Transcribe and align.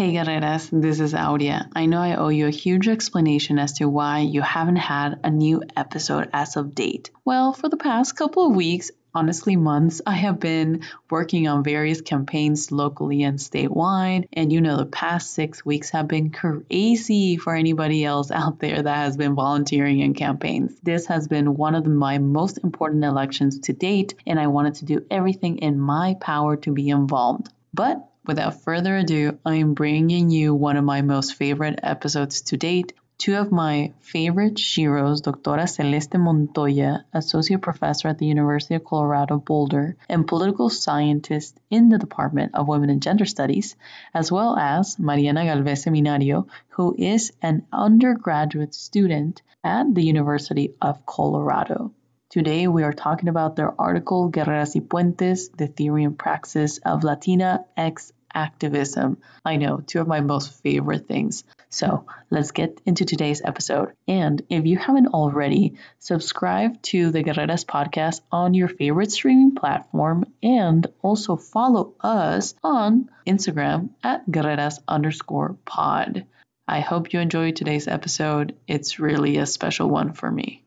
Hey 0.00 0.12
Guerreras, 0.12 0.70
this 0.72 0.98
is 0.98 1.12
Aurea. 1.12 1.68
I 1.76 1.84
know 1.84 2.00
I 2.00 2.14
owe 2.14 2.28
you 2.28 2.46
a 2.46 2.50
huge 2.50 2.88
explanation 2.88 3.58
as 3.58 3.74
to 3.74 3.86
why 3.86 4.20
you 4.20 4.40
haven't 4.40 4.76
had 4.76 5.20
a 5.22 5.30
new 5.30 5.62
episode 5.76 6.30
as 6.32 6.56
of 6.56 6.74
date. 6.74 7.10
Well, 7.22 7.52
for 7.52 7.68
the 7.68 7.76
past 7.76 8.16
couple 8.16 8.46
of 8.46 8.56
weeks, 8.56 8.90
honestly 9.14 9.56
months, 9.56 10.00
I 10.06 10.14
have 10.14 10.40
been 10.40 10.84
working 11.10 11.48
on 11.48 11.62
various 11.62 12.00
campaigns 12.00 12.72
locally 12.72 13.24
and 13.24 13.38
statewide. 13.38 14.26
And 14.32 14.50
you 14.50 14.62
know, 14.62 14.78
the 14.78 14.86
past 14.86 15.32
six 15.32 15.66
weeks 15.66 15.90
have 15.90 16.08
been 16.08 16.30
crazy 16.30 17.36
for 17.36 17.54
anybody 17.54 18.02
else 18.02 18.30
out 18.30 18.58
there 18.58 18.82
that 18.82 18.96
has 18.96 19.18
been 19.18 19.34
volunteering 19.34 20.00
in 20.00 20.14
campaigns. 20.14 20.80
This 20.82 21.04
has 21.08 21.28
been 21.28 21.56
one 21.56 21.74
of 21.74 21.86
my 21.86 22.16
most 22.16 22.56
important 22.64 23.04
elections 23.04 23.58
to 23.64 23.74
date, 23.74 24.14
and 24.26 24.40
I 24.40 24.46
wanted 24.46 24.76
to 24.76 24.86
do 24.86 25.04
everything 25.10 25.58
in 25.58 25.78
my 25.78 26.16
power 26.18 26.56
to 26.56 26.72
be 26.72 26.88
involved. 26.88 27.50
But 27.74 28.09
Without 28.26 28.62
further 28.62 28.98
ado, 28.98 29.38
I 29.46 29.56
am 29.56 29.72
bringing 29.74 30.30
you 30.30 30.54
one 30.54 30.76
of 30.76 30.84
my 30.84 31.00
most 31.00 31.34
favorite 31.34 31.80
episodes 31.82 32.42
to 32.42 32.56
date. 32.58 32.92
Two 33.16 33.36
of 33.36 33.50
my 33.50 33.92
favorite 34.00 34.54
sheroes, 34.54 35.22
Doctora 35.22 35.68
Celeste 35.68 36.18
Montoya, 36.18 37.04
Associate 37.12 37.60
Professor 37.60 38.08
at 38.08 38.18
the 38.18 38.26
University 38.26 38.74
of 38.74 38.84
Colorado 38.84 39.38
Boulder 39.38 39.96
and 40.08 40.26
Political 40.26 40.70
Scientist 40.70 41.58
in 41.70 41.88
the 41.88 41.98
Department 41.98 42.54
of 42.54 42.68
Women 42.68 42.90
and 42.90 43.02
Gender 43.02 43.26
Studies, 43.26 43.76
as 44.14 44.30
well 44.30 44.56
as 44.56 44.98
Mariana 44.98 45.44
Galvez 45.44 45.84
Seminario, 45.84 46.46
who 46.68 46.94
is 46.98 47.32
an 47.42 47.66
undergraduate 47.72 48.74
student 48.74 49.42
at 49.64 49.94
the 49.94 50.04
University 50.04 50.74
of 50.80 51.04
Colorado. 51.04 51.92
Today 52.30 52.68
we 52.68 52.84
are 52.84 52.92
talking 52.92 53.28
about 53.28 53.56
their 53.56 53.74
article 53.76 54.30
Guerreras 54.30 54.76
y 54.76 54.80
Puentes, 54.80 55.50
the 55.56 55.66
theory 55.66 56.04
and 56.04 56.16
praxis 56.16 56.78
of 56.78 57.02
Latina 57.02 57.64
X 57.76 58.12
activism. 58.32 59.18
I 59.44 59.56
know, 59.56 59.82
two 59.84 60.00
of 60.00 60.06
my 60.06 60.20
most 60.20 60.62
favorite 60.62 61.08
things. 61.08 61.42
So 61.70 62.06
let's 62.30 62.52
get 62.52 62.80
into 62.86 63.04
today's 63.04 63.42
episode. 63.44 63.94
And 64.06 64.42
if 64.48 64.64
you 64.64 64.78
haven't 64.78 65.08
already, 65.08 65.74
subscribe 65.98 66.80
to 66.82 67.10
the 67.10 67.24
Guerreras 67.24 67.64
podcast 67.64 68.20
on 68.30 68.54
your 68.54 68.68
favorite 68.68 69.10
streaming 69.10 69.56
platform 69.56 70.24
and 70.40 70.86
also 71.02 71.34
follow 71.34 71.94
us 72.00 72.54
on 72.62 73.10
Instagram 73.26 73.90
at 74.04 74.30
Guerreras 74.30 74.78
underscore 74.86 75.56
pod. 75.64 76.26
I 76.68 76.78
hope 76.78 77.12
you 77.12 77.18
enjoyed 77.18 77.56
today's 77.56 77.88
episode. 77.88 78.54
It's 78.68 79.00
really 79.00 79.38
a 79.38 79.46
special 79.46 79.90
one 79.90 80.12
for 80.12 80.30
me. 80.30 80.62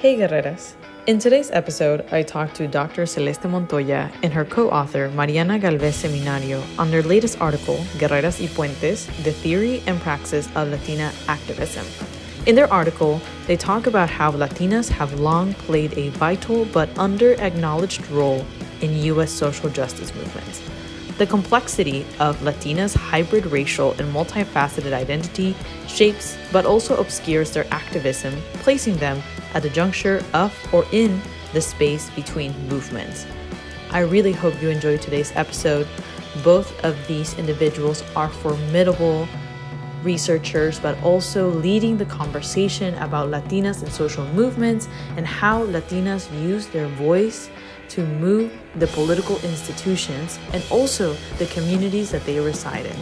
Hey 0.00 0.16
Guerreras! 0.16 0.76
In 1.06 1.18
today's 1.18 1.50
episode, 1.50 2.06
I 2.10 2.22
talked 2.22 2.54
to 2.54 2.66
Dr. 2.66 3.04
Celeste 3.04 3.44
Montoya 3.44 4.10
and 4.22 4.32
her 4.32 4.46
co 4.46 4.70
author 4.70 5.10
Mariana 5.10 5.58
Galvez 5.58 6.02
Seminario 6.02 6.62
on 6.78 6.90
their 6.90 7.02
latest 7.02 7.38
article, 7.38 7.76
Guerreras 7.98 8.40
y 8.40 8.46
Puentes 8.46 9.08
The 9.24 9.30
Theory 9.30 9.82
and 9.86 10.00
Praxis 10.00 10.48
of 10.56 10.70
Latina 10.70 11.12
Activism. 11.28 11.84
In 12.46 12.54
their 12.54 12.72
article, 12.72 13.20
they 13.46 13.58
talk 13.58 13.86
about 13.86 14.08
how 14.08 14.32
Latinas 14.32 14.88
have 14.88 15.20
long 15.20 15.52
played 15.68 15.92
a 15.98 16.08
vital 16.16 16.64
but 16.64 16.88
under 16.98 17.34
acknowledged 17.34 18.08
role 18.08 18.42
in 18.80 18.96
U.S. 19.12 19.30
social 19.30 19.68
justice 19.68 20.14
movements. 20.14 20.62
The 21.20 21.26
complexity 21.26 22.06
of 22.18 22.40
Latinas' 22.40 22.96
hybrid 22.96 23.44
racial 23.44 23.92
and 23.98 24.10
multifaceted 24.10 24.94
identity 24.94 25.54
shapes 25.86 26.38
but 26.50 26.64
also 26.64 26.96
obscures 26.96 27.50
their 27.50 27.66
activism, 27.70 28.40
placing 28.54 28.96
them 28.96 29.22
at 29.52 29.62
the 29.62 29.68
juncture 29.68 30.24
of 30.32 30.50
or 30.72 30.86
in 30.92 31.20
the 31.52 31.60
space 31.60 32.08
between 32.16 32.54
movements. 32.68 33.26
I 33.90 33.98
really 33.98 34.32
hope 34.32 34.62
you 34.62 34.70
enjoyed 34.70 35.02
today's 35.02 35.30
episode. 35.34 35.86
Both 36.42 36.82
of 36.82 36.96
these 37.06 37.36
individuals 37.36 38.02
are 38.16 38.30
formidable 38.30 39.28
researchers, 40.02 40.80
but 40.80 40.96
also 41.02 41.50
leading 41.50 41.98
the 41.98 42.06
conversation 42.06 42.94
about 42.94 43.28
Latinas 43.28 43.82
and 43.82 43.92
social 43.92 44.24
movements 44.28 44.88
and 45.18 45.26
how 45.26 45.66
Latinas 45.66 46.32
use 46.42 46.66
their 46.68 46.88
voice 46.88 47.50
to 47.90 48.06
move 48.06 48.52
the 48.76 48.86
political 48.88 49.36
institutions 49.44 50.38
and 50.52 50.64
also 50.70 51.14
the 51.38 51.46
communities 51.46 52.10
that 52.10 52.24
they 52.24 52.40
reside 52.40 52.86
in. 52.86 52.96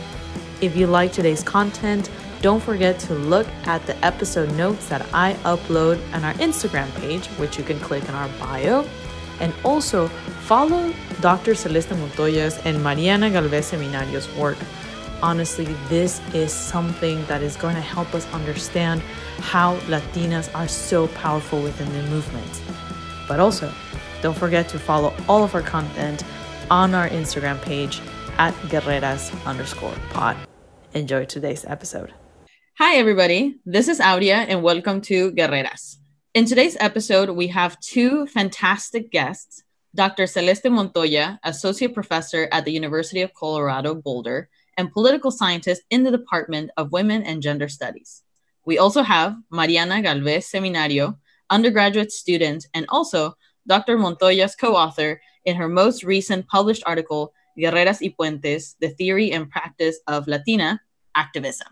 If 0.61 0.77
you 0.77 0.87
like 0.87 1.13
today's 1.13 1.43
content, 1.43 2.11
don't 2.41 2.63
forget 2.63 2.99
to 3.01 3.15
look 3.15 3.47
at 3.67 3.85
the 3.87 3.97
episode 4.05 4.51
notes 4.57 4.89
that 4.89 5.07
I 5.13 5.35
upload 5.45 6.01
on 6.13 6.25
our 6.25 6.35
Instagram 6.35 6.93
page, 7.01 7.27
which 7.39 7.59
you 7.59 7.65
can 7.65 7.81
click 7.81 8.09
on 8.09 8.15
our 8.15 8.29
bio. 8.39 8.85
And 9.41 9.53
also 9.65 10.09
follow 10.47 10.93
Dr. 11.21 11.55
Celeste 11.55 11.91
Montoya's 11.91 12.59
and 12.65 12.83
Mariana 12.83 13.31
Galvez 13.31 13.71
Seminario's 13.71 14.33
work. 14.37 14.59
Honestly, 15.23 15.65
this 15.89 16.21
is 16.33 16.53
something 16.53 17.25
that 17.27 17.43
is 17.43 17.57
going 17.57 17.75
to 17.75 17.81
help 17.81 18.15
us 18.15 18.27
understand 18.33 19.01
how 19.39 19.77
Latinas 19.89 20.53
are 20.55 20.69
so 20.69 21.09
powerful 21.09 21.63
within 21.63 21.93
the 21.93 22.03
movement. 22.11 22.63
But 23.29 23.41
also, 23.41 23.73
don't 24.21 24.37
forget 24.37 24.69
to 24.71 24.79
follow 24.79 25.15
all 25.29 25.45
of 25.45 25.55
our 25.55 25.63
content 25.63 26.25
on 26.71 26.95
our 26.95 27.09
Instagram 27.09 27.61
page 27.63 28.01
at 28.39 28.55
guerreras 28.69 29.33
underscore 29.47 29.95
pod. 30.11 30.37
Enjoy 30.95 31.25
today's 31.25 31.65
episode. 31.65 32.13
Hi, 32.79 32.97
everybody. 32.97 33.59
This 33.67 33.89
is 33.89 34.01
Aurea, 34.01 34.37
and 34.49 34.63
welcome 34.63 35.01
to 35.03 35.33
Guerreras. 35.33 35.97
In 36.35 36.45
today's 36.45 36.77
episode, 36.81 37.31
we 37.31 37.49
have 37.49 37.79
two 37.81 38.27
fantastic 38.27 39.11
guests 39.11 39.65
Dr. 39.95 40.27
Celeste 40.27 40.71
Montoya, 40.71 41.41
Associate 41.45 41.93
Professor 41.93 42.49
at 42.53 42.65
the 42.65 42.71
University 42.71 43.23
of 43.23 43.35
Colorado 43.35 43.95
Boulder, 43.95 44.49
and 44.77 44.93
Political 44.93 45.31
Scientist 45.31 45.83
in 45.91 46.05
the 46.05 46.11
Department 46.11 46.71
of 46.77 46.93
Women 46.93 47.23
and 47.23 47.43
Gender 47.43 47.69
Studies. 47.69 48.23
We 48.65 48.79
also 48.79 49.03
have 49.03 49.35
Mariana 49.51 50.03
Galvez 50.03 50.47
Seminario, 50.47 51.17
undergraduate 51.51 52.13
student, 52.13 52.67
and 52.75 52.87
also 52.91 53.35
Dr. 53.69 53.99
Montoya's 53.99 54.57
co 54.57 54.75
author 54.75 55.21
in 55.45 55.55
her 55.57 55.69
most 55.69 56.03
recent 56.03 56.47
published 56.49 56.83
article, 56.87 57.33
Guerreras 57.57 58.01
y 58.01 58.15
Puentes 58.19 58.75
The 58.81 58.89
Theory 58.89 59.33
and 59.33 59.51
Practice 59.51 59.99
of 60.07 60.27
Latina 60.27 60.81
Activism. 61.15 61.69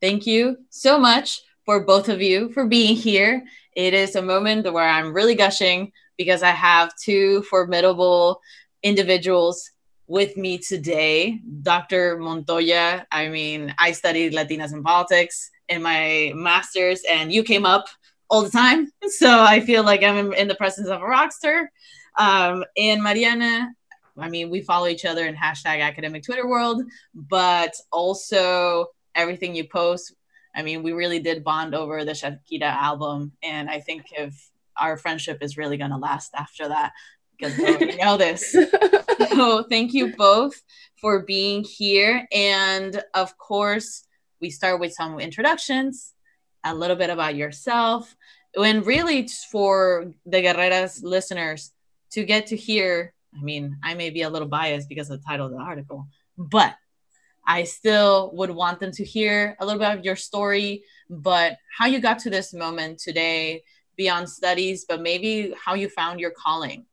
Thank 0.00 0.26
you 0.26 0.58
so 0.70 0.98
much 0.98 1.40
for 1.64 1.84
both 1.84 2.08
of 2.08 2.20
you 2.20 2.50
for 2.52 2.66
being 2.66 2.96
here. 2.96 3.44
It 3.76 3.94
is 3.94 4.16
a 4.16 4.22
moment 4.22 4.72
where 4.72 4.88
I'm 4.88 5.12
really 5.12 5.34
gushing 5.34 5.92
because 6.16 6.42
I 6.42 6.50
have 6.50 6.92
two 6.96 7.42
formidable 7.42 8.40
individuals 8.82 9.70
with 10.08 10.36
me 10.36 10.58
today. 10.58 11.40
Dr. 11.62 12.18
Montoya, 12.18 13.06
I 13.12 13.28
mean, 13.28 13.74
I 13.78 13.92
studied 13.92 14.32
Latinas 14.32 14.72
in 14.72 14.82
politics 14.82 15.50
in 15.68 15.82
my 15.82 16.32
master's, 16.34 17.02
and 17.08 17.30
you 17.30 17.42
came 17.42 17.66
up 17.66 17.88
all 18.28 18.42
the 18.42 18.50
time. 18.50 18.92
So 19.08 19.40
I 19.40 19.60
feel 19.60 19.84
like 19.84 20.02
I'm 20.02 20.34
in 20.34 20.48
the 20.48 20.54
presence 20.54 20.88
of 20.88 21.00
a 21.00 21.06
rock 21.06 21.32
star. 21.32 21.70
Um, 22.18 22.62
and 22.76 23.02
Mariana, 23.02 23.70
I 24.18 24.28
mean, 24.28 24.50
we 24.50 24.60
follow 24.60 24.86
each 24.86 25.06
other 25.06 25.26
in 25.26 25.34
hashtag 25.34 25.80
academic 25.80 26.24
Twitter 26.24 26.46
world, 26.46 26.82
but 27.14 27.74
also 27.90 28.88
everything 29.14 29.54
you 29.54 29.66
post. 29.66 30.14
I 30.54 30.62
mean, 30.62 30.82
we 30.82 30.92
really 30.92 31.20
did 31.20 31.42
bond 31.42 31.74
over 31.74 32.04
the 32.04 32.12
Shakira 32.12 32.62
album. 32.62 33.32
And 33.42 33.70
I 33.70 33.80
think 33.80 34.06
if 34.12 34.50
our 34.76 34.96
friendship 34.96 35.38
is 35.40 35.56
really 35.56 35.76
going 35.76 35.90
to 35.90 35.96
last 35.96 36.32
after 36.34 36.68
that, 36.68 36.92
because 37.38 37.56
we 37.56 37.96
know 37.96 38.16
this. 38.16 38.56
so 39.30 39.62
thank 39.64 39.94
you 39.94 40.14
both 40.16 40.60
for 41.00 41.20
being 41.20 41.64
here. 41.64 42.26
And 42.32 43.02
of 43.14 43.38
course, 43.38 44.04
we 44.40 44.50
start 44.50 44.80
with 44.80 44.92
some 44.92 45.18
introductions, 45.20 46.14
a 46.64 46.74
little 46.74 46.96
bit 46.96 47.10
about 47.10 47.36
yourself, 47.36 48.14
and 48.56 48.84
really 48.86 49.28
for 49.50 50.12
the 50.26 50.42
Guerreras 50.42 51.02
listeners 51.02 51.72
to 52.12 52.24
get 52.24 52.46
to 52.48 52.56
hear. 52.56 53.12
I 53.38 53.42
mean, 53.42 53.76
I 53.84 53.94
may 53.94 54.10
be 54.10 54.22
a 54.22 54.30
little 54.30 54.48
biased 54.48 54.88
because 54.88 55.10
of 55.10 55.20
the 55.20 55.26
title 55.26 55.46
of 55.46 55.52
the 55.52 55.58
article, 55.58 56.08
but 56.36 56.74
I 57.46 57.64
still 57.64 58.30
would 58.34 58.50
want 58.50 58.78
them 58.78 58.92
to 58.92 59.04
hear 59.04 59.56
a 59.58 59.64
little 59.64 59.78
bit 59.78 59.98
of 59.98 60.04
your 60.04 60.16
story, 60.16 60.84
but 61.08 61.56
how 61.76 61.86
you 61.86 61.98
got 61.98 62.18
to 62.20 62.30
this 62.30 62.52
moment 62.52 62.98
today 62.98 63.62
beyond 63.96 64.28
studies, 64.28 64.84
but 64.88 65.00
maybe 65.00 65.54
how 65.62 65.74
you 65.74 65.88
found 65.88 66.20
your 66.20 66.30
calling. 66.30 66.86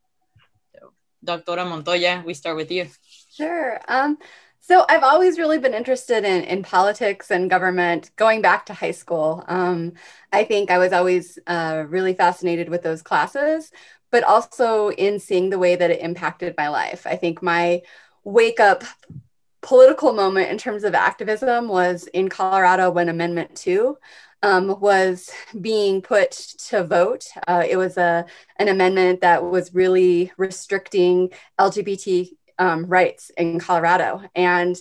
So, 0.73 0.93
Doctora 1.25 1.67
Montoya, 1.67 2.23
we 2.25 2.33
start 2.33 2.55
with 2.55 2.71
you. 2.71 2.87
Sure. 3.31 3.79
Um, 3.87 4.17
so 4.67 4.83
I've 4.89 5.03
always 5.03 5.37
really 5.37 5.59
been 5.59 5.75
interested 5.75 6.23
in, 6.25 6.43
in 6.43 6.63
politics 6.63 7.29
and 7.29 7.51
government 7.51 8.09
going 8.15 8.41
back 8.41 8.65
to 8.65 8.73
high 8.73 8.91
school. 8.91 9.43
Um, 9.47 9.93
I 10.33 10.43
think 10.43 10.71
I 10.71 10.79
was 10.79 10.91
always 10.91 11.37
uh, 11.45 11.83
really 11.87 12.15
fascinated 12.15 12.69
with 12.69 12.81
those 12.81 13.03
classes, 13.03 13.71
but 14.09 14.23
also 14.23 14.89
in 14.89 15.19
seeing 15.19 15.51
the 15.51 15.59
way 15.59 15.75
that 15.75 15.91
it 15.91 16.01
impacted 16.01 16.55
my 16.57 16.69
life. 16.69 17.05
I 17.05 17.15
think 17.15 17.43
my 17.43 17.83
wake 18.23 18.59
up 18.59 18.83
political 19.61 20.13
moment 20.13 20.49
in 20.49 20.57
terms 20.57 20.83
of 20.83 20.95
activism 20.95 21.67
was 21.67 22.07
in 22.07 22.27
Colorado 22.27 22.89
when 22.89 23.07
Amendment 23.07 23.55
2 23.55 23.95
um, 24.41 24.79
was 24.79 25.29
being 25.61 26.01
put 26.01 26.31
to 26.31 26.83
vote. 26.83 27.27
Uh, 27.47 27.63
it 27.69 27.77
was 27.77 27.97
a, 27.97 28.25
an 28.57 28.69
amendment 28.69 29.21
that 29.21 29.43
was 29.43 29.75
really 29.75 30.31
restricting 30.37 31.29
LGBT 31.59 32.31
um, 32.59 32.85
rights 32.85 33.31
in 33.37 33.59
Colorado. 33.59 34.21
And 34.35 34.75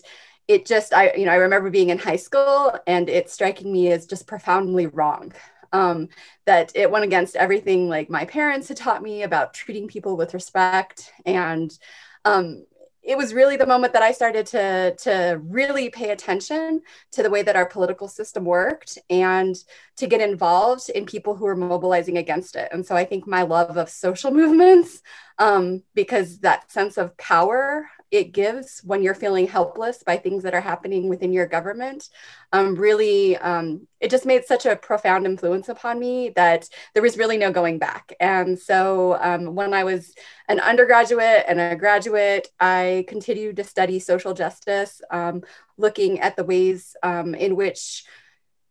it 0.49 0.67
just, 0.67 0.93
I, 0.93 1.12
you 1.15 1.25
know, 1.25 1.32
I 1.32 1.37
remember 1.37 1.71
being 1.71 1.91
in 1.91 1.99
high 1.99 2.17
school 2.17 2.79
and 2.87 3.09
it 3.09 3.31
striking 3.31 3.73
me 3.73 3.91
as 3.93 4.06
just 4.06 4.26
profoundly 4.26 4.87
wrong. 4.87 5.32
Um, 5.73 6.09
that 6.47 6.71
it 6.76 6.88
went 6.88 7.05
against 7.05 7.35
everything 7.35 7.88
like 7.88 8.09
my 8.09 8.26
parents 8.26 8.69
had 8.69 8.76
taught 8.76 9.03
me 9.03 9.25
about 9.25 9.55
treating 9.55 9.88
people 9.88 10.17
with 10.17 10.32
respect 10.32 11.12
and 11.26 11.76
um, 12.25 12.65
it 13.05 13.19
was 13.19 13.35
really 13.35 13.56
the 13.56 13.67
moment 13.67 13.93
that 13.93 14.03
I 14.03 14.12
started 14.12 14.47
to, 14.47 14.95
to 15.01 15.41
really 15.45 15.91
pay 15.91 16.11
attention 16.11 16.81
to 17.12 17.23
the 17.23 17.29
way 17.29 17.43
that 17.43 17.55
our 17.55 17.67
political 17.67 18.09
system 18.09 18.45
worked 18.45 18.99
and 19.11 19.55
to 19.97 20.06
get 20.06 20.23
involved 20.23 20.89
in 20.89 21.05
people 21.05 21.37
who 21.37 21.45
were 21.45 21.55
mobilizing 21.55 22.17
against 22.17 22.56
it. 22.56 22.69
And 22.73 22.85
so 22.85 22.97
I 22.97 23.05
think 23.05 23.27
my 23.27 23.43
love 23.43 23.77
of 23.77 23.91
social 23.91 24.31
movements, 24.41 25.03
um, 25.39 25.83
because 25.95 26.39
that 26.39 26.71
sense 26.73 26.97
of 26.97 27.17
power 27.19 27.89
it 28.11 28.33
gives 28.33 28.81
when 28.85 29.03
you're 29.03 29.15
feeling 29.15 29.47
helpless 29.47 30.03
by 30.03 30.17
things 30.17 30.43
that 30.43 30.55
are 30.55 30.61
happening 30.61 31.09
within 31.09 31.33
your 31.33 31.47
government 31.47 32.09
um, 32.53 32.75
really 32.75 33.37
um, 33.39 33.87
it 34.01 34.11
just 34.11 34.27
made 34.27 34.45
such 34.45 34.67
a 34.67 34.77
profound 34.77 35.27
influence 35.27 35.69
upon 35.69 35.99
me 35.99 36.31
that 36.37 36.69
there 36.93 37.03
was 37.03 37.19
really 37.19 37.37
no 37.37 37.51
going 37.51 37.79
back. 37.79 38.12
And 38.21 38.59
so 38.59 39.19
um, 39.21 39.55
when 39.55 39.75
i 39.75 39.85
was 39.85 40.15
an 40.49 40.61
undergraduate 40.61 41.45
and 41.49 41.61
a 41.61 41.77
graduate 41.77 42.49
i 42.61 43.05
continued 43.09 43.56
to 43.56 43.65
study 43.65 43.99
social 43.99 44.35
justice 44.35 45.01
um, 45.11 45.43
looking 45.77 46.21
at 46.21 46.37
the 46.37 46.45
ways 46.45 46.97
um, 47.03 47.35
in 47.35 47.56
which 47.56 48.05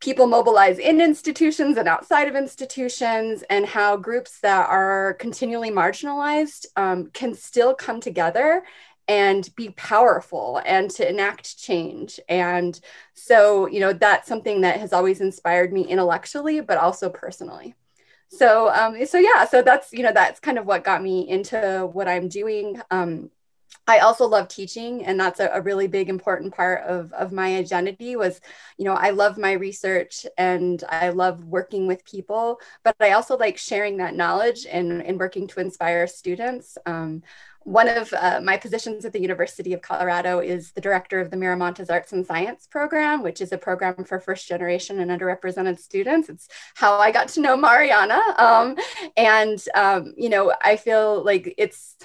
people 0.04 0.28
mobilize 0.28 0.80
in 0.80 1.00
institutions 1.00 1.78
and 1.78 1.88
outside 1.88 2.28
of 2.28 2.36
institutions, 2.36 3.42
and 3.50 3.66
how 3.66 3.96
groups 3.96 4.42
that 4.42 4.68
are 4.70 5.14
continually 5.14 5.72
marginalized 5.72 6.66
um, 6.76 7.10
can 7.14 7.34
still 7.34 7.74
come 7.74 8.02
together 8.02 8.64
and 9.08 9.50
be 9.56 9.70
powerful 9.72 10.62
and 10.66 10.90
to 10.92 11.08
enact 11.08 11.58
change. 11.58 12.20
And 12.30 12.80
so, 13.14 13.68
you 13.68 13.80
know, 13.80 13.94
that's 13.94 14.28
something 14.28 14.62
that 14.62 14.80
has 14.80 14.94
always 14.94 15.22
inspired 15.22 15.74
me 15.74 15.82
intellectually, 15.82 16.62
but 16.62 16.78
also 16.78 17.10
personally. 17.10 17.76
So, 18.30 18.74
um, 18.74 19.06
so 19.06 19.20
yeah, 19.20 19.46
so 19.46 19.62
that's, 19.62 19.94
you 19.94 20.02
know, 20.04 20.12
that's 20.12 20.40
kind 20.40 20.58
of 20.58 20.66
what 20.66 20.84
got 20.84 21.04
me 21.04 21.30
into 21.30 21.90
what 21.92 22.08
I'm 22.08 22.30
doing. 22.30 22.82
Um, 22.90 23.30
I 23.86 24.00
also 24.00 24.26
love 24.26 24.48
teaching, 24.48 25.04
and 25.06 25.20
that's 25.20 25.40
a, 25.40 25.50
a, 25.54 25.62
really 25.62 25.88
big 25.88 26.08
important 26.08 26.54
part 26.54 26.84
of, 26.84 27.12
of 27.14 27.34
my 27.34 27.58
identity 27.58 28.16
was, 28.16 28.40
you 28.78 28.86
know, 28.86 28.94
I 28.94 29.10
love 29.10 29.38
my 29.38 29.54
research 29.54 30.26
and 30.38 30.82
I 30.88 31.10
love 31.10 31.44
working 31.44 31.86
with 31.86 32.06
people, 32.06 32.60
but 32.84 32.96
I 33.02 33.12
also 33.12 33.38
like 33.38 33.58
sharing 33.58 33.98
that 33.98 34.16
knowledge 34.16 34.66
and, 34.72 35.02
and 35.04 35.20
working 35.20 35.48
to 35.48 35.60
inspire 35.60 36.08
students. 36.08 36.78
Um, 36.86 37.24
one 37.64 37.88
of 37.88 38.14
uh, 38.14 38.42
my 38.44 38.58
positions 38.58 39.06
at 39.06 39.14
the 39.14 39.22
University 39.22 39.74
of 39.74 39.82
Colorado 39.82 40.40
is 40.40 40.72
the 40.72 40.82
director 40.82 41.20
of 41.20 41.32
the 41.32 41.38
Miramontes 41.38 41.90
Arts 41.90 42.12
and 42.12 42.26
Science 42.26 42.68
Program, 42.68 43.24
which 43.24 43.42
is 43.42 43.52
a 43.52 43.58
program 43.58 44.04
for 44.04 44.20
first 44.20 44.48
generation 44.48 45.00
and 45.00 45.10
underrepresented 45.10 45.80
students. 45.80 46.30
It's 46.30 46.48
how 46.76 46.98
I 46.98 47.12
got 47.12 47.30
to 47.30 47.42
know 47.42 47.56
Mariana. 47.56 48.22
Um, 48.38 48.78
and, 49.16 49.64
um, 49.76 50.14
you 50.18 50.30
know, 50.30 50.54
I 50.62 50.76
feel 50.76 51.24
like 51.24 51.56
it's 51.58 51.96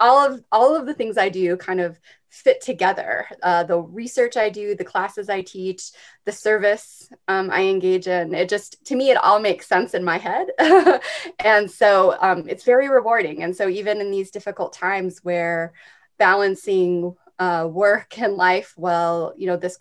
all 0.00 0.26
of 0.26 0.42
all 0.50 0.74
of 0.74 0.86
the 0.86 0.94
things 0.94 1.16
I 1.16 1.28
do 1.28 1.56
kind 1.56 1.80
of 1.80 1.98
fit 2.32 2.62
together. 2.62 3.26
Uh, 3.42 3.62
the 3.62 3.78
research 3.78 4.38
I 4.38 4.48
do, 4.48 4.74
the 4.74 4.84
classes 4.84 5.28
I 5.28 5.42
teach, 5.42 5.90
the 6.24 6.32
service 6.32 7.10
um, 7.28 7.50
I 7.50 7.64
engage 7.64 8.06
in, 8.06 8.34
it 8.34 8.48
just, 8.48 8.82
to 8.86 8.96
me, 8.96 9.10
it 9.10 9.18
all 9.18 9.38
makes 9.38 9.66
sense 9.66 9.92
in 9.92 10.02
my 10.02 10.16
head. 10.16 10.48
and 11.44 11.70
so 11.70 12.16
um, 12.20 12.48
it's 12.48 12.64
very 12.64 12.88
rewarding. 12.88 13.42
And 13.42 13.54
so 13.54 13.68
even 13.68 14.00
in 14.00 14.10
these 14.10 14.30
difficult 14.30 14.72
times 14.72 15.18
where 15.22 15.74
balancing 16.18 17.14
uh, 17.38 17.68
work 17.70 18.18
and 18.18 18.34
life, 18.36 18.72
well, 18.78 19.34
you 19.36 19.46
know, 19.46 19.58
this 19.58 19.76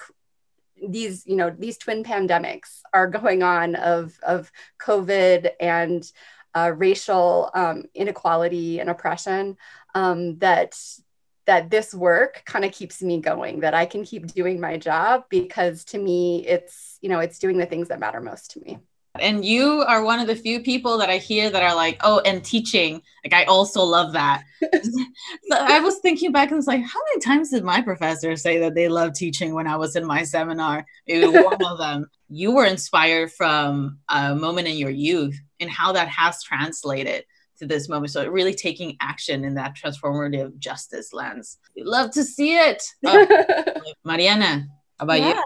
these 0.89 1.27
you 1.27 1.35
know 1.35 1.55
these 1.59 1.77
twin 1.77 2.03
pandemics 2.03 2.81
are 2.91 3.05
going 3.05 3.43
on 3.43 3.75
of 3.75 4.17
of 4.23 4.51
covid 4.81 5.51
and 5.59 6.11
uh, 6.55 6.73
racial 6.75 7.51
um, 7.53 7.83
inequality 7.93 8.79
and 8.79 8.89
oppression 8.89 9.55
um, 9.93 10.39
that 10.39 10.75
that 11.51 11.69
this 11.69 11.93
work 11.93 12.43
kind 12.45 12.63
of 12.63 12.71
keeps 12.71 13.01
me 13.01 13.19
going 13.19 13.59
that 13.59 13.73
i 13.73 13.85
can 13.85 14.05
keep 14.05 14.25
doing 14.27 14.57
my 14.57 14.77
job 14.77 15.25
because 15.27 15.83
to 15.83 15.97
me 15.97 16.47
it's 16.47 16.97
you 17.01 17.09
know 17.09 17.19
it's 17.19 17.39
doing 17.39 17.57
the 17.57 17.65
things 17.65 17.89
that 17.89 17.99
matter 17.99 18.21
most 18.21 18.51
to 18.51 18.61
me. 18.61 18.79
And 19.19 19.43
you 19.43 19.83
are 19.85 20.01
one 20.05 20.21
of 20.21 20.27
the 20.27 20.35
few 20.37 20.61
people 20.61 20.97
that 20.99 21.09
i 21.09 21.17
hear 21.17 21.49
that 21.49 21.61
are 21.61 21.75
like 21.75 21.97
oh 22.05 22.21
and 22.21 22.41
teaching. 22.41 23.01
Like 23.25 23.33
i 23.33 23.43
also 23.43 23.83
love 23.83 24.13
that. 24.13 24.43
So 25.49 25.57
i 25.57 25.81
was 25.81 25.97
thinking 25.97 26.31
back 26.31 26.47
and 26.47 26.55
was 26.55 26.67
like 26.67 26.83
how 26.83 27.01
many 27.09 27.19
times 27.19 27.49
did 27.49 27.65
my 27.65 27.81
professor 27.81 28.37
say 28.37 28.59
that 28.59 28.73
they 28.73 28.87
love 28.87 29.11
teaching 29.13 29.53
when 29.53 29.67
i 29.67 29.75
was 29.75 29.97
in 29.97 30.05
my 30.05 30.23
seminar? 30.23 30.85
Maybe 31.05 31.27
one 31.27 31.61
of 31.65 31.77
them. 31.77 32.09
You 32.29 32.53
were 32.53 32.65
inspired 32.65 33.33
from 33.33 33.99
a 34.07 34.33
moment 34.33 34.69
in 34.69 34.77
your 34.77 34.89
youth 34.89 35.37
and 35.59 35.69
how 35.69 35.91
that 35.91 36.07
has 36.07 36.41
translated 36.41 37.25
to 37.61 37.67
this 37.67 37.87
moment. 37.87 38.11
So 38.11 38.27
really 38.27 38.53
taking 38.53 38.97
action 38.99 39.45
in 39.45 39.53
that 39.55 39.75
transformative 39.75 40.57
justice 40.57 41.13
lens. 41.13 41.57
We'd 41.75 41.85
love 41.85 42.11
to 42.11 42.23
see 42.23 42.57
it. 42.57 42.83
Oh, 43.05 43.93
Mariana, 44.03 44.67
how 44.99 45.03
about 45.03 45.19
yeah. 45.19 45.35
you? 45.35 45.43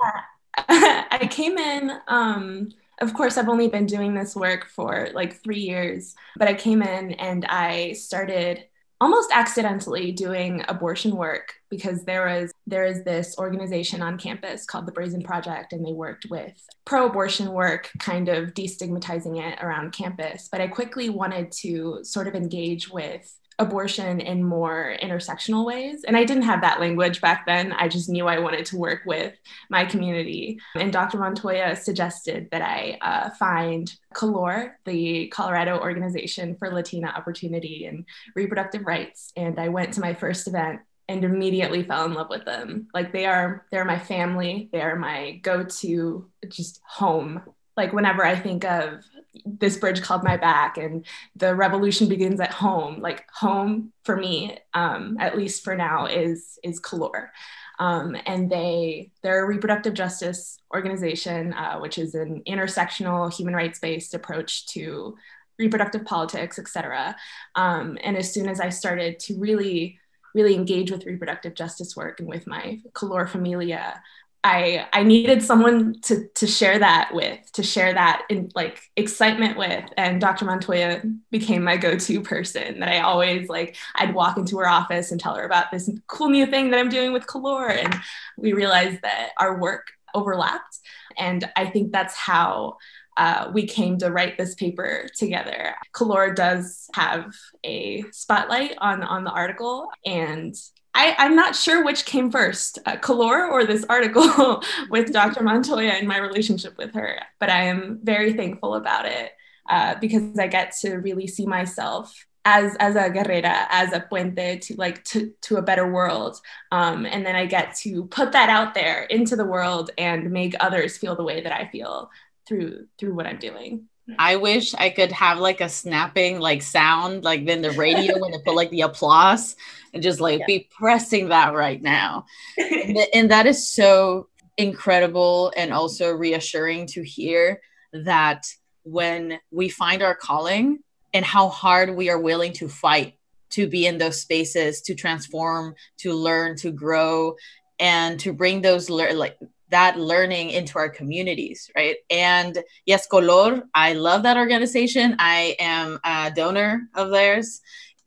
I 1.12 1.28
came 1.30 1.58
in, 1.58 1.92
um, 2.08 2.70
of 3.00 3.14
course, 3.14 3.38
I've 3.38 3.50
only 3.50 3.68
been 3.68 3.86
doing 3.86 4.14
this 4.14 4.36
work 4.36 4.68
for 4.68 5.10
like 5.14 5.44
three 5.44 5.60
years, 5.60 6.16
but 6.38 6.48
I 6.48 6.54
came 6.54 6.82
in 6.82 7.12
and 7.14 7.46
I 7.46 7.94
started 7.94 8.66
almost 9.01 9.30
accidentally 9.33 10.12
doing 10.12 10.63
abortion 10.68 11.15
work 11.15 11.53
because 11.69 12.06
there 12.06 12.25
was 12.25 12.51
there 12.65 12.86
is 12.86 13.03
this 13.03 13.38
organization 13.38 14.01
on 14.01 14.18
campus 14.18 14.65
called 14.65 14.86
the 14.86 14.92
Brazen 14.92 15.21
Project 15.21 15.74
and 15.74 15.86
they 15.86 15.92
worked 15.92 16.27
with 16.30 16.53
pro-abortion 16.86 17.51
work 17.51 17.92
kind 18.00 18.30
of 18.30 18.53
destigmatizing 18.53 19.38
it 19.42 19.62
around 19.62 19.92
campus. 19.92 20.47
But 20.51 20.62
I 20.62 20.68
quickly 20.68 21.09
wanted 21.09 21.51
to 21.63 22.00
sort 22.03 22.27
of 22.27 22.36
engage 22.36 22.89
with 22.89 23.38
abortion 23.57 24.19
in 24.19 24.44
more 24.44 24.98
intersectional 25.02 25.66
ways. 25.66 26.04
And 26.04 26.18
I 26.18 26.25
didn't 26.25 26.44
have 26.44 26.62
that 26.62 26.80
language 26.80 27.22
back 27.22 27.46
then. 27.46 27.72
I 27.72 27.88
just 27.88 28.10
knew 28.10 28.28
I 28.28 28.40
wanted 28.40 28.66
to 28.68 28.78
work 28.78 29.02
with 29.06 29.33
my 29.69 29.85
community. 29.85 30.59
And 30.76 30.92
Dr. 30.92 31.18
Montoya 31.18 31.76
suggested 31.76 32.50
that 32.52 32.62
I 32.62 32.97
uh, 33.02 33.30
find 33.31 33.92
COLOR, 34.14 34.78
the 34.85 35.28
Colorado 35.28 35.80
Organization 35.80 36.56
for 36.56 36.69
Latina 36.69 37.07
Opportunity 37.07 37.85
and 37.85 38.06
Reproductive 38.35 38.85
Rights. 38.85 39.31
And 39.38 39.59
I 39.59 39.69
went 39.69 39.94
to 39.94 40.02
my 40.02 40.14
first 40.14 40.47
event 40.47 40.81
and 41.07 41.24
immediately 41.24 41.83
fell 41.83 42.06
in 42.06 42.14
love 42.14 42.30
with 42.30 42.45
them. 42.45 42.88
Like 42.94 43.14
they 43.14 43.26
are, 43.26 43.66
they're 43.71 43.85
my 43.85 44.00
family. 44.00 44.69
They 44.71 44.81
are 44.81 44.95
my 44.95 45.40
go-to 45.44 46.30
just 46.50 46.81
home. 46.85 47.42
Like 47.78 47.94
whenever 47.94 48.26
I 48.26 48.35
think 48.35 48.66
of 48.66 49.04
this 49.45 49.77
bridge 49.77 50.01
called 50.01 50.23
my 50.23 50.37
back 50.37 50.77
and 50.77 51.06
the 51.35 51.56
revolution 51.56 52.07
begins 52.07 52.39
at 52.39 52.51
home. 52.51 53.01
Like 53.01 53.25
home 53.31 53.92
for 54.04 54.15
me 54.15 54.57
um, 54.73 55.18
at 55.19 55.37
least 55.37 55.63
for 55.63 55.75
now 55.75 56.06
is 56.06 56.59
is 56.63 56.80
color 56.80 57.31
um, 57.80 58.15
and 58.25 58.49
they 58.49 59.11
they're 59.21 59.44
a 59.44 59.47
reproductive 59.47 59.94
justice 59.94 60.57
organization 60.73 61.54
uh, 61.54 61.77
which 61.80 61.97
is 61.97 62.15
an 62.15 62.42
intersectional 62.47 63.33
human 63.33 63.54
rights 63.54 63.80
based 63.80 64.13
approach 64.13 64.68
to 64.68 65.18
reproductive 65.57 66.06
politics 66.06 66.59
etc 66.59 67.15
um, 67.56 67.97
and 68.04 68.18
as 68.18 68.33
soon 68.33 68.47
as 68.47 68.59
i 68.59 68.69
started 68.69 69.19
to 69.19 69.37
really 69.37 69.99
really 70.33 70.56
engage 70.56 70.92
with 70.92 71.06
reproductive 71.06 71.56
justice 71.56 71.95
work 71.95 72.19
and 72.19 72.27
with 72.27 72.45
my 72.45 72.80
color 72.94 73.25
familia 73.25 74.01
I 74.45 74.85
I 74.94 75.02
needed 75.02 75.42
someone 75.42 75.99
to 76.04 76.28
to 76.35 76.45
share 76.45 76.78
that 76.78 77.09
with, 77.14 77.52
to 77.54 77.64
share 77.64 77.92
that 77.95 78.21
in 78.30 78.52
like 78.54 78.80
excitement 78.95 79.57
with. 79.57 79.83
And 79.97 80.21
Dr. 80.21 80.45
Montoya 80.45 81.02
became 81.31 81.64
my 81.64 81.78
go-to 81.78 82.21
person 82.21 82.80
that 82.80 82.90
I 82.90 82.99
always 82.99 83.49
like 83.49 83.75
I'd 83.95 84.14
walk 84.14 84.37
into 84.37 84.59
her 84.59 84.69
office 84.69 85.11
and 85.11 85.19
tell 85.19 85.33
her 85.33 85.45
about 85.45 85.71
this 85.71 85.90
cool 86.06 86.30
new 86.30 86.45
thing 86.45 86.69
that 86.69 86.80
I'm 86.80 86.90
doing 86.90 87.11
with 87.11 87.25
Color. 87.25 87.69
And 87.69 87.95
we 88.37 88.54
realized 88.54 89.02
that 89.02 89.31
our 89.40 89.59
work 89.59 89.87
overlapped. 90.14 90.78
And 91.18 91.49
I 91.56 91.66
think 91.66 91.92
that's 91.92 92.16
how 92.16 92.78
uh, 93.18 93.49
we 93.52 93.66
came 93.66 93.97
to 93.97 94.11
write 94.11 94.37
this 94.37 94.54
paper 94.54 95.07
together. 95.18 95.73
Color 95.94 96.35
does 96.35 96.87
have 96.94 97.33
a 97.64 98.04
spotlight 98.11 98.75
on 98.78 99.02
on 99.02 99.23
the 99.23 99.31
article, 99.31 99.90
and 100.06 100.54
I, 100.95 101.25
am 101.25 101.35
not 101.35 101.56
sure 101.56 101.83
which 101.83 102.06
came 102.06 102.31
first, 102.31 102.80
uh, 102.85 102.95
Color 102.97 103.47
or 103.47 103.66
this 103.66 103.85
article 103.90 104.64
with 104.90 105.11
Dr. 105.11 105.44
Montoya 105.44 105.92
and 105.92 106.07
my 106.07 106.18
relationship 106.18 106.78
with 106.78 106.94
her. 106.94 107.19
But 107.40 107.49
I 107.49 107.66
am 107.66 107.99
very 108.02 108.33
thankful 108.33 108.75
about 108.75 109.06
it 109.06 109.33
uh, 109.69 109.95
because 109.99 110.40
I 110.40 110.47
get 110.47 110.73
to 110.81 110.95
really 110.95 111.28
see 111.28 111.45
myself 111.45 112.25
as 112.45 112.75
as 112.80 112.95
a 112.95 113.09
guerrera, 113.09 113.66
as 113.69 113.92
a 113.92 113.99
puente 113.99 114.59
to 114.61 114.75
like 114.75 115.04
to 115.06 115.33
to 115.42 115.57
a 115.57 115.64
better 115.64 115.92
world, 115.92 116.40
um, 116.71 117.06
and 117.06 117.25
then 117.25 117.35
I 117.35 117.47
get 117.47 117.75
to 117.78 118.06
put 118.06 118.33
that 118.33 118.49
out 118.49 118.75
there 118.75 119.04
into 119.04 119.35
the 119.35 119.45
world 119.45 119.90
and 119.97 120.31
make 120.31 120.56
others 120.59 120.97
feel 120.97 121.16
the 121.16 121.23
way 121.23 121.42
that 121.42 121.52
I 121.52 121.68
feel 121.68 122.11
through 122.47 122.85
through 122.99 123.16
what 123.16 123.25
I'm 123.25 123.40
doing. 123.40 123.87
I 124.19 124.35
wish 124.35 124.74
I 124.76 124.90
could 124.90 125.12
have 125.12 125.40
like 125.40 125.62
a 125.62 125.69
snapping 125.69 126.40
like 126.40 126.62
sound 126.62 127.24
like 127.24 127.45
then 127.45 127.62
the 127.62 127.71
radio 127.71 128.19
when 128.19 128.31
they 128.31 128.38
put 128.40 128.56
like 128.56 128.69
the 128.69 128.81
applause 128.81 129.56
and 129.94 130.04
just 130.04 130.19
like 130.19 130.40
yeah. 130.42 130.45
be 130.45 130.69
pressing 130.71 131.30
that 131.30 131.54
right 131.54 131.81
now. 131.81 132.26
and, 132.57 132.97
and 133.14 133.31
that 133.31 133.47
is 133.47 133.68
so 133.68 134.28
incredible 134.57 135.52
and 135.57 135.74
also 135.74 136.12
reassuring 136.12 136.88
to 136.88 137.04
hear 137.04 137.62
that 137.94 138.45
when 138.83 139.40
we 139.52 139.69
find 139.69 140.02
our 140.02 140.16
calling 140.16 140.80
and 141.14 141.26
how 141.26 141.50
hard 141.50 141.95
we 141.95 142.09
are 142.09 142.19
willing 142.19 142.54
to 142.54 142.68
fight 142.68 143.16
to 143.50 143.68
be 143.68 143.88
in 143.88 143.97
those 143.97 144.21
spaces 144.21 144.81
to 144.81 144.94
transform 144.94 145.74
to 145.97 146.14
learn 146.14 146.56
to 146.57 146.71
grow 146.71 147.35
and 147.80 148.19
to 148.19 148.33
bring 148.33 148.62
those 148.62 148.90
le- 148.90 149.14
like 149.14 149.38
that 149.69 150.00
learning 150.00 150.52
into 150.52 150.78
our 150.78 150.90
communities 150.90 151.69
right? 151.76 151.98
And 152.10 152.64
yes 152.86 153.07
color 153.07 153.64
i 153.74 153.94
love 153.94 154.24
that 154.24 154.38
organization. 154.38 155.16
I 155.19 155.56
am 155.60 156.00
a 156.04 156.31
donor 156.36 156.88
of 156.94 157.10
theirs. 157.10 157.62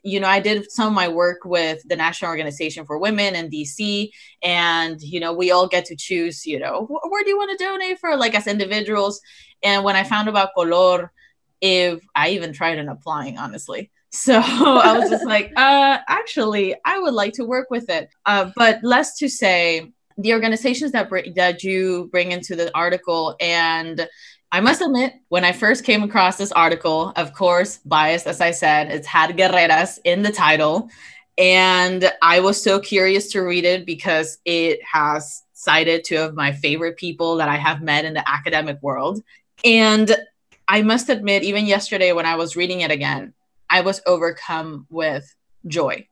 You 0.05 0.21
know 0.21 0.29
i 0.29 0.41
did 0.41 0.71
some 0.71 0.87
of 0.89 0.93
my 0.95 1.09
work 1.09 1.39
with 1.45 1.83
the 1.89 1.97
national 1.97 2.31
organization 2.31 2.87
for 2.87 2.99
women 2.99 3.35
in 3.35 3.51
dc 3.51 4.11
and 4.43 5.01
you 5.03 5.19
know 5.21 5.33
we 5.33 5.51
all 5.51 5.67
get 5.67 5.85
to 5.87 5.97
choose 5.97 6.47
you 6.47 6.59
know 6.59 6.87
where 6.87 7.25
do 7.25 7.31
you 7.31 7.37
want 7.37 7.51
to 7.59 7.65
donate 7.65 7.99
for? 7.99 8.17
Like 8.17 8.35
as 8.35 8.47
individuals. 8.47 9.21
And 9.63 9.85
when 9.85 9.97
i 9.97 10.05
found 10.05 10.29
about 10.29 10.55
color 10.55 11.13
if 11.61 12.01
i 12.15 12.31
even 12.31 12.53
tried 12.53 12.79
in 12.79 12.89
applying 12.89 13.39
honestly. 13.39 13.91
So 14.11 14.41
i 14.41 14.97
was 14.99 15.11
just 15.11 15.27
like 15.27 15.53
uh 15.57 15.99
actually 16.09 16.75
i 16.87 16.99
would 16.99 17.13
like 17.13 17.35
to 17.35 17.45
work 17.45 17.69
with 17.71 17.91
it. 17.91 18.09
Uh, 18.25 18.51
but 18.57 18.83
less 18.83 19.19
to 19.19 19.29
say 19.29 19.93
the 20.19 20.35
organizations 20.35 20.93
that 20.93 21.09
br- 21.09 21.31
that 21.37 21.63
you 21.63 22.09
bring 22.11 22.33
into 22.33 22.57
the 22.57 22.77
article 22.77 23.37
and 23.41 24.09
I 24.51 24.61
must 24.61 24.81
admit, 24.81 25.13
when 25.29 25.45
I 25.45 25.53
first 25.53 25.85
came 25.85 26.03
across 26.03 26.39
this 26.39 26.53
article, 26.53 27.13
of 27.17 27.35
course, 27.35 27.81
biased 27.85 28.27
as 28.27 28.41
I 28.41 28.51
said, 28.51 28.91
it's 28.91 29.07
had 29.07 29.37
guerreras 29.37 29.99
in 30.05 30.23
the 30.23 30.33
title. 30.33 30.89
And 31.37 32.11
I 32.23 32.41
was 32.41 32.61
so 32.61 32.81
curious 32.81 33.31
to 33.33 33.43
read 33.43 33.67
it 33.67 33.85
because 33.85 34.39
it 34.47 34.81
has 34.91 35.43
cited 35.53 36.03
two 36.03 36.17
of 36.17 36.35
my 36.35 36.53
favorite 36.53 36.97
people 36.97 37.37
that 37.37 37.49
I 37.51 37.57
have 37.57 37.83
met 37.83 38.07
in 38.07 38.15
the 38.15 38.27
academic 38.27 38.83
world. 38.83 39.23
And 39.67 40.17
I 40.67 40.81
must 40.81 41.11
admit, 41.11 41.43
even 41.43 41.67
yesterday 41.67 42.13
when 42.13 42.27
I 42.27 42.37
was 42.37 42.57
reading 42.57 42.81
it 42.81 42.91
again, 42.91 43.35
I 43.69 43.83
was 43.83 44.01
overcome 44.07 44.87
with 44.89 45.35
joy 45.67 46.09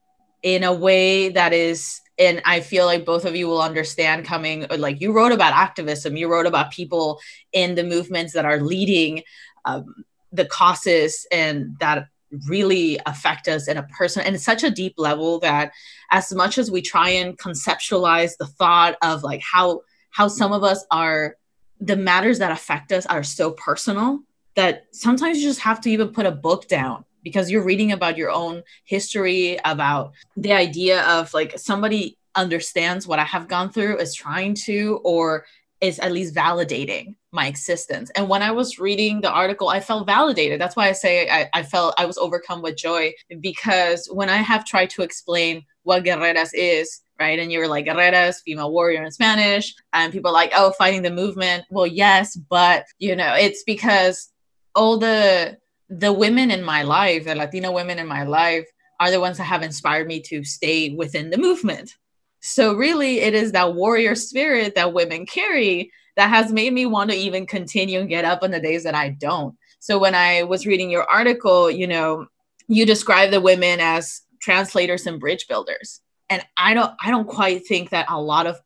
in 0.47 0.63
a 0.63 0.73
way 0.73 1.27
that 1.27 1.51
is 1.51 1.99
and 2.17 2.41
I 2.45 2.61
feel 2.61 2.85
like 2.85 3.05
both 3.05 3.25
of 3.25 3.35
you 3.35 3.47
will 3.47 3.61
understand 3.61 4.25
coming 4.25 4.65
like 4.77 5.01
you 5.01 5.11
wrote 5.11 5.33
about 5.33 5.53
activism, 5.53 6.15
you 6.15 6.29
wrote 6.29 6.45
about 6.45 6.71
people 6.71 7.19
in 7.51 7.75
the 7.75 7.83
movements 7.83 8.33
that 8.33 8.45
are 8.45 8.61
leading 8.61 9.23
um, 9.65 10.05
the 10.31 10.45
causes 10.45 11.27
and 11.33 11.77
that 11.79 12.07
really 12.47 12.97
affect 13.05 13.49
us 13.49 13.67
in 13.67 13.75
a 13.75 13.83
person 13.83 14.23
and 14.23 14.39
such 14.41 14.63
a 14.63 14.71
deep 14.71 14.93
level 14.97 15.39
that 15.39 15.73
as 16.11 16.33
much 16.33 16.57
as 16.57 16.71
we 16.71 16.81
try 16.81 17.09
and 17.09 17.37
conceptualize 17.37 18.37
the 18.37 18.47
thought 18.47 18.95
of 19.01 19.23
like 19.23 19.41
how 19.41 19.81
how 20.11 20.29
some 20.29 20.53
of 20.53 20.63
us 20.63 20.85
are 20.91 21.35
the 21.81 21.95
matters 21.97 22.39
that 22.39 22.51
affect 22.51 22.93
us 22.93 23.05
are 23.05 23.23
so 23.23 23.51
personal 23.51 24.19
that 24.55 24.85
sometimes 24.91 25.37
you 25.37 25.43
just 25.43 25.59
have 25.59 25.81
to 25.81 25.89
even 25.89 26.07
put 26.07 26.25
a 26.25 26.31
book 26.31 26.67
down 26.67 27.03
because 27.27 27.51
you're 27.51 27.69
reading 27.71 27.91
about 27.91 28.15
your 28.15 28.31
own 28.31 28.63
history 28.85 29.59
about 29.65 30.13
the 30.37 30.53
idea 30.53 31.03
of 31.03 31.33
like 31.33 31.59
somebody 31.59 32.17
understands 32.35 33.05
what 33.05 33.19
i 33.19 33.25
have 33.25 33.49
gone 33.49 33.69
through 33.69 33.97
is 33.97 34.15
trying 34.15 34.53
to 34.53 35.01
or 35.03 35.45
is 35.81 35.99
at 35.99 36.13
least 36.13 36.33
validating 36.33 37.15
my 37.33 37.47
existence 37.47 38.09
and 38.15 38.29
when 38.29 38.41
i 38.41 38.49
was 38.49 38.79
reading 38.79 39.19
the 39.19 39.29
article 39.43 39.67
i 39.67 39.81
felt 39.81 40.07
validated 40.07 40.61
that's 40.61 40.77
why 40.77 40.87
i 40.87 40.93
say 40.93 41.29
I, 41.29 41.49
I 41.53 41.63
felt 41.63 41.95
i 41.97 42.05
was 42.05 42.17
overcome 42.17 42.61
with 42.61 42.77
joy 42.77 43.11
because 43.41 44.07
when 44.09 44.29
i 44.29 44.37
have 44.37 44.63
tried 44.63 44.91
to 44.91 45.01
explain 45.01 45.65
what 45.83 46.05
guerreras 46.05 46.51
is 46.53 47.01
right? 47.19 47.39
And 47.39 47.51
you 47.51 47.57
were 47.57 47.67
like, 47.67 47.87
guerreras, 47.87 48.43
female 48.45 48.71
warrior 48.71 49.03
in 49.03 49.09
Spanish. 49.09 49.73
And 49.91 50.13
people 50.13 50.29
are 50.29 50.33
like, 50.33 50.51
oh, 50.55 50.71
fighting 50.73 51.01
the 51.01 51.09
movement. 51.09 51.63
Well, 51.71 51.87
yes, 51.87 52.35
but 52.35 52.85
you 52.99 53.15
know, 53.15 53.33
it's 53.33 53.63
because 53.63 54.29
all 54.75 54.97
the 54.97 55.57
the 55.89 56.11
women 56.11 56.51
in 56.51 56.63
my 56.63 56.83
life, 56.83 57.25
the 57.25 57.35
Latino 57.35 57.71
women 57.71 57.99
in 57.99 58.07
my 58.07 58.23
life, 58.23 58.67
are 58.99 59.11
the 59.11 59.19
ones 59.19 59.37
that 59.37 59.43
have 59.43 59.61
inspired 59.61 60.07
me 60.07 60.19
to 60.21 60.43
stay 60.43 60.89
within 60.89 61.29
the 61.29 61.37
movement. 61.37 61.93
So, 62.41 62.73
really, 62.73 63.19
it 63.21 63.33
is 63.33 63.51
that 63.51 63.75
warrior 63.75 64.15
spirit 64.15 64.75
that 64.75 64.93
women 64.93 65.25
carry 65.25 65.91
that 66.15 66.29
has 66.29 66.51
made 66.51 66.73
me 66.73 66.85
want 66.85 67.11
to 67.11 67.15
even 67.15 67.45
continue 67.45 67.99
and 67.99 68.09
get 68.09 68.25
up 68.25 68.41
on 68.41 68.51
the 68.51 68.59
days 68.59 68.83
that 68.83 68.95
I 68.95 69.09
don't. 69.09 69.55
So, 69.79 69.99
when 69.99 70.15
I 70.15 70.43
was 70.43 70.65
reading 70.65 70.89
your 70.89 71.09
article, 71.09 71.69
you 71.69 71.87
know, 71.87 72.27
you 72.67 72.85
describe 72.85 73.31
the 73.31 73.41
women 73.41 73.79
as 73.79 74.21
translators 74.39 75.07
and 75.07 75.19
bridge 75.19 75.47
builders. 75.47 76.01
And 76.29 76.45
I 76.57 76.73
don't, 76.73 76.93
I 77.01 77.09
don't 77.09 77.27
quite 77.27 77.65
think 77.65 77.91
that 77.91 78.07
a 78.09 78.21
lot 78.21 78.47
of 78.47 78.59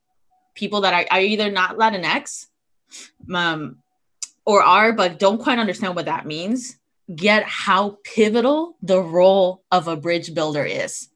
people 0.54 0.82
that 0.82 0.92
are, 0.92 1.06
are 1.10 1.20
either 1.20 1.50
not 1.50 1.76
Latinx 1.76 2.46
um, 3.32 3.78
or 4.44 4.62
are, 4.62 4.92
but 4.92 5.18
don't 5.18 5.40
quite 5.40 5.58
understand 5.58 5.94
what 5.94 6.06
that 6.06 6.26
means 6.26 6.76
get 7.14 7.44
how 7.44 7.98
pivotal 8.04 8.76
the 8.82 9.00
role 9.00 9.62
of 9.70 9.88
a 9.88 9.96
bridge 9.96 10.34
builder 10.34 10.64
is. 10.64 11.08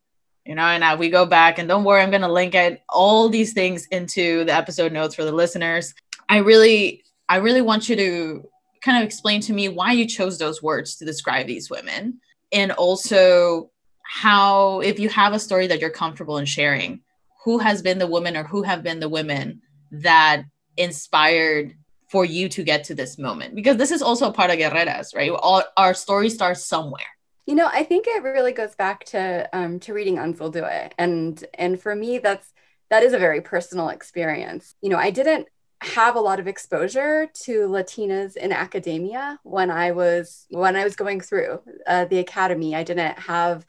You 0.44 0.54
know, 0.54 0.62
and 0.62 0.80
now 0.80 0.94
we 0.96 1.10
go 1.10 1.26
back 1.26 1.58
and 1.58 1.68
don't 1.68 1.84
worry, 1.84 2.02
I'm 2.02 2.10
going 2.10 2.22
to 2.22 2.32
link 2.32 2.54
it, 2.54 2.82
all 2.88 3.28
these 3.28 3.52
things 3.52 3.86
into 3.86 4.44
the 4.44 4.54
episode 4.54 4.92
notes 4.92 5.14
for 5.14 5.24
the 5.24 5.32
listeners. 5.32 5.92
I 6.28 6.38
really, 6.38 7.04
I 7.28 7.36
really 7.36 7.62
want 7.62 7.88
you 7.88 7.96
to 7.96 8.48
kind 8.80 8.98
of 8.98 9.04
explain 9.04 9.40
to 9.42 9.52
me 9.52 9.68
why 9.68 9.92
you 9.92 10.06
chose 10.06 10.38
those 10.38 10.62
words 10.62 10.96
to 10.96 11.04
describe 11.04 11.48
these 11.48 11.68
women 11.68 12.20
and 12.52 12.70
also 12.72 13.70
how, 14.02 14.80
if 14.80 15.00
you 15.00 15.08
have 15.08 15.32
a 15.32 15.40
story 15.40 15.66
that 15.66 15.80
you're 15.80 15.90
comfortable 15.90 16.38
in 16.38 16.44
sharing, 16.44 17.00
who 17.44 17.58
has 17.58 17.82
been 17.82 17.98
the 17.98 18.06
woman 18.06 18.36
or 18.36 18.44
who 18.44 18.62
have 18.62 18.84
been 18.84 19.00
the 19.00 19.08
women 19.08 19.62
that 19.90 20.44
inspired 20.76 21.74
for 22.08 22.24
you 22.24 22.48
to 22.50 22.62
get 22.62 22.84
to 22.84 22.94
this 22.94 23.18
moment. 23.18 23.54
Because 23.54 23.76
this 23.76 23.90
is 23.90 24.02
also 24.02 24.30
part 24.30 24.50
of 24.50 24.58
guerreras 24.58 25.14
right? 25.14 25.30
All, 25.30 25.62
our 25.76 25.94
story 25.94 26.30
starts 26.30 26.64
somewhere. 26.64 27.02
You 27.46 27.54
know 27.54 27.68
i 27.72 27.84
think 27.84 28.06
it 28.08 28.24
really 28.24 28.52
goes 28.52 28.74
back 28.74 29.04
to 29.06 29.48
um, 29.52 29.78
to 29.80 29.92
reading 29.92 30.16
Anzaldúa 30.16 30.90
and 30.98 31.44
and 31.54 31.80
for 31.80 31.94
me 31.94 32.18
that's 32.18 32.52
that 32.90 33.04
is 33.04 33.12
a 33.12 33.18
very 33.18 33.40
personal 33.40 33.88
experience. 33.90 34.74
You 34.82 34.90
know 34.90 34.98
i 34.98 35.10
didn't 35.10 35.46
have 35.82 36.16
a 36.16 36.20
lot 36.20 36.40
of 36.40 36.48
exposure 36.48 37.28
to 37.44 37.68
latinas 37.68 38.34
in 38.36 38.50
academia 38.50 39.38
when 39.42 39.70
i 39.70 39.92
was 39.92 40.46
when 40.48 40.74
i 40.74 40.82
was 40.82 40.96
going 40.96 41.20
through 41.20 41.60
uh, 41.86 42.04
the 42.06 42.18
academy. 42.18 42.74
I 42.74 42.82
didn't 42.82 43.18
have 43.18 43.64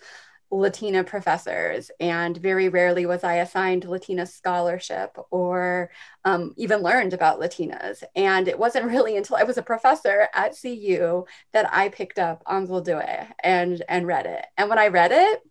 Latina 0.50 1.04
professors, 1.04 1.92
and 2.00 2.38
very 2.38 2.70
rarely 2.70 3.06
was 3.06 3.24
I 3.24 3.36
assigned 3.36 3.86
Latina 3.86 4.26
scholarship 4.26 5.18
or 5.30 5.92
um, 6.24 6.54
even 6.58 6.82
learned 6.82 7.14
about 7.14 7.40
Latinas. 7.40 8.04
And 8.16 8.48
it 8.48 8.58
wasn't 8.58 8.86
really 8.92 9.18
until 9.18 9.36
I 9.36 9.44
was 9.44 9.58
a 9.58 9.64
professor 9.64 10.28
at 10.34 10.58
CU 10.60 11.26
that 11.54 11.74
I 11.74 11.90
picked 11.90 12.20
up 12.20 12.44
Anzaldúa 12.46 13.28
and 13.44 13.84
and 13.90 14.08
read 14.08 14.26
it. 14.26 14.46
And 14.58 14.70
when 14.70 14.80
I 14.80 14.88
read 14.88 15.12
it, 15.12 15.42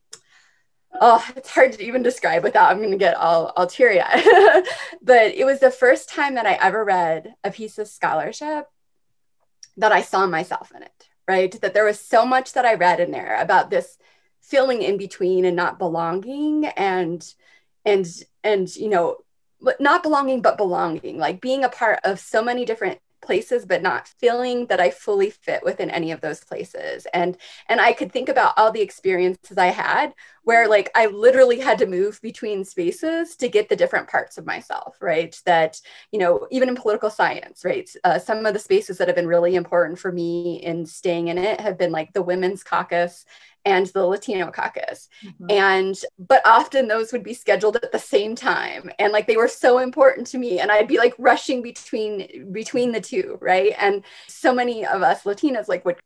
oh, 1.00 1.24
it's 1.36 1.50
hard 1.50 1.72
to 1.72 1.84
even 1.84 2.02
describe 2.02 2.42
without 2.42 2.70
I'm 2.70 2.78
going 2.78 2.90
to 2.90 2.96
get 2.96 3.16
all, 3.16 3.52
all 3.56 3.66
teary 3.66 4.00
eyed. 4.00 4.24
but 5.02 5.34
it 5.34 5.44
was 5.44 5.60
the 5.60 5.70
first 5.70 6.08
time 6.08 6.34
that 6.34 6.46
I 6.46 6.54
ever 6.54 6.84
read 6.84 7.34
a 7.44 7.50
piece 7.50 7.78
of 7.78 7.88
scholarship 7.88 8.68
that 9.76 9.92
I 9.92 10.02
saw 10.02 10.26
myself 10.26 10.72
in 10.74 10.82
it, 10.82 11.08
right? 11.28 11.52
That 11.60 11.74
there 11.74 11.84
was 11.84 12.00
so 12.00 12.24
much 12.24 12.54
that 12.54 12.64
I 12.64 12.74
read 12.74 13.00
in 13.00 13.10
there 13.10 13.38
about 13.40 13.68
this 13.70 13.98
feeling 14.46 14.82
in 14.82 14.96
between 14.96 15.44
and 15.44 15.56
not 15.56 15.78
belonging 15.78 16.66
and 16.66 17.34
and 17.84 18.06
and 18.44 18.74
you 18.76 18.88
know 18.88 19.16
but 19.60 19.80
not 19.80 20.02
belonging 20.02 20.40
but 20.40 20.56
belonging 20.56 21.18
like 21.18 21.40
being 21.40 21.64
a 21.64 21.68
part 21.68 21.98
of 22.04 22.20
so 22.20 22.42
many 22.42 22.64
different 22.64 23.00
places 23.22 23.66
but 23.66 23.82
not 23.82 24.06
feeling 24.06 24.66
that 24.66 24.80
i 24.80 24.88
fully 24.88 25.30
fit 25.30 25.64
within 25.64 25.90
any 25.90 26.12
of 26.12 26.20
those 26.20 26.44
places. 26.44 27.06
And 27.12 27.36
and 27.68 27.80
i 27.80 27.92
could 27.92 28.12
think 28.12 28.28
about 28.28 28.54
all 28.56 28.70
the 28.70 28.80
experiences 28.80 29.58
i 29.58 29.66
had 29.66 30.14
where 30.44 30.68
like 30.68 30.90
i 30.94 31.06
literally 31.06 31.58
had 31.58 31.78
to 31.78 31.86
move 31.86 32.20
between 32.22 32.64
spaces 32.64 33.34
to 33.36 33.48
get 33.48 33.68
the 33.68 33.74
different 33.74 34.08
parts 34.08 34.38
of 34.38 34.46
myself 34.46 34.96
right? 35.00 35.40
That 35.44 35.80
you 36.12 36.20
know 36.20 36.46
even 36.50 36.68
in 36.68 36.76
political 36.76 37.10
science 37.10 37.64
right? 37.64 37.90
Uh, 38.04 38.18
some 38.18 38.46
of 38.46 38.52
the 38.52 38.60
spaces 38.60 38.98
that 38.98 39.08
have 39.08 39.16
been 39.16 39.26
really 39.26 39.56
important 39.56 39.98
for 39.98 40.12
me 40.12 40.62
in 40.62 40.86
staying 40.86 41.28
in 41.28 41.38
it 41.38 41.60
have 41.60 41.76
been 41.76 41.90
like 41.90 42.12
the 42.12 42.22
women's 42.22 42.62
caucus 42.62 43.24
and 43.66 43.86
the 43.88 44.06
Latino 44.06 44.50
caucus. 44.50 45.10
Mm-hmm. 45.22 45.50
And, 45.50 45.94
but 46.18 46.40
often 46.46 46.88
those 46.88 47.12
would 47.12 47.22
be 47.22 47.34
scheduled 47.34 47.76
at 47.76 47.92
the 47.92 47.98
same 47.98 48.34
time. 48.34 48.90
And 48.98 49.12
like 49.12 49.26
they 49.26 49.36
were 49.36 49.48
so 49.48 49.78
important 49.78 50.26
to 50.28 50.38
me. 50.38 50.60
And 50.60 50.72
I'd 50.72 50.88
be 50.88 50.96
like 50.96 51.14
rushing 51.18 51.60
between, 51.60 52.52
between 52.52 52.92
the 52.92 53.00
two. 53.00 53.36
Right. 53.42 53.74
And 53.78 54.02
so 54.28 54.54
many 54.54 54.86
of 54.86 55.02
us 55.02 55.24
Latinas 55.24 55.68
like 55.68 55.84
would 55.84 55.98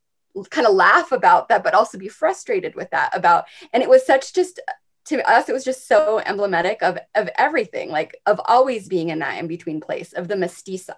kind 0.50 0.66
of 0.66 0.74
laugh 0.74 1.12
about 1.12 1.48
that, 1.48 1.62
but 1.62 1.74
also 1.74 1.98
be 1.98 2.08
frustrated 2.08 2.74
with 2.74 2.90
that 2.90 3.14
about, 3.16 3.44
and 3.72 3.82
it 3.82 3.88
was 3.88 4.06
such 4.06 4.32
just 4.32 4.60
to 5.06 5.28
us 5.28 5.48
it 5.48 5.52
was 5.52 5.64
just 5.64 5.88
so 5.88 6.20
emblematic 6.26 6.82
of 6.82 6.98
of 7.14 7.28
everything 7.36 7.90
like 7.90 8.20
of 8.26 8.40
always 8.44 8.88
being 8.88 9.08
in 9.08 9.18
that 9.20 9.38
in 9.38 9.46
between 9.46 9.80
place 9.80 10.12
of 10.12 10.28
the 10.28 10.34
mestiza 10.34 10.96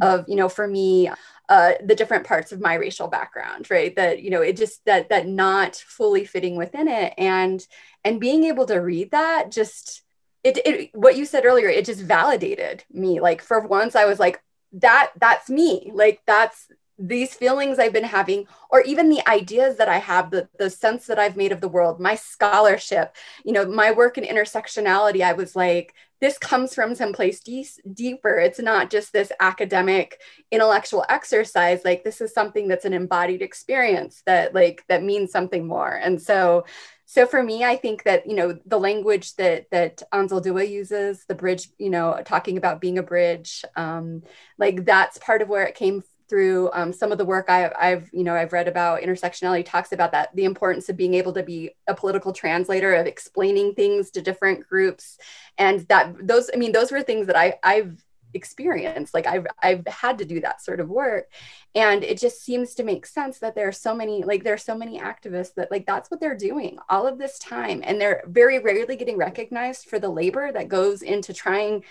of 0.00 0.24
you 0.28 0.36
know 0.36 0.48
for 0.48 0.66
me 0.66 1.08
uh, 1.48 1.72
the 1.84 1.94
different 1.94 2.26
parts 2.26 2.52
of 2.52 2.60
my 2.60 2.74
racial 2.74 3.06
background 3.06 3.70
right? 3.70 3.94
That 3.96 4.22
you 4.22 4.30
know 4.30 4.40
it 4.40 4.56
just 4.56 4.84
that 4.86 5.10
that 5.10 5.26
not 5.26 5.76
fully 5.76 6.24
fitting 6.24 6.56
within 6.56 6.88
it. 6.88 7.12
And 7.18 7.66
and 8.04 8.20
being 8.20 8.44
able 8.44 8.66
to 8.66 8.76
read 8.76 9.10
that 9.10 9.50
just 9.50 10.02
it, 10.42 10.58
it 10.64 10.90
what 10.94 11.16
you 11.16 11.24
said 11.24 11.44
earlier 11.44 11.68
it 11.68 11.84
just 11.84 12.00
validated 12.00 12.84
me. 12.90 13.20
Like 13.20 13.42
for 13.42 13.60
once 13.60 13.94
i 13.94 14.04
was 14.04 14.18
like 14.18 14.42
that 14.72 15.12
that's 15.18 15.50
me. 15.50 15.90
Like 15.94 16.20
that's 16.26 16.68
these 16.98 17.34
feelings 17.34 17.78
I've 17.78 17.92
been 17.92 18.04
having, 18.04 18.46
or 18.70 18.80
even 18.82 19.08
the 19.08 19.28
ideas 19.28 19.76
that 19.78 19.88
I 19.88 19.98
have, 19.98 20.30
the, 20.30 20.48
the 20.58 20.70
sense 20.70 21.06
that 21.06 21.18
I've 21.18 21.36
made 21.36 21.52
of 21.52 21.60
the 21.60 21.68
world, 21.68 22.00
my 22.00 22.14
scholarship, 22.14 23.14
you 23.44 23.52
know, 23.52 23.66
my 23.66 23.90
work 23.90 24.16
in 24.16 24.24
intersectionality, 24.24 25.20
I 25.20 25.32
was 25.32 25.56
like, 25.56 25.94
this 26.20 26.38
comes 26.38 26.74
from 26.74 26.94
someplace 26.94 27.40
de- 27.40 27.66
deeper. 27.92 28.38
It's 28.38 28.60
not 28.60 28.90
just 28.90 29.12
this 29.12 29.30
academic 29.40 30.20
intellectual 30.50 31.04
exercise. 31.08 31.84
Like 31.84 32.04
this 32.04 32.20
is 32.20 32.32
something 32.32 32.68
that's 32.68 32.86
an 32.86 32.94
embodied 32.94 33.42
experience 33.42 34.22
that 34.24 34.54
like 34.54 34.84
that 34.88 35.02
means 35.02 35.32
something 35.32 35.66
more. 35.66 35.94
And 35.94 36.22
so 36.22 36.64
so 37.06 37.26
for 37.26 37.42
me, 37.42 37.62
I 37.62 37.76
think 37.76 38.04
that 38.04 38.26
you 38.26 38.34
know 38.34 38.58
the 38.64 38.80
language 38.80 39.36
that 39.36 39.66
that 39.70 40.02
Anzaldúa 40.12 40.68
uses, 40.68 41.26
the 41.26 41.34
bridge, 41.34 41.68
you 41.78 41.90
know, 41.90 42.20
talking 42.24 42.56
about 42.56 42.80
being 42.80 42.96
a 42.98 43.02
bridge, 43.02 43.62
um, 43.76 44.22
like 44.56 44.86
that's 44.86 45.18
part 45.18 45.42
of 45.42 45.48
where 45.48 45.64
it 45.64 45.74
came 45.74 46.02
through 46.34 46.68
um, 46.72 46.92
some 46.92 47.12
of 47.12 47.18
the 47.18 47.24
work 47.24 47.46
I, 47.48 47.70
I've, 47.78 48.10
you 48.12 48.24
know, 48.24 48.34
I've 48.34 48.52
read 48.52 48.66
about 48.66 49.02
intersectionality 49.02 49.64
talks 49.64 49.92
about 49.92 50.10
that, 50.10 50.34
the 50.34 50.46
importance 50.46 50.88
of 50.88 50.96
being 50.96 51.14
able 51.14 51.32
to 51.34 51.44
be 51.44 51.70
a 51.86 51.94
political 51.94 52.32
translator 52.32 52.92
of 52.92 53.06
explaining 53.06 53.74
things 53.74 54.10
to 54.10 54.20
different 54.20 54.66
groups. 54.68 55.16
And 55.58 55.86
that 55.86 56.26
those, 56.26 56.50
I 56.52 56.56
mean, 56.56 56.72
those 56.72 56.90
were 56.90 57.02
things 57.02 57.28
that 57.28 57.36
I, 57.36 57.54
I've 57.62 58.04
experienced. 58.32 59.14
Like 59.14 59.28
I've, 59.28 59.46
I've 59.62 59.86
had 59.86 60.18
to 60.18 60.24
do 60.24 60.40
that 60.40 60.60
sort 60.60 60.80
of 60.80 60.88
work. 60.88 61.30
And 61.76 62.02
it 62.02 62.18
just 62.18 62.42
seems 62.42 62.74
to 62.74 62.82
make 62.82 63.06
sense 63.06 63.38
that 63.38 63.54
there 63.54 63.68
are 63.68 63.72
so 63.72 63.94
many, 63.94 64.24
like 64.24 64.42
there 64.42 64.54
are 64.54 64.58
so 64.58 64.76
many 64.76 64.98
activists 64.98 65.54
that 65.54 65.70
like, 65.70 65.86
that's 65.86 66.10
what 66.10 66.18
they're 66.18 66.36
doing 66.36 66.78
all 66.88 67.06
of 67.06 67.16
this 67.16 67.38
time. 67.38 67.80
And 67.84 68.00
they're 68.00 68.24
very 68.26 68.58
rarely 68.58 68.96
getting 68.96 69.18
recognized 69.18 69.84
for 69.84 70.00
the 70.00 70.08
labor 70.08 70.50
that 70.50 70.66
goes 70.66 71.02
into 71.02 71.32
trying 71.32 71.84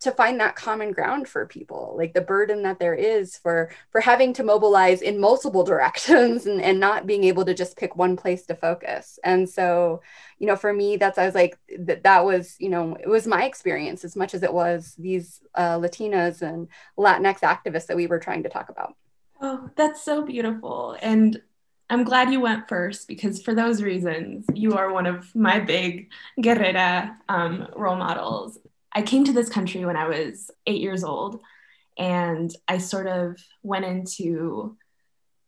to 0.00 0.10
find 0.10 0.40
that 0.40 0.56
common 0.56 0.92
ground 0.92 1.28
for 1.28 1.46
people 1.46 1.94
like 1.96 2.14
the 2.14 2.20
burden 2.20 2.62
that 2.62 2.78
there 2.78 2.94
is 2.94 3.36
for 3.36 3.70
for 3.90 4.00
having 4.00 4.32
to 4.32 4.42
mobilize 4.42 5.02
in 5.02 5.20
multiple 5.20 5.64
directions 5.72 6.46
and, 6.46 6.60
and 6.60 6.80
not 6.80 7.06
being 7.06 7.24
able 7.24 7.44
to 7.44 7.54
just 7.54 7.76
pick 7.76 7.96
one 7.96 8.16
place 8.16 8.46
to 8.46 8.54
focus. 8.54 9.18
And 9.24 9.48
so 9.48 10.02
you 10.38 10.46
know 10.46 10.56
for 10.56 10.72
me 10.72 10.96
that's 10.96 11.18
i 11.18 11.26
was 11.26 11.34
like 11.34 11.58
that 11.78 12.02
that 12.02 12.24
was 12.24 12.56
you 12.58 12.70
know 12.70 12.96
it 12.98 13.08
was 13.08 13.26
my 13.26 13.44
experience 13.44 14.04
as 14.04 14.16
much 14.16 14.32
as 14.34 14.42
it 14.42 14.52
was 14.52 14.94
these 14.98 15.42
uh, 15.54 15.76
latinas 15.76 16.40
and 16.40 16.68
latinx 16.96 17.40
activists 17.40 17.86
that 17.86 17.96
we 17.96 18.06
were 18.06 18.18
trying 18.18 18.42
to 18.42 18.48
talk 18.48 18.68
about. 18.68 18.94
Oh 19.40 19.70
that's 19.76 20.02
so 20.02 20.22
beautiful. 20.22 20.96
And 21.00 21.40
I'm 21.90 22.04
glad 22.04 22.30
you 22.30 22.40
went 22.40 22.68
first 22.68 23.08
because 23.08 23.42
for 23.42 23.52
those 23.52 23.82
reasons, 23.82 24.46
you 24.54 24.74
are 24.74 24.92
one 24.92 25.06
of 25.06 25.34
my 25.34 25.58
big 25.58 26.10
Guerrera 26.38 27.16
um, 27.28 27.66
role 27.74 27.96
models. 27.96 28.58
I 28.92 29.02
came 29.02 29.24
to 29.24 29.32
this 29.32 29.48
country 29.48 29.84
when 29.84 29.96
I 29.96 30.08
was 30.08 30.50
eight 30.66 30.80
years 30.80 31.04
old, 31.04 31.40
and 31.98 32.54
I 32.66 32.78
sort 32.78 33.06
of 33.06 33.36
went 33.62 33.84
into 33.84 34.76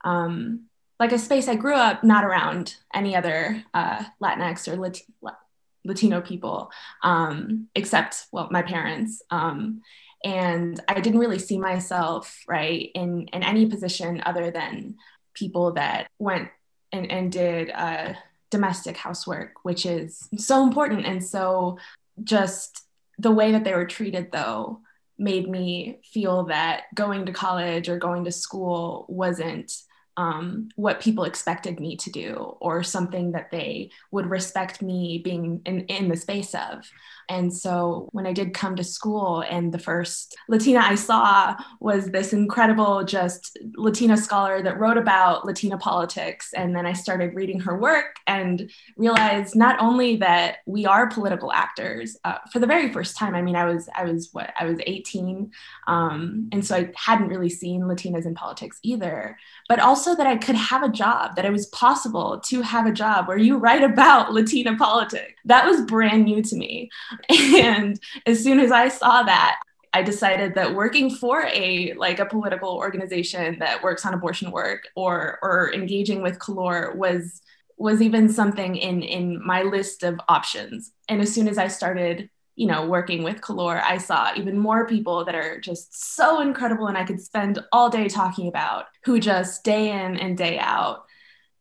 um, 0.05 0.67
like 1.01 1.13
a 1.13 1.19
space 1.19 1.49
I 1.49 1.57
grew 1.57 1.75
up 1.75 2.05
not 2.05 2.25
around 2.25 2.77
any 2.95 3.17
other 3.17 3.65
uh, 3.75 4.05
Latinx 4.23 4.69
or 4.69 4.77
Lat- 4.77 5.39
Latino 5.85 6.21
people, 6.21 6.71
um, 7.03 7.69
except 7.75 8.27
well, 8.33 8.49
my 8.51 8.63
parents. 8.63 9.23
Um, 9.31 9.83
and 10.25 10.81
I 10.87 11.01
didn't 11.01 11.19
really 11.19 11.41
see 11.41 11.59
myself 11.59 12.45
right 12.47 12.91
in 12.95 13.29
in 13.33 13.43
any 13.43 13.67
position 13.67 14.23
other 14.25 14.51
than 14.51 14.97
people 15.35 15.73
that 15.73 16.09
went 16.19 16.49
and, 16.93 17.11
and 17.11 17.33
did 17.33 17.71
uh, 17.71 18.15
domestic 18.51 18.97
housework, 18.97 19.65
which 19.65 19.87
is 19.87 20.29
so 20.37 20.63
important 20.63 21.07
and 21.07 21.25
so 21.25 21.79
just 22.23 22.83
the 23.19 23.31
way 23.31 23.53
that 23.53 23.65
they 23.65 23.75
were 23.75 23.87
treated 23.87 24.33
though 24.33 24.81
made 25.19 25.49
me 25.49 25.99
feel 26.05 26.45
that 26.45 26.85
going 26.95 27.27
to 27.27 27.33
college 27.33 27.89
or 27.89 27.99
going 27.99 28.25
to 28.25 28.33
school 28.33 29.07
wasn't 29.09 29.73
um, 30.17 30.69
what 30.77 31.01
people 31.01 31.25
expected 31.25 31.81
me 31.81 31.97
to 31.97 32.11
do 32.11 32.35
or 32.61 32.83
something 32.83 33.33
that 33.33 33.51
they 33.51 33.91
would 34.11 34.27
respect 34.27 34.83
me 34.83 35.19
being 35.25 35.63
in, 35.65 35.81
in 35.87 36.09
the 36.09 36.17
space 36.17 36.55
of. 36.55 36.91
And 37.33 37.53
so 37.53 38.09
when 38.13 38.27
I 38.27 38.33
did 38.33 38.53
come 38.53 38.77
to 38.77 38.85
school, 38.85 39.43
and 39.49 39.73
the 39.73 39.79
first 39.79 40.37
Latina 40.49 40.81
I 40.83 40.95
saw 40.95 41.57
was 41.81 42.11
this 42.11 42.33
incredible, 42.33 43.05
just 43.05 43.59
Latina 43.77 44.17
scholar 44.17 44.63
that 44.63 44.79
wrote 44.79 44.99
about 44.99 45.47
Latina 45.47 45.79
politics. 45.79 46.51
And 46.55 46.77
then 46.77 46.85
I 46.87 46.93
started 46.93 47.35
reading 47.35 47.61
her 47.61 47.79
work 47.79 48.17
and 48.27 48.71
realized 48.97 49.57
not 49.57 49.81
only 49.81 50.17
that 50.17 50.59
we 50.67 50.85
are 50.85 51.09
political 51.09 51.53
actors 51.53 52.17
uh, 52.25 52.39
for 52.53 52.59
the 52.59 52.67
very 52.67 52.93
first 52.93 53.17
time. 53.17 53.35
I 53.35 53.43
mean, 53.43 53.57
I 53.57 53.65
was, 53.65 53.89
I 53.97 54.05
was 54.05 54.29
what, 54.33 54.53
I 54.61 54.67
was 54.67 54.79
18. 54.87 55.51
Um, 55.89 56.49
and 56.53 56.65
so 56.65 56.77
I 56.77 56.93
hadn't 56.97 57.29
really 57.29 57.51
seen 57.51 57.83
Latinas 57.83 58.27
in 58.27 58.35
politics 58.35 58.79
either, 58.83 59.39
but 59.69 59.81
also 59.81 60.03
also 60.03 60.17
that 60.17 60.27
I 60.27 60.37
could 60.37 60.57
have 60.57 60.83
a 60.83 60.89
job, 60.89 61.37
that 61.37 61.45
it 61.45 61.53
was 61.53 61.67
possible 61.67 62.41
to 62.47 62.61
have 62.63 62.87
a 62.87 62.93
job 62.93 63.29
where 63.29 63.37
you 63.37 63.57
write 63.57 63.85
about 63.85 64.33
Latina 64.33 64.77
politics. 64.77 65.35
That 65.45 65.65
was 65.65 65.83
brand 65.83 66.25
new 66.25 66.43
to 66.43 66.57
me. 66.57 66.91
And 67.31 68.01
as 68.27 68.43
soon 68.43 68.61
as 68.61 68.73
I 68.73 68.89
saw 68.89 69.23
that, 69.25 69.61
I 69.93 70.03
decided 70.03 70.55
that 70.55 70.75
working 70.75 71.11
for 71.11 71.45
a 71.47 71.93
like 71.95 72.19
a 72.19 72.27
political 72.27 72.71
organization 72.71 73.59
that 73.59 73.83
works 73.83 74.07
on 74.07 74.15
abortion 74.15 74.51
work 74.51 74.89
or 74.97 75.39
or 75.43 75.73
engaging 75.75 76.23
with 76.23 76.39
COLOR 76.39 76.95
was 76.97 77.43
was 77.77 78.01
even 78.01 78.29
something 78.29 78.77
in 78.77 79.03
in 79.03 79.45
my 79.45 79.63
list 79.63 80.03
of 80.03 80.19
options. 80.29 80.93
And 81.09 81.21
as 81.21 81.33
soon 81.33 81.49
as 81.49 81.59
I 81.59 81.69
started 81.69 82.31
you 82.55 82.67
know, 82.67 82.87
working 82.87 83.23
with 83.23 83.41
COLOR, 83.41 83.83
I 83.83 83.97
saw 83.97 84.33
even 84.37 84.59
more 84.59 84.87
people 84.87 85.25
that 85.25 85.35
are 85.35 85.59
just 85.59 86.15
so 86.15 86.41
incredible 86.41 86.87
and 86.87 86.99
I 86.99 87.05
could 87.05 87.21
spend 87.21 87.59
all 87.73 87.89
day 87.89 88.09
talking 88.09 88.47
about 88.49 88.87
who 89.05 89.19
just 89.21 89.65
day 89.65 89.91
in 89.91 90.17
and 90.17 90.37
day 90.37 90.59
out 90.59 91.05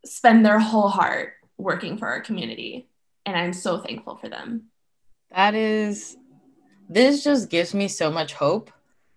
spend 0.05 0.45
their 0.45 0.59
whole 0.59 0.89
heart 0.89 1.33
working 1.57 1.97
for 1.97 2.07
our 2.07 2.21
community. 2.21 2.89
And 3.25 3.37
I'm 3.37 3.53
so 3.53 3.77
thankful 3.77 4.17
for 4.17 4.29
them. 4.29 4.70
That 5.33 5.55
is, 5.55 6.17
this 6.89 7.23
just 7.23 7.49
gives 7.49 7.73
me 7.73 7.87
so 7.87 8.11
much 8.11 8.33
hope 8.33 8.71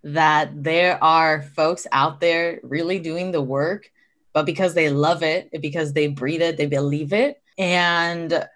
that 0.05 0.63
there 0.63 1.03
are 1.03 1.43
folks 1.43 1.87
out 1.91 2.21
there 2.21 2.61
really 2.63 2.99
doing 2.99 3.33
the 3.33 3.43
work, 3.43 3.91
but 4.33 4.47
because 4.47 4.75
they 4.75 4.91
love 4.91 5.23
it, 5.23 5.51
because 5.61 5.93
they 5.93 6.09
breathe 6.09 6.43
it, 6.43 6.57
they 6.57 6.67
believe 6.67 7.13
it. 7.13 7.43
And 7.59 8.47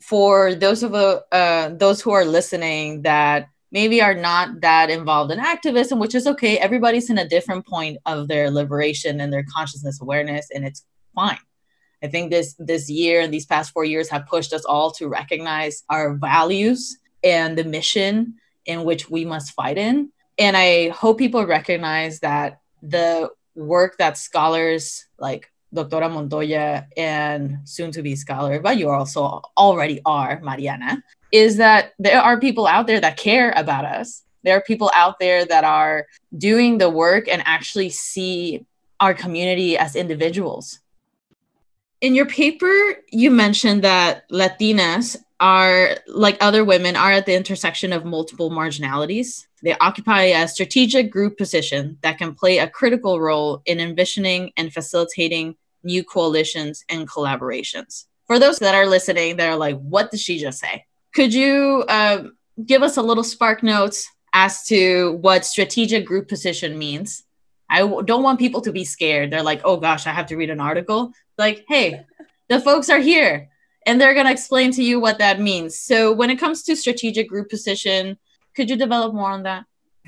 for 0.00 0.54
those 0.54 0.82
of 0.82 0.94
uh, 0.94 1.70
those 1.74 2.00
who 2.00 2.10
are 2.10 2.24
listening 2.24 3.02
that 3.02 3.48
maybe 3.72 4.00
are 4.00 4.14
not 4.14 4.60
that 4.60 4.90
involved 4.90 5.32
in 5.32 5.38
activism, 5.38 5.98
which 5.98 6.14
is 6.14 6.26
okay. 6.26 6.58
Everybody's 6.58 7.10
in 7.10 7.18
a 7.18 7.28
different 7.28 7.66
point 7.66 7.98
of 8.06 8.28
their 8.28 8.50
liberation 8.50 9.20
and 9.20 9.32
their 9.32 9.44
consciousness 9.54 10.00
awareness, 10.00 10.48
and 10.54 10.64
it's 10.64 10.84
fine. 11.14 11.38
I 12.02 12.08
think 12.08 12.30
this 12.30 12.54
this 12.58 12.90
year 12.90 13.20
and 13.20 13.32
these 13.32 13.46
past 13.46 13.72
four 13.72 13.84
years 13.84 14.08
have 14.10 14.26
pushed 14.26 14.52
us 14.52 14.64
all 14.64 14.90
to 14.92 15.08
recognize 15.08 15.82
our 15.88 16.14
values 16.14 16.98
and 17.24 17.56
the 17.56 17.64
mission 17.64 18.34
in 18.66 18.84
which 18.84 19.08
we 19.08 19.24
must 19.24 19.52
fight 19.52 19.78
in. 19.78 20.10
And 20.38 20.56
I 20.56 20.90
hope 20.90 21.18
people 21.18 21.46
recognize 21.46 22.20
that 22.20 22.60
the 22.82 23.30
work 23.54 23.96
that 23.98 24.18
scholars 24.18 25.06
like 25.18 25.50
Doctora 25.74 26.12
Montoya 26.12 26.86
and 26.96 27.58
soon 27.64 27.90
to 27.92 28.02
be 28.02 28.14
scholar, 28.16 28.60
but 28.60 28.76
you 28.76 28.90
also 28.90 29.42
already 29.56 30.00
are, 30.04 30.40
Mariana, 30.42 31.02
is 31.32 31.56
that 31.56 31.92
there 31.98 32.20
are 32.20 32.38
people 32.38 32.66
out 32.66 32.86
there 32.86 33.00
that 33.00 33.16
care 33.16 33.52
about 33.56 33.84
us. 33.84 34.22
There 34.44 34.56
are 34.56 34.60
people 34.60 34.90
out 34.94 35.18
there 35.18 35.44
that 35.44 35.64
are 35.64 36.06
doing 36.36 36.78
the 36.78 36.88
work 36.88 37.26
and 37.28 37.42
actually 37.44 37.90
see 37.90 38.64
our 39.00 39.12
community 39.12 39.76
as 39.76 39.96
individuals. 39.96 40.80
In 42.06 42.14
your 42.14 42.26
paper, 42.26 43.02
you 43.10 43.32
mentioned 43.32 43.82
that 43.82 44.30
Latinas 44.30 45.16
are, 45.40 45.96
like 46.06 46.36
other 46.40 46.64
women, 46.64 46.94
are 46.94 47.10
at 47.10 47.26
the 47.26 47.34
intersection 47.34 47.92
of 47.92 48.04
multiple 48.04 48.48
marginalities. 48.48 49.44
They 49.64 49.76
occupy 49.78 50.22
a 50.26 50.46
strategic 50.46 51.10
group 51.10 51.36
position 51.36 51.98
that 52.02 52.16
can 52.16 52.32
play 52.32 52.58
a 52.58 52.70
critical 52.70 53.20
role 53.20 53.60
in 53.66 53.80
envisioning 53.80 54.52
and 54.56 54.72
facilitating 54.72 55.56
new 55.82 56.04
coalitions 56.04 56.84
and 56.88 57.10
collaborations. 57.10 58.04
For 58.28 58.38
those 58.38 58.60
that 58.60 58.76
are 58.76 58.86
listening, 58.86 59.38
that 59.38 59.48
are 59.48 59.56
like, 59.56 59.76
what 59.80 60.12
did 60.12 60.20
she 60.20 60.38
just 60.38 60.60
say? 60.60 60.84
Could 61.12 61.34
you 61.34 61.82
uh, 61.88 62.28
give 62.64 62.84
us 62.84 62.98
a 62.98 63.02
little 63.02 63.24
spark 63.24 63.64
notes 63.64 64.08
as 64.32 64.62
to 64.66 65.18
what 65.22 65.44
strategic 65.44 66.06
group 66.06 66.28
position 66.28 66.78
means? 66.78 67.24
I 67.68 67.80
w- 67.80 68.02
don't 68.02 68.22
want 68.22 68.38
people 68.38 68.60
to 68.62 68.72
be 68.72 68.84
scared. 68.84 69.30
They're 69.30 69.42
like, 69.42 69.60
oh 69.64 69.76
gosh, 69.76 70.06
I 70.06 70.10
have 70.10 70.26
to 70.26 70.36
read 70.36 70.50
an 70.50 70.60
article. 70.60 71.12
Like, 71.38 71.64
hey, 71.68 72.04
the 72.48 72.60
folks 72.60 72.88
are 72.88 72.98
here 72.98 73.48
and 73.86 74.00
they're 74.00 74.14
going 74.14 74.26
to 74.26 74.32
explain 74.32 74.72
to 74.72 74.82
you 74.82 75.00
what 75.00 75.18
that 75.18 75.40
means. 75.40 75.78
So, 75.78 76.12
when 76.12 76.30
it 76.30 76.36
comes 76.36 76.62
to 76.64 76.76
strategic 76.76 77.28
group 77.28 77.48
position, 77.48 78.18
could 78.54 78.70
you 78.70 78.76
develop 78.76 79.14
more 79.14 79.30
on 79.30 79.44
that? 79.44 79.64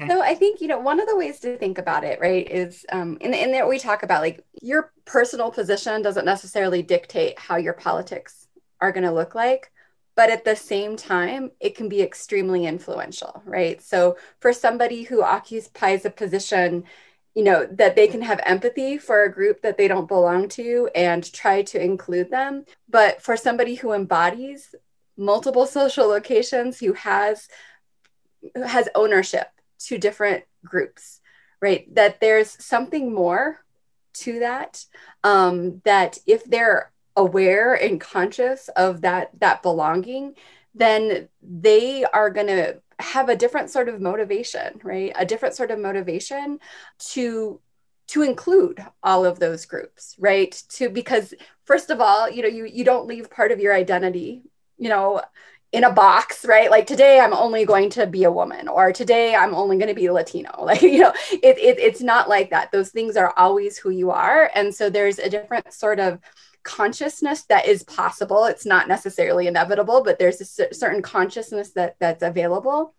So 0.06 0.22
I 0.22 0.36
think 0.36 0.60
you 0.60 0.68
know 0.68 0.78
one 0.78 1.00
of 1.00 1.08
the 1.08 1.16
ways 1.16 1.40
to 1.40 1.56
think 1.58 1.76
about 1.76 2.04
it, 2.04 2.20
right, 2.20 2.48
is 2.48 2.86
um, 2.92 3.18
in 3.20 3.34
in 3.34 3.50
there 3.50 3.66
we 3.66 3.80
talk 3.80 4.04
about 4.04 4.22
like 4.22 4.44
your 4.62 4.92
personal 5.04 5.50
position 5.50 6.02
doesn't 6.02 6.24
necessarily 6.24 6.82
dictate 6.82 7.36
how 7.36 7.56
your 7.56 7.72
politics 7.72 8.46
are 8.80 8.92
going 8.92 9.04
to 9.04 9.10
look 9.10 9.34
like, 9.34 9.72
but 10.14 10.30
at 10.30 10.44
the 10.44 10.54
same 10.54 10.96
time, 10.96 11.50
it 11.58 11.74
can 11.74 11.88
be 11.88 12.00
extremely 12.00 12.64
influential, 12.64 13.42
right? 13.44 13.82
So 13.82 14.16
for 14.38 14.52
somebody 14.52 15.02
who 15.02 15.22
occupies 15.22 16.04
a 16.04 16.10
position, 16.10 16.84
you 17.34 17.44
know 17.44 17.66
that 17.66 17.94
they 17.94 18.08
can 18.08 18.22
have 18.22 18.40
empathy 18.44 18.98
for 18.98 19.22
a 19.22 19.32
group 19.32 19.62
that 19.62 19.76
they 19.76 19.88
don't 19.88 20.08
belong 20.08 20.48
to 20.50 20.90
and 20.94 21.32
try 21.32 21.62
to 21.62 21.82
include 21.82 22.30
them, 22.30 22.64
but 22.88 23.22
for 23.22 23.36
somebody 23.36 23.76
who 23.76 23.92
embodies 23.92 24.74
multiple 25.16 25.66
social 25.66 26.06
locations, 26.06 26.78
who 26.78 26.92
has 26.94 27.48
who 28.54 28.62
has 28.62 28.88
ownership 28.94 29.48
to 29.78 29.98
different 29.98 30.44
groups, 30.64 31.20
right? 31.60 31.92
That 31.94 32.20
there's 32.20 32.62
something 32.64 33.12
more 33.12 33.60
to 34.14 34.40
that. 34.40 34.84
Um, 35.24 35.80
that 35.84 36.18
if 36.26 36.44
they're 36.44 36.92
aware 37.16 37.74
and 37.74 38.00
conscious 38.00 38.68
of 38.76 39.00
that 39.02 39.30
that 39.40 39.62
belonging, 39.62 40.34
then 40.74 41.28
they 41.42 42.04
are 42.04 42.30
going 42.30 42.46
to 42.46 42.80
have 42.98 43.28
a 43.28 43.36
different 43.36 43.70
sort 43.70 43.88
of 43.88 44.00
motivation, 44.00 44.80
right? 44.82 45.12
A 45.16 45.24
different 45.24 45.54
sort 45.54 45.70
of 45.70 45.78
motivation 45.78 46.60
to 47.10 47.60
to 48.08 48.22
include 48.22 48.84
all 49.02 49.26
of 49.26 49.38
those 49.38 49.66
groups, 49.66 50.16
right? 50.18 50.62
To 50.70 50.88
because 50.88 51.34
first 51.64 51.90
of 51.90 52.00
all, 52.00 52.30
you 52.30 52.42
know, 52.42 52.48
you 52.48 52.64
you 52.64 52.84
don't 52.84 53.06
leave 53.06 53.30
part 53.30 53.52
of 53.52 53.60
your 53.60 53.74
identity, 53.74 54.42
you 54.78 54.88
know, 54.88 55.22
in 55.72 55.84
a 55.84 55.92
box, 55.92 56.44
right? 56.46 56.70
Like 56.70 56.86
today 56.86 57.20
I'm 57.20 57.34
only 57.34 57.64
going 57.66 57.90
to 57.90 58.06
be 58.06 58.24
a 58.24 58.32
woman 58.32 58.68
or 58.68 58.90
today 58.92 59.34
I'm 59.34 59.54
only 59.54 59.76
going 59.76 59.88
to 59.88 59.94
be 59.94 60.10
Latino. 60.10 60.50
Like, 60.68 60.82
you 60.82 60.98
know, 61.00 61.12
it, 61.30 61.58
it, 61.58 61.78
it's 61.78 62.00
not 62.00 62.28
like 62.28 62.50
that. 62.50 62.72
Those 62.72 62.90
things 62.90 63.16
are 63.16 63.32
always 63.36 63.78
who 63.78 63.90
you 63.90 64.10
are. 64.10 64.50
And 64.54 64.74
so 64.74 64.90
there's 64.90 65.18
a 65.18 65.30
different 65.30 65.72
sort 65.72 66.00
of 66.00 66.20
consciousness 66.68 67.44
that 67.44 67.66
is 67.66 67.82
possible. 67.82 68.44
It's 68.44 68.66
not 68.66 68.88
necessarily 68.88 69.46
inevitable, 69.46 70.04
but 70.04 70.18
there's 70.18 70.40
a 70.42 70.44
c- 70.44 70.72
certain 70.72 71.00
consciousness 71.00 71.70
that 71.72 71.96
that's 71.98 72.22
available 72.22 72.94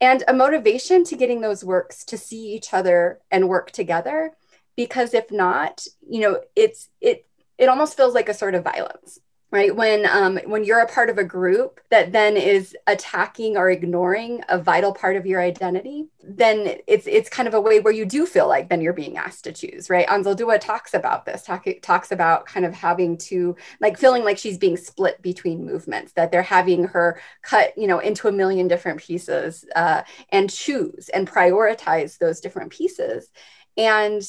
and 0.00 0.24
a 0.26 0.32
motivation 0.32 1.04
to 1.04 1.16
getting 1.16 1.42
those 1.42 1.62
works 1.62 2.04
to 2.06 2.16
see 2.16 2.54
each 2.54 2.72
other 2.72 3.20
and 3.30 3.48
work 3.48 3.70
together. 3.70 4.32
Because 4.76 5.12
if 5.12 5.30
not, 5.30 5.86
you 6.08 6.20
know, 6.20 6.40
it's, 6.56 6.88
it, 7.00 7.26
it 7.58 7.68
almost 7.68 7.96
feels 7.96 8.14
like 8.14 8.30
a 8.30 8.34
sort 8.34 8.54
of 8.54 8.64
violence 8.64 9.20
right? 9.52 9.76
When 9.76 10.06
um, 10.06 10.40
when 10.46 10.64
you're 10.64 10.80
a 10.80 10.88
part 10.88 11.10
of 11.10 11.18
a 11.18 11.24
group 11.24 11.80
that 11.90 12.10
then 12.10 12.36
is 12.36 12.74
attacking 12.86 13.56
or 13.56 13.70
ignoring 13.70 14.42
a 14.48 14.58
vital 14.58 14.92
part 14.92 15.14
of 15.16 15.26
your 15.26 15.40
identity 15.40 16.08
then 16.24 16.78
it's 16.86 17.06
it's 17.06 17.28
kind 17.28 17.48
of 17.48 17.54
a 17.54 17.60
way 17.60 17.80
where 17.80 17.92
you 17.92 18.04
do 18.06 18.24
feel 18.24 18.48
like 18.48 18.68
then 18.68 18.80
you're 18.80 18.92
being 18.92 19.16
asked 19.16 19.44
to 19.44 19.52
choose 19.52 19.90
right? 19.90 20.06
Anzaldúa 20.06 20.58
talks 20.60 20.94
about 20.94 21.26
this 21.26 21.42
talk, 21.42 21.66
talks 21.82 22.12
about 22.12 22.46
kind 22.46 22.64
of 22.64 22.74
having 22.74 23.18
to 23.18 23.54
like 23.80 23.98
feeling 23.98 24.24
like 24.24 24.38
she's 24.38 24.58
being 24.58 24.76
split 24.76 25.20
between 25.20 25.66
movements 25.66 26.12
that 26.12 26.32
they're 26.32 26.42
having 26.42 26.84
her 26.84 27.20
cut 27.42 27.76
you 27.76 27.86
know 27.86 27.98
into 27.98 28.28
a 28.28 28.32
million 28.32 28.68
different 28.68 29.00
pieces 29.00 29.64
uh, 29.76 30.02
and 30.30 30.48
choose 30.50 31.10
and 31.10 31.30
prioritize 31.30 32.18
those 32.18 32.40
different 32.40 32.72
pieces. 32.72 33.30
And 33.76 34.22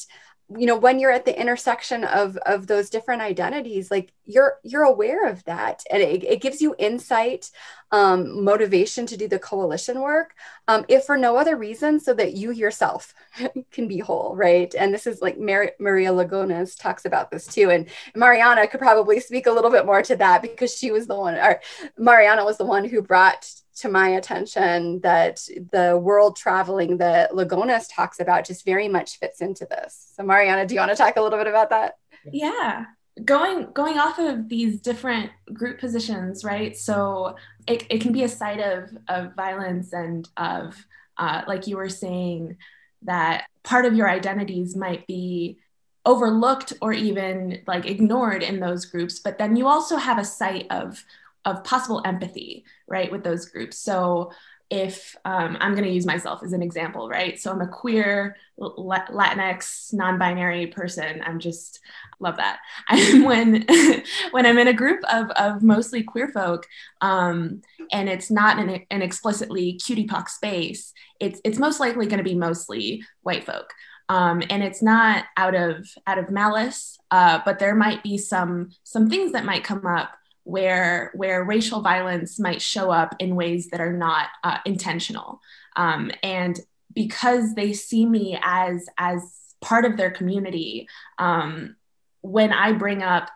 you 0.50 0.66
know 0.66 0.76
when 0.76 0.98
you're 0.98 1.10
at 1.10 1.24
the 1.24 1.38
intersection 1.40 2.04
of 2.04 2.36
of 2.38 2.66
those 2.66 2.90
different 2.90 3.22
identities 3.22 3.90
like 3.90 4.12
you're 4.26 4.58
you're 4.62 4.82
aware 4.82 5.28
of 5.28 5.44
that. 5.44 5.82
And 5.90 6.02
it, 6.02 6.24
it 6.24 6.40
gives 6.40 6.60
you 6.60 6.74
insight 6.78 7.50
um, 7.92 8.42
motivation 8.42 9.06
to 9.06 9.16
do 9.16 9.28
the 9.28 9.38
coalition 9.38 10.00
work 10.00 10.34
um, 10.68 10.84
if 10.88 11.04
for 11.04 11.16
no 11.16 11.36
other 11.36 11.56
reason 11.56 12.00
so 12.00 12.14
that 12.14 12.34
you 12.34 12.50
yourself 12.50 13.14
can 13.70 13.88
be 13.88 13.98
whole 13.98 14.34
right? 14.34 14.74
And 14.74 14.92
this 14.92 15.06
is 15.06 15.20
like 15.20 15.38
Mar- 15.38 15.72
maria 15.78 16.10
lugones 16.10 16.78
talks 16.78 17.04
about 17.04 17.30
this 17.30 17.46
too. 17.46 17.70
And 17.70 17.88
mariana 18.14 18.66
could 18.66 18.80
probably 18.80 19.20
speak 19.20 19.46
a 19.46 19.52
little 19.52 19.70
bit 19.70 19.86
more 19.86 20.02
to 20.02 20.16
that 20.16 20.42
because 20.42 20.76
she 20.76 20.90
was 20.90 21.06
the 21.06 21.16
one 21.16 21.34
or 21.34 21.60
mariana 21.98 22.44
was 22.44 22.58
the 22.58 22.66
one 22.66 22.84
who 22.84 23.02
brought 23.02 23.48
to 23.76 23.88
my 23.88 24.08
attention 24.10 25.00
that 25.00 25.46
the 25.72 25.98
world 26.00 26.36
traveling 26.36 26.98
that 26.98 27.32
Lugones 27.32 27.86
talks 27.90 28.20
about 28.20 28.46
just 28.46 28.64
very 28.64 28.88
much 28.88 29.18
fits 29.18 29.40
into 29.40 29.66
this. 29.66 30.12
So 30.16 30.22
Mariana, 30.22 30.66
do 30.66 30.74
you 30.74 30.80
want 30.80 30.92
to 30.92 30.96
talk 30.96 31.16
a 31.16 31.22
little 31.22 31.38
bit 31.38 31.48
about 31.48 31.70
that? 31.70 31.98
Yeah. 32.30 32.86
Going 33.24 33.70
going 33.72 33.98
off 33.98 34.18
of 34.18 34.48
these 34.48 34.80
different 34.80 35.30
group 35.52 35.78
positions, 35.78 36.44
right? 36.44 36.76
So 36.76 37.36
it, 37.66 37.84
it 37.88 38.00
can 38.00 38.12
be 38.12 38.24
a 38.24 38.28
site 38.28 38.60
of, 38.60 38.90
of 39.08 39.34
violence 39.34 39.92
and 39.92 40.28
of 40.36 40.86
uh, 41.16 41.42
like 41.46 41.66
you 41.66 41.76
were 41.76 41.88
saying, 41.88 42.56
that 43.04 43.44
part 43.62 43.84
of 43.84 43.94
your 43.94 44.08
identities 44.08 44.74
might 44.74 45.06
be 45.06 45.58
overlooked 46.06 46.72
or 46.82 46.92
even 46.92 47.62
like 47.66 47.86
ignored 47.86 48.42
in 48.42 48.60
those 48.60 48.84
groups 48.84 49.18
but 49.18 49.38
then 49.38 49.56
you 49.56 49.66
also 49.66 49.96
have 49.96 50.18
a 50.18 50.24
site 50.24 50.66
of 50.70 51.02
of 51.44 51.64
possible 51.64 52.02
empathy, 52.04 52.64
right, 52.86 53.10
with 53.10 53.24
those 53.24 53.46
groups. 53.46 53.78
So 53.78 54.32
if 54.70 55.14
um, 55.24 55.56
I'm 55.60 55.72
going 55.72 55.84
to 55.84 55.90
use 55.90 56.06
myself 56.06 56.42
as 56.42 56.52
an 56.52 56.62
example, 56.62 57.08
right? 57.08 57.38
So 57.38 57.52
I'm 57.52 57.60
a 57.60 57.68
queer 57.68 58.36
Latinx 58.58 59.92
non-binary 59.92 60.68
person. 60.68 61.22
I'm 61.24 61.38
just 61.38 61.80
love 62.18 62.36
that. 62.38 62.58
And 62.88 63.24
when 63.24 63.66
when 64.30 64.46
I'm 64.46 64.58
in 64.58 64.68
a 64.68 64.72
group 64.72 65.00
of 65.12 65.30
of 65.32 65.62
mostly 65.62 66.02
queer 66.02 66.28
folk, 66.28 66.66
um, 67.00 67.60
and 67.92 68.08
it's 68.08 68.30
not 68.30 68.58
an, 68.58 68.84
an 68.90 69.02
explicitly 69.02 69.78
QTPOC 69.82 70.28
space, 70.28 70.92
it's 71.20 71.40
it's 71.44 71.58
most 71.58 71.78
likely 71.78 72.06
going 72.06 72.18
to 72.18 72.24
be 72.24 72.34
mostly 72.34 73.04
white 73.22 73.44
folk. 73.44 73.72
Um, 74.08 74.42
and 74.50 74.62
it's 74.62 74.82
not 74.82 75.24
out 75.36 75.54
of 75.54 75.86
out 76.06 76.18
of 76.18 76.30
malice, 76.30 76.98
uh, 77.10 77.40
but 77.44 77.58
there 77.58 77.74
might 77.74 78.02
be 78.02 78.18
some 78.18 78.70
some 78.82 79.08
things 79.08 79.32
that 79.32 79.44
might 79.44 79.64
come 79.64 79.86
up 79.86 80.14
where 80.44 81.10
where 81.14 81.42
racial 81.44 81.80
violence 81.80 82.38
might 82.38 82.62
show 82.62 82.90
up 82.90 83.14
in 83.18 83.34
ways 83.34 83.70
that 83.70 83.80
are 83.80 83.92
not 83.92 84.28
uh, 84.42 84.58
intentional. 84.64 85.40
Um, 85.76 86.12
and 86.22 86.58
because 86.94 87.54
they 87.54 87.72
see 87.72 88.06
me 88.06 88.38
as 88.42 88.86
as 88.96 89.20
part 89.60 89.84
of 89.84 89.96
their 89.96 90.10
community 90.10 90.88
um, 91.18 91.76
when 92.20 92.52
i 92.52 92.72
bring 92.72 93.02
up 93.02 93.30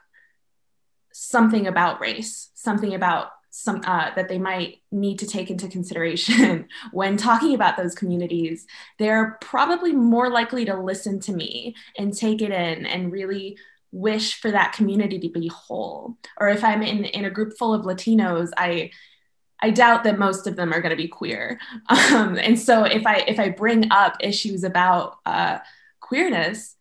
something 1.12 1.66
about 1.66 2.00
race 2.00 2.50
something 2.54 2.94
about 2.94 3.30
some 3.50 3.80
uh, 3.86 4.14
that 4.14 4.28
they 4.28 4.38
might 4.38 4.76
need 4.92 5.18
to 5.18 5.26
take 5.26 5.50
into 5.50 5.68
consideration 5.68 6.68
when 6.92 7.16
talking 7.16 7.54
about 7.54 7.76
those 7.76 7.94
communities 7.94 8.66
they're 8.98 9.38
probably 9.40 9.92
more 9.92 10.30
likely 10.30 10.64
to 10.64 10.76
listen 10.76 11.18
to 11.18 11.32
me 11.32 11.74
and 11.96 12.16
take 12.16 12.42
it 12.42 12.52
in 12.52 12.86
and 12.86 13.10
really 13.10 13.56
wish 13.92 14.40
for 14.40 14.50
that 14.50 14.72
community 14.72 15.18
to 15.18 15.28
be 15.28 15.48
whole. 15.48 16.16
Or 16.38 16.48
if 16.48 16.64
i'm 16.64 16.82
in 16.82 17.04
in 17.04 17.24
a 17.24 17.30
group 17.30 17.56
full 17.58 17.74
of 17.74 17.84
latinos 17.84 18.50
i 18.56 18.90
i 19.60 19.70
doubt 19.70 20.04
that 20.04 20.18
most 20.18 20.46
of 20.46 20.56
them 20.56 20.72
are 20.72 20.80
going 20.80 20.90
to 20.90 20.96
be 20.96 21.08
queer. 21.08 21.58
Um, 21.90 22.36
and 22.36 22.58
so 22.58 22.84
if 22.84 23.06
i 23.06 23.16
if 23.26 23.38
i 23.38 23.48
bring 23.48 23.90
up 23.90 24.16
issues 24.20 24.64
about 24.64 25.16
uh, 25.26 25.58
queerness 26.00 26.76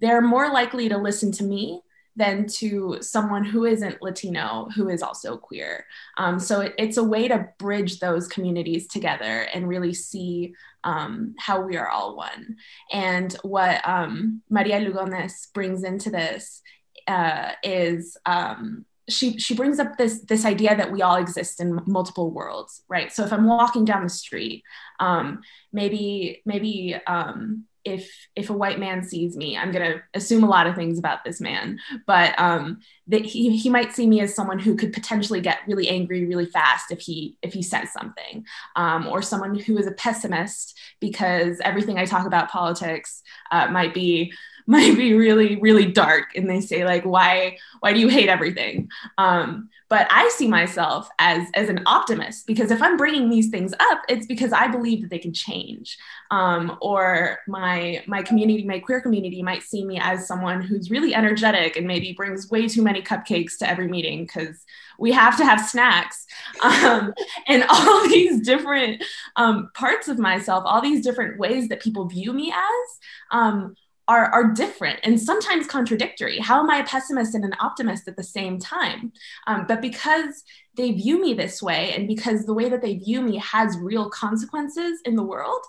they're 0.00 0.22
more 0.22 0.50
likely 0.50 0.88
to 0.88 0.96
listen 0.96 1.30
to 1.32 1.44
me 1.44 1.82
than 2.20 2.46
to 2.46 2.98
someone 3.00 3.44
who 3.44 3.64
isn't 3.64 4.02
Latino, 4.02 4.68
who 4.76 4.90
is 4.90 5.02
also 5.02 5.38
queer. 5.38 5.86
Um, 6.18 6.38
so 6.38 6.60
it, 6.60 6.74
it's 6.76 6.98
a 6.98 7.02
way 7.02 7.28
to 7.28 7.48
bridge 7.58 7.98
those 7.98 8.28
communities 8.28 8.86
together 8.86 9.48
and 9.54 9.66
really 9.66 9.94
see 9.94 10.54
um, 10.84 11.34
how 11.38 11.62
we 11.62 11.78
are 11.78 11.88
all 11.88 12.14
one. 12.16 12.56
And 12.92 13.32
what 13.42 13.80
um, 13.88 14.42
Maria 14.50 14.80
Lugones 14.80 15.50
brings 15.54 15.82
into 15.82 16.10
this 16.10 16.60
uh, 17.08 17.52
is 17.62 18.18
um, 18.26 18.84
she 19.08 19.38
she 19.38 19.54
brings 19.54 19.78
up 19.78 19.96
this 19.96 20.20
this 20.20 20.44
idea 20.44 20.76
that 20.76 20.92
we 20.92 21.00
all 21.00 21.16
exist 21.16 21.58
in 21.58 21.80
multiple 21.86 22.30
worlds, 22.30 22.82
right? 22.86 23.10
So 23.10 23.24
if 23.24 23.32
I'm 23.32 23.46
walking 23.46 23.86
down 23.86 24.02
the 24.02 24.10
street, 24.10 24.62
um, 25.00 25.40
maybe 25.72 26.42
maybe 26.44 26.96
um, 27.06 27.64
if 27.84 28.10
if 28.36 28.50
a 28.50 28.54
white 28.54 28.78
man 28.78 29.02
sees 29.02 29.36
me 29.36 29.56
i'm 29.56 29.72
going 29.72 29.92
to 29.92 30.00
assume 30.14 30.44
a 30.44 30.48
lot 30.48 30.66
of 30.66 30.74
things 30.74 30.98
about 30.98 31.24
this 31.24 31.40
man 31.40 31.78
but 32.06 32.38
um 32.38 32.78
that 33.06 33.24
he, 33.24 33.56
he 33.56 33.68
might 33.68 33.92
see 33.92 34.06
me 34.06 34.20
as 34.20 34.34
someone 34.34 34.58
who 34.58 34.76
could 34.76 34.92
potentially 34.92 35.40
get 35.40 35.58
really 35.66 35.88
angry 35.88 36.24
really 36.24 36.46
fast 36.46 36.90
if 36.90 37.00
he 37.00 37.36
if 37.42 37.52
he 37.52 37.62
says 37.62 37.92
something 37.92 38.44
um, 38.76 39.06
or 39.06 39.22
someone 39.22 39.58
who 39.58 39.78
is 39.78 39.86
a 39.86 39.92
pessimist 39.92 40.78
because 41.00 41.60
everything 41.64 41.98
i 41.98 42.04
talk 42.04 42.26
about 42.26 42.50
politics 42.50 43.22
uh, 43.50 43.66
might 43.68 43.94
be 43.94 44.32
might 44.66 44.96
be 44.96 45.14
really 45.14 45.56
really 45.60 45.86
dark 45.86 46.34
and 46.36 46.48
they 46.48 46.60
say 46.60 46.84
like 46.84 47.04
why 47.04 47.56
why 47.80 47.92
do 47.92 48.00
you 48.00 48.08
hate 48.08 48.28
everything? 48.28 48.88
Um, 49.18 49.68
but 49.88 50.06
i 50.10 50.28
see 50.30 50.48
myself 50.48 51.10
as 51.18 51.46
as 51.54 51.68
an 51.68 51.82
optimist 51.84 52.46
because 52.46 52.70
if 52.70 52.80
i'm 52.80 52.96
bringing 52.96 53.28
these 53.28 53.50
things 53.50 53.74
up 53.80 54.00
it's 54.08 54.26
because 54.26 54.52
i 54.52 54.66
believe 54.66 55.02
that 55.02 55.10
they 55.10 55.18
can 55.18 55.34
change. 55.34 55.98
Um, 56.30 56.78
or 56.80 57.40
my 57.48 58.04
my 58.06 58.22
community 58.22 58.64
my 58.64 58.78
queer 58.78 59.00
community 59.00 59.42
might 59.42 59.62
see 59.62 59.84
me 59.84 59.98
as 60.00 60.28
someone 60.28 60.62
who's 60.62 60.90
really 60.90 61.12
energetic 61.12 61.76
and 61.76 61.86
maybe 61.86 62.12
brings 62.12 62.50
way 62.50 62.68
too 62.68 62.82
many 62.82 63.02
cupcakes 63.02 63.58
to 63.58 63.68
every 63.68 63.88
meeting 63.88 64.26
because 64.26 64.64
we 64.98 65.10
have 65.12 65.36
to 65.38 65.44
have 65.44 65.60
snacks. 65.60 66.26
Um, 66.62 67.14
and 67.48 67.64
all 67.68 68.08
these 68.08 68.40
different 68.42 69.02
um, 69.36 69.70
parts 69.74 70.08
of 70.08 70.18
myself 70.18 70.62
all 70.66 70.80
these 70.80 71.02
different 71.02 71.38
ways 71.38 71.68
that 71.68 71.80
people 71.80 72.06
view 72.06 72.32
me 72.32 72.52
as 72.52 72.98
um, 73.30 73.74
are, 74.10 74.26
are 74.32 74.52
different 74.52 74.98
and 75.04 75.20
sometimes 75.20 75.68
contradictory. 75.68 76.40
How 76.40 76.58
am 76.58 76.68
I 76.68 76.78
a 76.78 76.84
pessimist 76.84 77.36
and 77.36 77.44
an 77.44 77.54
optimist 77.60 78.08
at 78.08 78.16
the 78.16 78.24
same 78.24 78.58
time? 78.58 79.12
Um, 79.46 79.66
but 79.68 79.80
because 79.80 80.42
they 80.76 80.90
view 80.90 81.20
me 81.20 81.32
this 81.32 81.62
way, 81.62 81.92
and 81.94 82.08
because 82.08 82.44
the 82.44 82.52
way 82.52 82.68
that 82.68 82.82
they 82.82 82.96
view 82.96 83.22
me 83.22 83.38
has 83.38 83.78
real 83.78 84.10
consequences 84.10 85.00
in 85.04 85.14
the 85.14 85.22
world, 85.22 85.64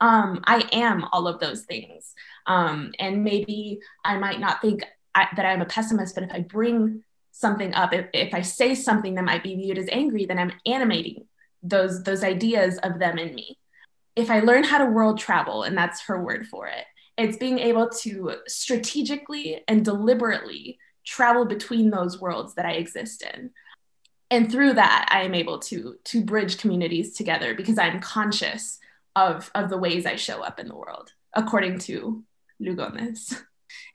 um, 0.00 0.40
I 0.44 0.66
am 0.72 1.04
all 1.12 1.28
of 1.28 1.38
those 1.38 1.64
things. 1.64 2.14
Um, 2.46 2.92
and 2.98 3.22
maybe 3.22 3.78
I 4.06 4.16
might 4.16 4.40
not 4.40 4.62
think 4.62 4.84
I, 5.14 5.28
that 5.36 5.44
I'm 5.44 5.60
a 5.60 5.66
pessimist, 5.66 6.14
but 6.14 6.24
if 6.24 6.30
I 6.32 6.40
bring 6.40 7.04
something 7.30 7.74
up, 7.74 7.92
if, 7.92 8.06
if 8.14 8.32
I 8.32 8.40
say 8.40 8.74
something 8.74 9.16
that 9.16 9.24
might 9.24 9.42
be 9.42 9.54
viewed 9.54 9.76
as 9.76 9.88
angry, 9.92 10.24
then 10.24 10.38
I'm 10.38 10.52
animating 10.64 11.26
those 11.62 12.02
those 12.02 12.24
ideas 12.24 12.78
of 12.78 12.98
them 12.98 13.18
in 13.18 13.34
me. 13.34 13.58
If 14.16 14.30
I 14.30 14.40
learn 14.40 14.64
how 14.64 14.78
to 14.78 14.86
world 14.86 15.18
travel, 15.18 15.62
and 15.62 15.76
that's 15.76 16.00
her 16.02 16.22
word 16.22 16.46
for 16.46 16.66
it, 16.68 16.86
it's 17.16 17.36
being 17.36 17.58
able 17.58 17.88
to 17.88 18.36
strategically 18.46 19.62
and 19.68 19.84
deliberately 19.84 20.78
travel 21.04 21.44
between 21.44 21.90
those 21.90 22.20
worlds 22.20 22.54
that 22.54 22.66
I 22.66 22.72
exist 22.72 23.22
in. 23.34 23.50
And 24.30 24.50
through 24.50 24.74
that, 24.74 25.08
I 25.10 25.22
am 25.22 25.34
able 25.34 25.58
to, 25.60 25.96
to 26.04 26.24
bridge 26.24 26.58
communities 26.58 27.14
together 27.14 27.54
because 27.54 27.78
I'm 27.78 28.00
conscious 28.00 28.78
of, 29.14 29.50
of 29.54 29.68
the 29.68 29.76
ways 29.76 30.06
I 30.06 30.16
show 30.16 30.42
up 30.42 30.58
in 30.58 30.68
the 30.68 30.76
world, 30.76 31.12
according 31.34 31.80
to 31.80 32.24
Lugones. 32.60 33.38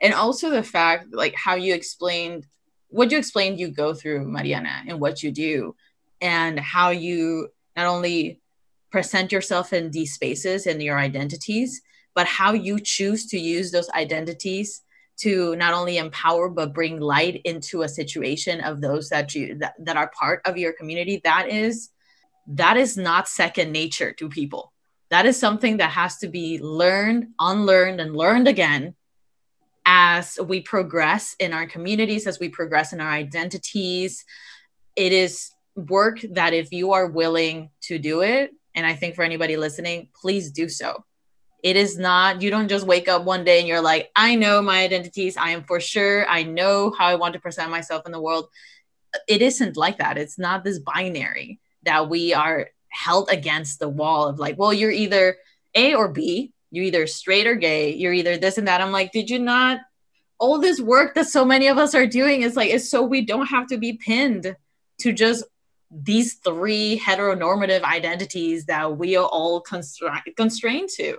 And 0.01 0.13
also 0.13 0.49
the 0.49 0.63
fact, 0.63 1.08
like 1.12 1.36
how 1.36 1.56
you 1.56 1.73
explained 1.73 2.45
what 2.89 3.12
you 3.12 3.17
explained 3.17 3.60
you 3.60 3.69
go 3.69 3.93
through, 3.93 4.25
Mariana, 4.25 4.84
and 4.88 4.99
what 4.99 5.21
you 5.21 5.32
do, 5.32 5.75
and 6.21 6.60
how 6.60 6.89
you 6.89 7.49
not 7.75 7.86
only 7.86 8.41
present 8.91 9.32
yourself 9.32 9.73
in 9.73 9.91
these 9.91 10.13
spaces 10.13 10.65
and 10.67 10.82
your 10.82 10.97
identities, 10.97 11.82
but 12.17 12.25
how 12.25 12.51
you 12.51 12.80
choose 12.80 13.27
to 13.27 13.38
use 13.38 13.69
those 13.69 13.91
identities 13.91 14.82
to 15.17 15.56
not 15.56 15.75
only 15.75 15.99
empower 15.99 16.49
but 16.49 16.73
bring 16.73 16.99
light 16.99 17.39
into 17.45 17.84
a 17.84 17.88
situation 17.88 18.60
of 18.62 18.82
those 18.82 19.10
that 19.10 19.36
you 19.36 19.53
that, 19.60 19.75
that 19.77 19.97
are 19.97 20.12
part 20.19 20.41
of 20.43 20.58
your 20.58 20.73
community 20.73 21.21
that 21.23 21.47
is 21.47 21.91
that 22.47 22.75
is 22.75 22.97
not 22.97 23.27
second 23.27 23.71
nature 23.71 24.13
to 24.13 24.30
people. 24.30 24.73
That 25.10 25.27
is 25.27 25.38
something 25.38 25.77
that 25.77 25.91
has 25.91 26.17
to 26.17 26.27
be 26.27 26.60
learned 26.60 27.27
unlearned 27.39 28.01
and 28.01 28.15
learned 28.15 28.47
again 28.47 28.95
as 29.86 30.39
we 30.43 30.62
progress 30.62 31.36
in 31.39 31.53
our 31.53 31.67
communities 31.67 32.25
as 32.25 32.39
we 32.39 32.49
progress 32.49 32.93
in 32.93 32.99
our 32.99 33.12
identities. 33.12 34.25
It 34.95 35.12
is 35.12 35.51
work 35.75 36.17
that 36.32 36.56
if 36.56 36.71
you 36.71 36.93
are 36.93 37.06
willing 37.06 37.69
to 37.82 37.99
do 37.99 38.21
it 38.21 38.49
and 38.73 38.84
i 38.84 38.95
think 38.95 39.13
for 39.13 39.21
anybody 39.21 39.56
listening 39.58 40.10
please 40.19 40.49
do 40.49 40.67
so 40.67 41.03
it 41.63 41.76
is 41.76 41.98
not, 41.98 42.41
you 42.41 42.50
don't 42.50 42.67
just 42.67 42.86
wake 42.86 43.08
up 43.08 43.24
one 43.24 43.43
day 43.43 43.60
and 43.60 43.67
you're 43.67 43.82
like, 43.82 44.12
I 44.15 44.36
know 44.36 44.62
my 44.62 44.84
identities. 44.84 45.38
I 45.38 45.52
am 45.52 45.63
for 45.63 45.80
sure. 45.80 46.28
I 46.28 46.43
know 46.43 46.91
how 46.91 47.08
I 47.08 47.15
want 47.15 47.34
to 47.34 47.39
present 47.39 47.72
myself 47.72 48.06
in 48.06 48.12
the 48.12 48.22
world. 48.22 48.48
It 49.28 49.41
isn't 49.41 49.76
like 49.76 49.98
that. 49.98 50.17
It's 50.17 50.38
not 50.38 50.63
this 50.63 50.80
binary 50.80 51.60
that 51.84 52.10
we 52.10 52.34
are 52.34 52.70
held 52.89 53.30
against 53.30 53.80
the 53.80 53.89
wall 53.89 54.28
of 54.28 54.39
like, 54.39 54.58
well, 54.58 54.74
you're 54.74 54.91
either 54.91 55.38
A 55.74 55.96
or 55.96 56.08
B, 56.08 56.54
you're 56.72 56.86
either 56.86 57.08
straight 57.08 57.48
or 57.48 57.56
gay, 57.56 57.93
you're 57.96 58.13
either 58.13 58.38
this 58.38 58.58
and 58.58 58.67
that. 58.67 58.82
I'm 58.82 58.91
like, 58.91 59.12
did 59.12 59.30
you 59.30 59.39
not? 59.39 59.80
All 60.39 60.60
this 60.60 60.80
work 60.80 61.15
that 61.15 61.28
so 61.28 61.43
many 61.43 61.67
of 61.67 61.80
us 61.80 61.96
are 61.96 62.06
doing 62.06 62.43
is 62.43 62.56
like, 62.56 62.70
is 62.70 62.91
so 62.91 63.02
we 63.02 63.26
don't 63.26 63.48
have 63.48 63.67
to 63.67 63.78
be 63.78 63.93
pinned 63.93 64.56
to 65.00 65.12
just 65.12 65.43
these 65.89 66.36
three 66.36 67.02
heteronormative 67.04 67.82
identities 67.82 68.65
that 68.65 68.98
we 68.98 69.15
are 69.15 69.26
all 69.26 69.63
constra- 69.63 70.22
constrained 70.36 70.89
to 70.98 71.17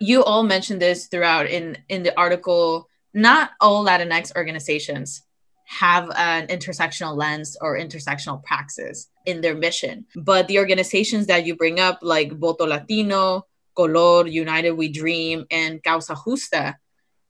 you 0.00 0.24
all 0.24 0.42
mentioned 0.42 0.80
this 0.80 1.06
throughout 1.06 1.46
in 1.46 1.78
in 1.88 2.02
the 2.02 2.16
article. 2.18 2.88
Not 3.12 3.50
all 3.60 3.84
latinx 3.84 4.34
organizations 4.34 5.22
have 5.66 6.10
an 6.16 6.48
intersectional 6.48 7.16
lens 7.16 7.56
or 7.60 7.78
intersectional 7.78 8.42
praxis 8.42 9.08
in 9.24 9.40
their 9.40 9.54
mission 9.54 10.04
but 10.14 10.46
the 10.46 10.58
organizations 10.58 11.26
that 11.26 11.46
you 11.46 11.56
bring 11.56 11.80
up 11.80 11.98
like 12.02 12.30
voto 12.32 12.66
latino 12.66 13.46
color 13.74 14.26
united 14.26 14.72
we 14.72 14.88
dream 14.88 15.46
and 15.50 15.82
causa 15.82 16.14
justa 16.14 16.76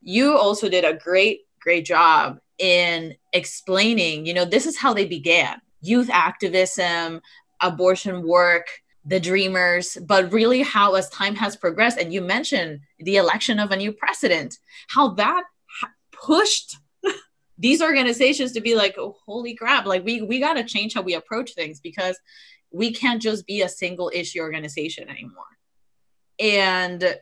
you 0.01 0.35
also 0.35 0.67
did 0.67 0.83
a 0.83 0.93
great 0.93 1.45
great 1.61 1.85
job 1.85 2.37
in 2.57 3.15
explaining 3.33 4.25
you 4.25 4.33
know 4.33 4.45
this 4.45 4.65
is 4.65 4.77
how 4.77 4.93
they 4.93 5.05
began. 5.05 5.59
Youth 5.81 6.09
activism 6.11 7.21
abortion 7.61 8.25
work 8.25 8.67
the 9.05 9.19
dreamers, 9.19 9.97
but 10.05 10.33
really 10.33 10.63
how 10.63 10.95
as 10.95 11.09
time 11.09 11.35
has 11.35 11.55
progressed, 11.55 11.97
and 11.97 12.11
you 12.11 12.21
mentioned 12.21 12.79
the 12.99 13.17
election 13.17 13.59
of 13.59 13.71
a 13.71 13.75
new 13.75 13.91
president, 13.91 14.57
how 14.89 15.09
that 15.09 15.43
ha- 15.79 15.91
pushed 16.11 16.77
these 17.57 17.81
organizations 17.81 18.51
to 18.53 18.61
be 18.61 18.75
like, 18.75 18.95
oh, 18.97 19.15
holy 19.25 19.53
crap, 19.55 19.85
like 19.85 20.03
we 20.03 20.21
we 20.21 20.39
got 20.39 20.55
to 20.55 20.63
change 20.63 20.95
how 20.95 21.01
we 21.01 21.13
approach 21.13 21.53
things 21.53 21.79
because 21.79 22.17
we 22.71 22.91
can't 22.91 23.21
just 23.21 23.45
be 23.45 23.61
a 23.61 23.69
single 23.69 24.11
issue 24.13 24.39
organization 24.39 25.07
anymore. 25.07 25.43
And 26.39 27.15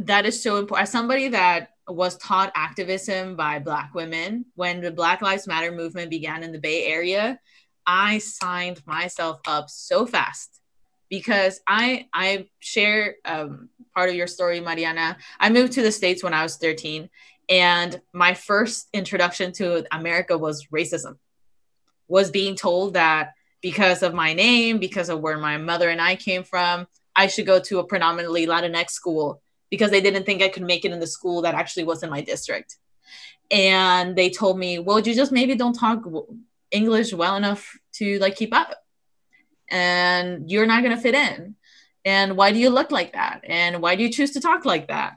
that 0.00 0.26
is 0.26 0.42
so 0.42 0.56
important. 0.58 0.82
As 0.82 0.92
somebody 0.92 1.28
that 1.28 1.70
was 1.88 2.16
taught 2.18 2.52
activism 2.54 3.36
by 3.36 3.58
Black 3.58 3.94
women 3.94 4.44
when 4.54 4.80
the 4.80 4.90
Black 4.90 5.22
Lives 5.22 5.46
Matter 5.46 5.72
movement 5.72 6.10
began 6.10 6.42
in 6.42 6.52
the 6.52 6.58
Bay 6.58 6.86
Area, 6.86 7.38
I 7.86 8.18
signed 8.18 8.82
myself 8.86 9.40
up 9.46 9.70
so 9.70 10.06
fast 10.06 10.60
because 11.08 11.60
I 11.66 12.08
I 12.12 12.48
share 12.58 13.16
um, 13.24 13.68
part 13.94 14.08
of 14.08 14.16
your 14.16 14.26
story, 14.26 14.60
Mariana. 14.60 15.16
I 15.38 15.50
moved 15.50 15.74
to 15.74 15.82
the 15.82 15.92
states 15.92 16.22
when 16.22 16.34
I 16.34 16.42
was 16.42 16.56
13, 16.56 17.08
and 17.48 18.00
my 18.12 18.34
first 18.34 18.88
introduction 18.92 19.52
to 19.52 19.86
America 19.94 20.36
was 20.36 20.66
racism. 20.66 21.18
Was 22.08 22.30
being 22.30 22.56
told 22.56 22.94
that 22.94 23.34
because 23.60 24.02
of 24.02 24.14
my 24.14 24.32
name, 24.32 24.78
because 24.78 25.08
of 25.08 25.20
where 25.20 25.38
my 25.38 25.56
mother 25.56 25.88
and 25.88 26.00
I 26.00 26.16
came 26.16 26.44
from, 26.44 26.86
I 27.14 27.26
should 27.26 27.46
go 27.46 27.58
to 27.60 27.78
a 27.78 27.84
predominantly 27.84 28.46
Latinx 28.46 28.90
school 28.90 29.40
because 29.70 29.90
they 29.90 30.00
didn't 30.00 30.24
think 30.24 30.42
I 30.42 30.48
could 30.48 30.62
make 30.62 30.84
it 30.84 30.92
in 30.92 31.00
the 31.00 31.06
school 31.06 31.42
that 31.42 31.54
actually 31.54 31.84
was 31.84 32.02
in 32.02 32.10
my 32.10 32.20
district. 32.20 32.76
And 33.50 34.16
they 34.16 34.30
told 34.30 34.58
me, 34.58 34.78
well, 34.78 35.00
you 35.00 35.14
just 35.14 35.32
maybe 35.32 35.54
don't 35.54 35.72
talk 35.72 36.04
English 36.70 37.12
well 37.12 37.36
enough 37.36 37.76
to 37.94 38.18
like 38.18 38.36
keep 38.36 38.54
up. 38.54 38.74
And 39.70 40.50
you're 40.50 40.66
not 40.66 40.82
going 40.82 40.94
to 40.94 41.02
fit 41.02 41.14
in. 41.14 41.56
And 42.04 42.36
why 42.36 42.52
do 42.52 42.58
you 42.58 42.70
look 42.70 42.92
like 42.92 43.14
that? 43.14 43.40
And 43.44 43.82
why 43.82 43.96
do 43.96 44.02
you 44.02 44.10
choose 44.10 44.32
to 44.32 44.40
talk 44.40 44.64
like 44.64 44.88
that? 44.88 45.16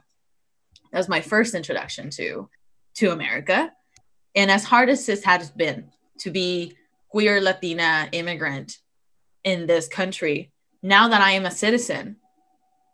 That 0.92 0.98
was 0.98 1.08
my 1.08 1.20
first 1.20 1.54
introduction 1.54 2.10
to 2.10 2.48
to 2.96 3.12
America. 3.12 3.72
And 4.34 4.50
as 4.50 4.64
hard 4.64 4.88
as 4.88 5.06
this 5.06 5.24
has 5.24 5.50
been 5.50 5.90
to 6.18 6.30
be 6.30 6.76
queer 7.08 7.40
Latina 7.40 8.08
immigrant 8.12 8.78
in 9.44 9.66
this 9.66 9.88
country, 9.88 10.52
now 10.82 11.08
that 11.08 11.20
I 11.20 11.32
am 11.32 11.46
a 11.46 11.50
citizen, 11.50 12.16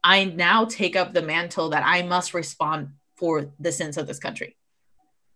I 0.05 0.25
now 0.25 0.65
take 0.65 0.95
up 0.95 1.13
the 1.13 1.23
mantle 1.23 1.71
that 1.71 1.83
I 1.85 2.03
must 2.03 2.35
respond 2.35 2.91
for 3.17 3.51
the 3.59 3.73
sins 3.73 3.97
of 3.97 4.07
this 4.07 4.19
country. 4.19 4.57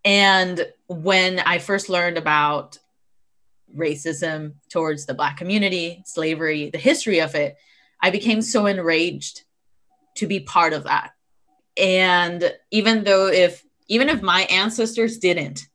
And 0.05 0.65
when 0.87 1.39
I 1.39 1.59
first 1.59 1.89
learned 1.89 2.17
about 2.17 2.77
racism 3.75 4.53
towards 4.69 5.05
the 5.05 5.13
Black 5.13 5.37
community, 5.37 6.03
slavery, 6.05 6.69
the 6.69 6.77
history 6.77 7.19
of 7.19 7.35
it, 7.35 7.55
I 8.01 8.09
became 8.09 8.41
so 8.41 8.65
enraged 8.65 9.43
to 10.15 10.27
be 10.27 10.39
part 10.39 10.73
of 10.73 10.83
that. 10.83 11.11
And 11.77 12.53
even 12.71 13.03
though 13.03 13.27
if 13.27 13.63
even 13.87 14.09
if 14.09 14.21
my 14.21 14.43
ancestors 14.43 15.17
didn't, 15.17 15.67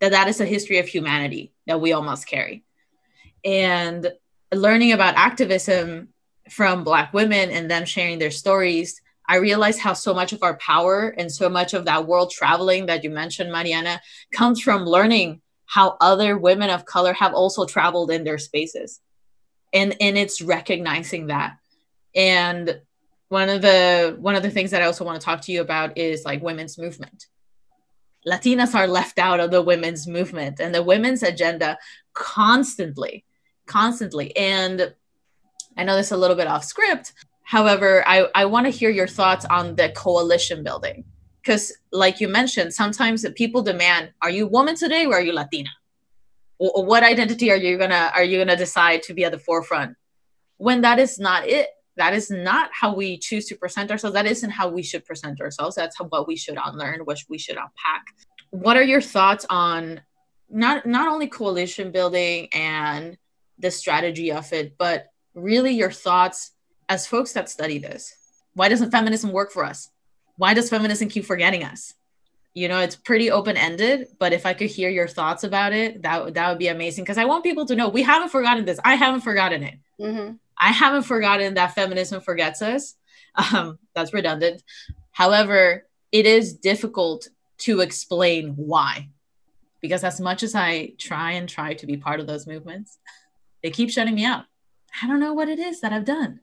that 0.00 0.12
that 0.12 0.28
is 0.28 0.40
a 0.40 0.44
history 0.44 0.78
of 0.78 0.88
humanity 0.88 1.52
that 1.66 1.80
we 1.80 1.92
all 1.92 2.02
must 2.02 2.26
carry. 2.26 2.64
And 3.44 4.10
learning 4.52 4.92
about 4.92 5.14
activism 5.14 6.08
from 6.50 6.84
Black 6.84 7.12
women 7.12 7.50
and 7.50 7.70
them 7.70 7.84
sharing 7.84 8.18
their 8.18 8.30
stories, 8.30 9.00
I 9.28 9.36
realized 9.36 9.80
how 9.80 9.92
so 9.92 10.14
much 10.14 10.32
of 10.32 10.42
our 10.42 10.56
power 10.56 11.08
and 11.08 11.30
so 11.30 11.48
much 11.48 11.74
of 11.74 11.84
that 11.84 12.06
world 12.06 12.30
traveling 12.30 12.86
that 12.86 13.04
you 13.04 13.10
mentioned, 13.10 13.50
Mariana, 13.50 14.00
comes 14.32 14.60
from 14.60 14.84
learning 14.84 15.40
how 15.66 15.96
other 16.00 16.38
women 16.38 16.70
of 16.70 16.84
color 16.84 17.12
have 17.12 17.34
also 17.34 17.66
traveled 17.66 18.10
in 18.10 18.24
their 18.24 18.38
spaces 18.38 19.00
and 19.72 19.96
and 20.00 20.16
it's 20.16 20.40
recognizing 20.40 21.26
that 21.26 21.56
and 22.14 22.80
one 23.28 23.48
of 23.48 23.60
the 23.62 24.16
one 24.18 24.34
of 24.34 24.42
the 24.42 24.50
things 24.50 24.70
that 24.70 24.82
I 24.82 24.86
also 24.86 25.04
want 25.04 25.20
to 25.20 25.24
talk 25.24 25.42
to 25.42 25.52
you 25.52 25.60
about 25.60 25.98
is 25.98 26.24
like 26.24 26.42
women's 26.42 26.78
movement. 26.78 27.26
Latinas 28.26 28.74
are 28.74 28.88
left 28.88 29.18
out 29.18 29.40
of 29.40 29.50
the 29.50 29.62
women's 29.62 30.06
movement 30.06 30.58
and 30.58 30.74
the 30.74 30.82
women's 30.82 31.22
agenda 31.22 31.78
constantly, 32.12 33.24
constantly. 33.66 34.36
And 34.36 34.92
I 35.76 35.84
know 35.84 35.96
this 35.96 36.06
is 36.06 36.12
a 36.12 36.16
little 36.16 36.34
bit 36.34 36.48
off 36.48 36.64
script. 36.64 37.12
However, 37.44 38.02
I, 38.06 38.28
I 38.34 38.46
want 38.46 38.66
to 38.66 38.70
hear 38.70 38.90
your 38.90 39.06
thoughts 39.06 39.44
on 39.44 39.76
the 39.76 39.90
coalition 39.90 40.64
building. 40.64 41.04
Because, 41.46 41.72
like 41.92 42.20
you 42.20 42.26
mentioned, 42.26 42.74
sometimes 42.74 43.24
people 43.36 43.62
demand, 43.62 44.10
are 44.20 44.30
you 44.30 44.48
woman 44.48 44.74
today 44.74 45.06
or 45.06 45.14
are 45.14 45.20
you 45.20 45.32
Latina? 45.32 45.68
What 46.58 47.04
identity 47.04 47.52
are 47.52 47.56
you 47.56 47.78
gonna 47.78 48.10
are 48.14 48.24
you 48.24 48.38
gonna 48.38 48.56
decide 48.56 49.04
to 49.04 49.14
be 49.14 49.24
at 49.24 49.30
the 49.30 49.38
forefront? 49.38 49.96
When 50.56 50.80
that 50.80 50.98
is 50.98 51.20
not 51.20 51.46
it 51.46 51.68
that 51.96 52.14
is 52.14 52.30
not 52.30 52.70
how 52.72 52.94
we 52.94 53.16
choose 53.16 53.46
to 53.46 53.54
present 53.54 53.92
ourselves. 53.92 54.14
That 54.14 54.26
isn't 54.26 54.50
how 54.50 54.68
we 54.68 54.82
should 54.82 55.04
present 55.04 55.40
ourselves. 55.40 55.76
That's 55.76 55.96
what 56.00 56.26
we 56.26 56.34
should 56.34 56.58
unlearn 56.62 57.02
what 57.04 57.18
we 57.28 57.38
should 57.38 57.56
unpack. 57.56 58.04
What 58.50 58.76
are 58.76 58.82
your 58.82 59.00
thoughts 59.00 59.46
on 59.48 60.00
not 60.50 60.84
not 60.84 61.06
only 61.06 61.28
coalition 61.28 61.92
building 61.92 62.48
and 62.52 63.18
the 63.58 63.70
strategy 63.70 64.32
of 64.32 64.52
it 64.52 64.76
but 64.78 65.06
really 65.34 65.74
your 65.74 65.92
thoughts 65.92 66.50
as 66.88 67.06
folks 67.06 67.34
that 67.34 67.48
study 67.48 67.78
this? 67.78 68.12
Why 68.54 68.68
doesn't 68.68 68.90
feminism 68.90 69.30
work 69.30 69.52
for 69.52 69.64
us 69.64 69.90
why 70.36 70.54
does 70.54 70.70
feminism 70.70 71.08
keep 71.08 71.24
forgetting 71.24 71.64
us 71.64 71.94
you 72.54 72.68
know 72.68 72.80
it's 72.80 72.96
pretty 72.96 73.30
open-ended 73.30 74.08
but 74.18 74.32
if 74.32 74.46
i 74.46 74.52
could 74.52 74.68
hear 74.68 74.90
your 74.90 75.08
thoughts 75.08 75.44
about 75.44 75.72
it 75.72 76.02
that, 76.02 76.34
that 76.34 76.48
would 76.48 76.58
be 76.58 76.68
amazing 76.68 77.04
because 77.04 77.18
i 77.18 77.24
want 77.24 77.44
people 77.44 77.66
to 77.66 77.76
know 77.76 77.88
we 77.88 78.02
haven't 78.02 78.30
forgotten 78.30 78.64
this 78.64 78.80
i 78.84 78.94
haven't 78.94 79.20
forgotten 79.20 79.62
it 79.62 79.78
mm-hmm. 80.00 80.32
I 80.58 80.72
haven't 80.72 81.02
forgotten 81.02 81.54
that 81.54 81.74
feminism 81.74 82.20
forgets 82.20 82.62
us. 82.62 82.94
Um, 83.52 83.78
that's 83.94 84.14
redundant. 84.14 84.62
However, 85.12 85.86
it 86.10 86.24
is 86.24 86.54
difficult 86.54 87.28
to 87.58 87.80
explain 87.80 88.54
why. 88.56 89.10
Because 89.82 90.04
as 90.04 90.22
much 90.22 90.42
as 90.42 90.54
I 90.54 90.94
try 90.96 91.32
and 91.32 91.46
try 91.46 91.74
to 91.74 91.86
be 91.86 91.98
part 91.98 92.18
of 92.18 92.26
those 92.26 92.46
movements, 92.46 92.96
they 93.62 93.70
keep 93.70 93.90
shutting 93.90 94.14
me 94.14 94.24
out. 94.24 94.44
I 95.02 95.06
don't 95.06 95.20
know 95.20 95.34
what 95.34 95.50
it 95.50 95.58
is 95.58 95.82
that 95.82 95.92
I've 95.92 96.06
done. 96.06 96.40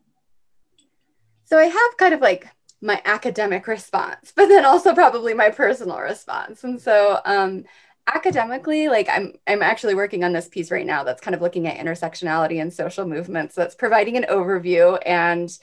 So 1.46 1.58
I 1.58 1.64
have 1.64 1.98
kind 1.98 2.14
of 2.14 2.22
like 2.22 2.48
my 2.84 3.02
academic 3.06 3.66
response, 3.68 4.34
but 4.36 4.48
then 4.48 4.66
also 4.66 4.94
probably 4.94 5.34
my 5.34 5.50
personal 5.50 6.00
response. 6.00 6.64
And 6.64 6.80
so 6.80 7.20
um, 7.26 7.64
academically 8.08 8.90
like 8.90 9.08
i'm 9.10 9.32
i'm 9.48 9.62
actually 9.62 9.96
working 9.96 10.26
on 10.26 10.34
this 10.34 10.50
piece 10.50 10.72
right 10.72 10.86
now 10.86 11.06
that's 11.06 11.22
kind 11.22 11.34
of 11.34 11.42
looking 11.42 11.68
at 11.68 11.78
intersectionality 11.78 12.62
and 12.62 12.74
social 12.74 13.08
movements 13.08 13.56
that's 13.56 13.76
providing 13.76 14.18
an 14.18 14.26
overview 14.30 15.00
and 15.06 15.58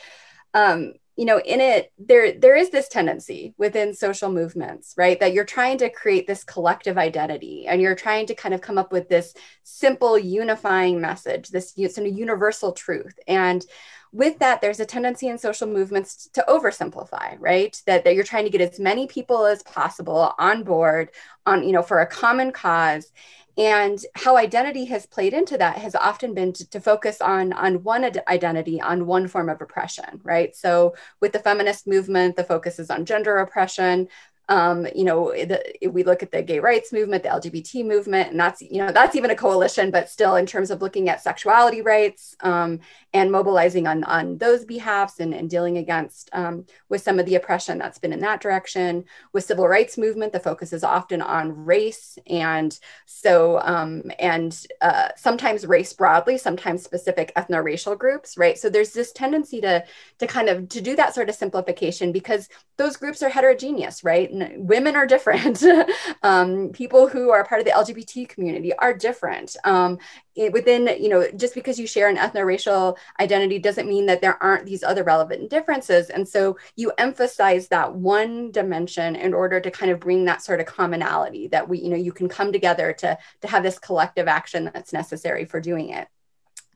um, 0.54 0.94
you 1.16 1.26
know 1.26 1.38
in 1.40 1.60
it 1.60 1.92
there 1.98 2.32
there 2.32 2.56
is 2.56 2.70
this 2.70 2.88
tendency 2.88 3.52
within 3.58 3.92
social 3.92 4.32
movements 4.32 4.94
right 4.96 5.20
that 5.20 5.34
you're 5.34 5.44
trying 5.44 5.76
to 5.76 5.90
create 5.90 6.26
this 6.26 6.42
collective 6.42 6.96
identity 6.96 7.66
and 7.66 7.82
you're 7.82 7.94
trying 7.94 8.24
to 8.24 8.34
kind 8.34 8.54
of 8.54 8.62
come 8.62 8.78
up 8.78 8.90
with 8.90 9.10
this 9.10 9.34
simple 9.62 10.18
unifying 10.18 10.98
message 10.98 11.50
this 11.50 11.74
sort 11.74 12.06
of 12.06 12.16
universal 12.16 12.72
truth 12.72 13.18
and 13.28 13.66
with 14.12 14.38
that, 14.40 14.60
there's 14.60 14.80
a 14.80 14.86
tendency 14.86 15.28
in 15.28 15.38
social 15.38 15.68
movements 15.68 16.28
to 16.32 16.44
oversimplify, 16.48 17.36
right? 17.38 17.80
That, 17.86 18.04
that 18.04 18.14
you're 18.14 18.24
trying 18.24 18.44
to 18.44 18.50
get 18.50 18.60
as 18.60 18.80
many 18.80 19.06
people 19.06 19.46
as 19.46 19.62
possible 19.62 20.34
on 20.38 20.64
board 20.64 21.10
on, 21.46 21.62
you 21.62 21.72
know, 21.72 21.82
for 21.82 22.00
a 22.00 22.06
common 22.06 22.50
cause. 22.50 23.12
And 23.56 23.98
how 24.14 24.36
identity 24.36 24.86
has 24.86 25.06
played 25.06 25.34
into 25.34 25.58
that 25.58 25.76
has 25.78 25.94
often 25.94 26.34
been 26.34 26.52
to, 26.54 26.70
to 26.70 26.80
focus 26.80 27.20
on, 27.20 27.52
on 27.52 27.82
one 27.82 28.04
ad- 28.04 28.22
identity, 28.26 28.80
on 28.80 29.06
one 29.06 29.28
form 29.28 29.48
of 29.48 29.60
oppression, 29.60 30.20
right? 30.22 30.54
So 30.56 30.94
with 31.20 31.32
the 31.32 31.40
feminist 31.40 31.86
movement, 31.86 32.36
the 32.36 32.44
focus 32.44 32.78
is 32.78 32.90
on 32.90 33.04
gender 33.04 33.36
oppression. 33.36 34.08
Um, 34.50 34.86
you 34.94 35.04
know, 35.04 35.30
the, 35.32 35.62
we 35.88 36.02
look 36.02 36.22
at 36.22 36.32
the 36.32 36.42
gay 36.42 36.58
rights 36.58 36.92
movement, 36.92 37.22
the 37.22 37.28
LGBT 37.28 37.86
movement, 37.86 38.32
and 38.32 38.40
that's, 38.40 38.60
you 38.60 38.78
know, 38.78 38.90
that's 38.90 39.14
even 39.14 39.30
a 39.30 39.36
coalition, 39.36 39.90
but 39.90 40.10
still 40.10 40.34
in 40.34 40.44
terms 40.44 40.70
of 40.70 40.82
looking 40.82 41.08
at 41.08 41.22
sexuality 41.22 41.82
rights 41.82 42.36
um, 42.40 42.80
and 43.14 43.30
mobilizing 43.30 43.86
on, 43.86 44.02
on 44.04 44.38
those 44.38 44.64
behalfs 44.64 45.20
and, 45.20 45.32
and 45.32 45.48
dealing 45.48 45.78
against 45.78 46.28
um, 46.32 46.66
with 46.88 47.00
some 47.00 47.20
of 47.20 47.26
the 47.26 47.36
oppression 47.36 47.78
that's 47.78 47.98
been 47.98 48.12
in 48.12 48.20
that 48.20 48.40
direction. 48.40 49.04
With 49.32 49.44
civil 49.44 49.68
rights 49.68 49.96
movement, 49.96 50.32
the 50.32 50.40
focus 50.40 50.72
is 50.72 50.82
often 50.82 51.22
on 51.22 51.64
race 51.64 52.18
and 52.26 52.76
so, 53.06 53.60
um, 53.62 54.10
and 54.18 54.66
uh, 54.80 55.10
sometimes 55.16 55.64
race 55.64 55.92
broadly, 55.92 56.36
sometimes 56.38 56.82
specific 56.82 57.32
ethno-racial 57.36 57.94
groups, 57.94 58.36
right? 58.36 58.58
So 58.58 58.68
there's 58.68 58.92
this 58.92 59.12
tendency 59.12 59.60
to, 59.60 59.84
to 60.18 60.26
kind 60.26 60.48
of, 60.48 60.68
to 60.70 60.80
do 60.80 60.96
that 60.96 61.14
sort 61.14 61.28
of 61.28 61.36
simplification 61.36 62.10
because 62.10 62.48
those 62.76 62.96
groups 62.96 63.22
are 63.22 63.28
heterogeneous, 63.28 64.02
right? 64.02 64.30
Women 64.56 64.96
are 64.96 65.06
different. 65.06 65.62
um, 66.22 66.70
people 66.70 67.08
who 67.08 67.30
are 67.30 67.44
part 67.44 67.60
of 67.60 67.64
the 67.64 67.72
LGBT 67.72 68.28
community 68.28 68.72
are 68.74 68.94
different. 68.94 69.56
Um, 69.64 69.98
it, 70.34 70.52
within, 70.52 70.88
you 71.00 71.08
know, 71.08 71.28
just 71.36 71.54
because 71.54 71.78
you 71.78 71.86
share 71.86 72.08
an 72.08 72.16
ethno-racial 72.16 72.96
identity 73.20 73.58
doesn't 73.58 73.88
mean 73.88 74.06
that 74.06 74.20
there 74.20 74.42
aren't 74.42 74.66
these 74.66 74.82
other 74.82 75.04
relevant 75.04 75.50
differences. 75.50 76.10
And 76.10 76.28
so 76.28 76.56
you 76.76 76.92
emphasize 76.98 77.68
that 77.68 77.94
one 77.94 78.50
dimension 78.50 79.16
in 79.16 79.34
order 79.34 79.60
to 79.60 79.70
kind 79.70 79.90
of 79.90 80.00
bring 80.00 80.24
that 80.24 80.42
sort 80.42 80.60
of 80.60 80.66
commonality 80.66 81.48
that 81.48 81.68
we, 81.68 81.80
you 81.80 81.88
know, 81.88 81.96
you 81.96 82.12
can 82.12 82.28
come 82.28 82.52
together 82.52 82.92
to, 82.92 83.18
to 83.42 83.48
have 83.48 83.62
this 83.62 83.78
collective 83.78 84.28
action 84.28 84.70
that's 84.72 84.92
necessary 84.92 85.44
for 85.44 85.60
doing 85.60 85.90
it. 85.90 86.08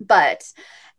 But 0.01 0.53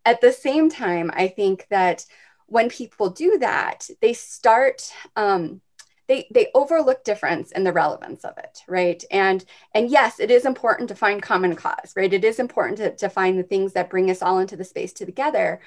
at 0.06 0.22
the 0.22 0.32
same 0.32 0.70
time, 0.70 1.12
I 1.14 1.28
think 1.28 1.68
that 1.70 2.06
when 2.48 2.70
people 2.70 3.10
do 3.10 3.40
that, 3.40 3.90
they 4.02 4.14
start 4.14 4.92
um, 5.16 5.62
they 6.08 6.28
they 6.32 6.48
overlook 6.54 7.04
difference 7.04 7.52
in 7.52 7.64
the 7.64 7.74
relevance 7.74 8.24
of 8.24 8.38
it 8.38 8.62
right? 8.68 9.04
And 9.12 9.44
and 9.74 9.90
yes 9.90 10.20
it 10.20 10.32
is 10.32 10.46
important 10.46 10.90
to 10.90 10.96
find 10.96 11.22
common 11.22 11.56
cause 11.56 11.94
right? 11.96 12.12
It 12.12 12.24
is 12.24 12.40
important 12.40 12.78
to, 12.78 12.96
to 12.96 13.10
find 13.10 13.38
the 13.38 13.44
things 13.44 13.74
that 13.74 13.90
bring 13.90 14.10
us 14.10 14.22
all 14.22 14.40
into 14.40 14.56
the 14.56 14.64
space 14.64 14.94
together. 14.94 15.60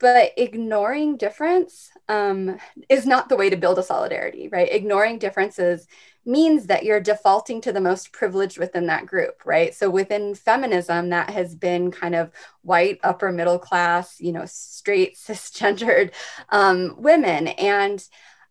But 0.00 0.32
ignoring 0.36 1.16
difference 1.16 1.90
um, 2.08 2.58
is 2.88 3.06
not 3.06 3.28
the 3.28 3.36
way 3.36 3.48
to 3.48 3.56
build 3.56 3.78
a 3.78 3.82
solidarity 3.82 4.48
right? 4.48 4.70
Ignoring 4.70 5.18
differences 5.18 5.86
means 6.26 6.66
that 6.66 6.84
you're 6.84 7.00
defaulting 7.00 7.60
to 7.60 7.72
the 7.72 7.80
most 7.80 8.10
privileged 8.10 8.58
within 8.58 8.86
that 8.86 9.06
group 9.06 9.42
right? 9.44 9.74
So 9.74 9.88
within 9.88 10.34
feminism 10.34 11.10
that 11.10 11.30
has 11.30 11.54
been 11.54 11.90
kind 11.90 12.14
of 12.14 12.32
white 12.62 12.98
upper 13.04 13.30
middle 13.30 13.58
class 13.58 14.20
you 14.20 14.32
know 14.32 14.44
straight 14.46 15.16
cisgendered 15.16 16.12
um, 16.48 16.96
women. 16.98 17.48
And 17.48 18.06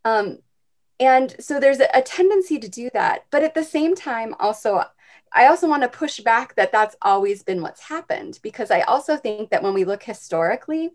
um, 0.06 0.40
and 1.04 1.36
so 1.38 1.60
there's 1.60 1.82
a, 1.82 2.02
tendency 2.02 2.58
to 2.58 2.70
do 2.70 2.90
that. 2.94 3.26
But 3.30 3.44
at 3.44 3.54
the 3.54 3.64
same 3.64 3.94
time, 3.94 4.34
also, 4.40 4.86
I 5.34 5.48
also 5.48 5.68
want 5.68 5.84
to 5.84 5.90
push 5.90 6.22
back 6.22 6.56
that 6.56 6.72
that's 6.72 6.96
always 7.02 7.44
been 7.44 7.62
what's 7.62 7.82
happened 7.82 8.40
because 8.42 8.72
I 8.72 8.82
also 8.82 9.18
think 9.18 9.50
that 9.50 9.64
when 9.64 9.74
we 9.74 9.84
look 9.84 10.02
historically, 10.02 10.92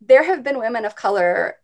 there 0.00 0.22
have 0.22 0.44
been 0.44 0.60
women 0.60 0.84
of 0.84 0.94
color 0.94 1.56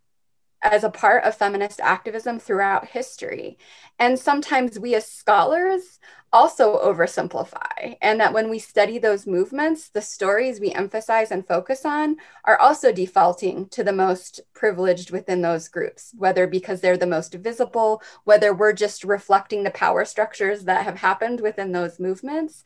as 0.62 0.84
a 0.84 0.90
part 0.90 1.24
of 1.24 1.34
feminist 1.34 1.80
activism 1.80 2.38
throughout 2.38 2.88
history. 2.88 3.58
And 3.98 4.18
sometimes 4.18 4.78
we 4.78 4.94
as 4.94 5.06
scholars 5.06 6.00
also 6.32 6.78
oversimplify, 6.78 7.96
and 8.02 8.20
that 8.20 8.34
when 8.34 8.50
we 8.50 8.58
study 8.58 8.98
those 8.98 9.26
movements, 9.26 9.88
the 9.88 10.02
stories 10.02 10.60
we 10.60 10.72
emphasize 10.72 11.30
and 11.30 11.46
focus 11.46 11.86
on 11.86 12.16
are 12.44 12.58
also 12.60 12.92
defaulting 12.92 13.66
to 13.70 13.82
the 13.82 13.92
most 13.92 14.40
privileged 14.52 15.10
within 15.10 15.40
those 15.40 15.68
groups, 15.68 16.12
whether 16.18 16.46
because 16.46 16.80
they're 16.80 16.98
the 16.98 17.06
most 17.06 17.32
visible, 17.34 18.02
whether 18.24 18.52
we're 18.52 18.74
just 18.74 19.04
reflecting 19.04 19.62
the 19.62 19.70
power 19.70 20.04
structures 20.04 20.64
that 20.64 20.84
have 20.84 20.98
happened 20.98 21.40
within 21.40 21.72
those 21.72 21.98
movements. 21.98 22.62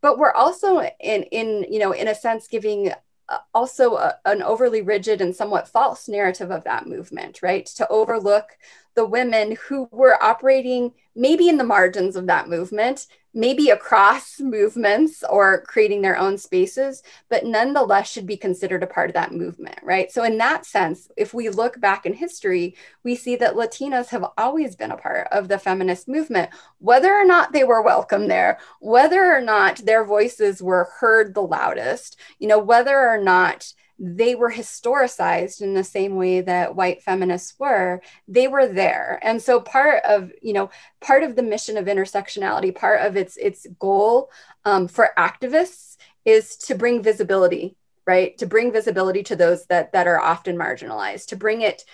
But 0.00 0.18
we're 0.18 0.32
also 0.32 0.80
in, 1.00 1.24
in 1.24 1.66
you 1.70 1.80
know, 1.80 1.92
in 1.92 2.08
a 2.08 2.14
sense, 2.14 2.46
giving 2.46 2.92
Uh, 3.30 3.38
also 3.54 3.94
a, 3.94 4.16
an 4.24 4.42
overly 4.42 4.82
rigid 4.82 5.20
and 5.20 5.34
somewhat 5.36 5.68
false 5.68 6.08
narrative 6.08 6.50
of 6.50 6.64
that 6.64 6.86
movement, 6.86 7.40
right? 7.42 7.66
To 7.76 7.88
overlook 7.88 8.58
the 8.96 9.06
women 9.06 9.56
who 9.68 9.88
were 9.92 10.20
operating 10.22 10.92
maybe 11.14 11.48
in 11.48 11.56
the 11.56 11.64
margins 11.64 12.16
of 12.16 12.26
that 12.26 12.48
movement, 12.48 13.06
maybe 13.32 13.70
across 13.70 14.40
movements 14.40 15.22
or 15.28 15.62
creating 15.62 16.02
their 16.02 16.16
own 16.16 16.36
spaces, 16.36 17.02
but 17.28 17.44
nonetheless 17.44 18.10
should 18.10 18.26
be 18.26 18.36
considered 18.36 18.82
a 18.82 18.86
part 18.86 19.10
of 19.10 19.14
that 19.14 19.32
movement, 19.32 19.78
right? 19.82 20.10
So, 20.10 20.24
in 20.24 20.38
that 20.38 20.66
sense, 20.66 21.08
if 21.16 21.32
we 21.32 21.48
look 21.48 21.80
back 21.80 22.06
in 22.06 22.12
history, 22.12 22.76
we 23.04 23.14
see 23.14 23.36
that 23.36 23.54
Latinas 23.54 24.08
have 24.08 24.24
always 24.36 24.74
been 24.74 24.90
a 24.90 24.96
part 24.96 25.28
of 25.30 25.48
the 25.48 25.58
feminist 25.58 26.08
movement, 26.08 26.50
whether 26.78 27.12
or 27.12 27.24
not 27.24 27.52
they 27.52 27.64
were 27.64 27.82
welcome 27.82 28.28
there, 28.28 28.58
whether 28.80 29.32
or 29.32 29.40
not 29.40 29.78
their 29.78 30.04
voices 30.04 30.62
were 30.62 30.90
heard 30.98 31.34
the 31.34 31.42
loudest, 31.42 32.18
you 32.38 32.48
know, 32.48 32.58
whether 32.58 32.98
or 33.08 33.18
not 33.18 33.72
they 34.02 34.34
were 34.34 34.50
historicized 34.50 35.60
in 35.60 35.74
the 35.74 35.84
same 35.84 36.16
way 36.16 36.40
that 36.40 36.74
white 36.74 37.02
feminists 37.02 37.54
were 37.58 38.00
they 38.26 38.48
were 38.48 38.66
there 38.66 39.20
and 39.22 39.42
so 39.42 39.60
part 39.60 40.02
of 40.04 40.32
you 40.40 40.54
know 40.54 40.70
part 41.00 41.22
of 41.22 41.36
the 41.36 41.42
mission 41.42 41.76
of 41.76 41.84
intersectionality 41.84 42.74
part 42.74 43.00
of 43.02 43.16
its 43.16 43.36
its 43.36 43.66
goal 43.78 44.30
um, 44.64 44.88
for 44.88 45.10
activists 45.18 45.98
is 46.24 46.56
to 46.56 46.74
bring 46.74 47.02
visibility 47.02 47.76
right? 48.10 48.36
To 48.38 48.46
bring 48.46 48.72
visibility 48.72 49.22
to 49.24 49.36
those 49.36 49.66
that 49.66 49.92
that 49.92 50.08
are 50.08 50.20
often 50.20 50.56
marginalized, 50.56 51.26
to 51.26 51.36
bring 51.36 51.60
it 51.60 51.84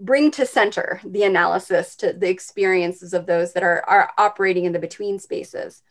bring 0.00 0.32
to 0.32 0.44
center 0.44 1.00
the 1.04 1.22
analysis 1.22 1.94
to 1.96 2.12
the 2.12 2.28
experiences 2.28 3.14
of 3.14 3.26
those 3.26 3.52
that 3.52 3.62
are, 3.62 3.84
are 3.86 4.10
operating 4.18 4.64
in 4.64 4.72
the 4.72 4.80
between 4.80 5.20
spaces 5.20 5.82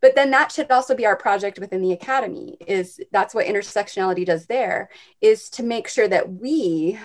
but 0.00 0.14
then 0.14 0.30
that 0.30 0.52
should 0.52 0.70
also 0.70 0.94
be 0.94 1.06
our 1.06 1.16
project 1.16 1.58
within 1.58 1.82
the 1.82 1.92
academy 1.92 2.56
is 2.66 3.00
that's 3.12 3.34
what 3.34 3.46
intersectionality 3.46 4.24
does 4.24 4.46
there 4.46 4.88
is 5.20 5.48
to 5.50 5.62
make 5.62 5.88
sure 5.88 6.08
that 6.08 6.32
we 6.32 6.98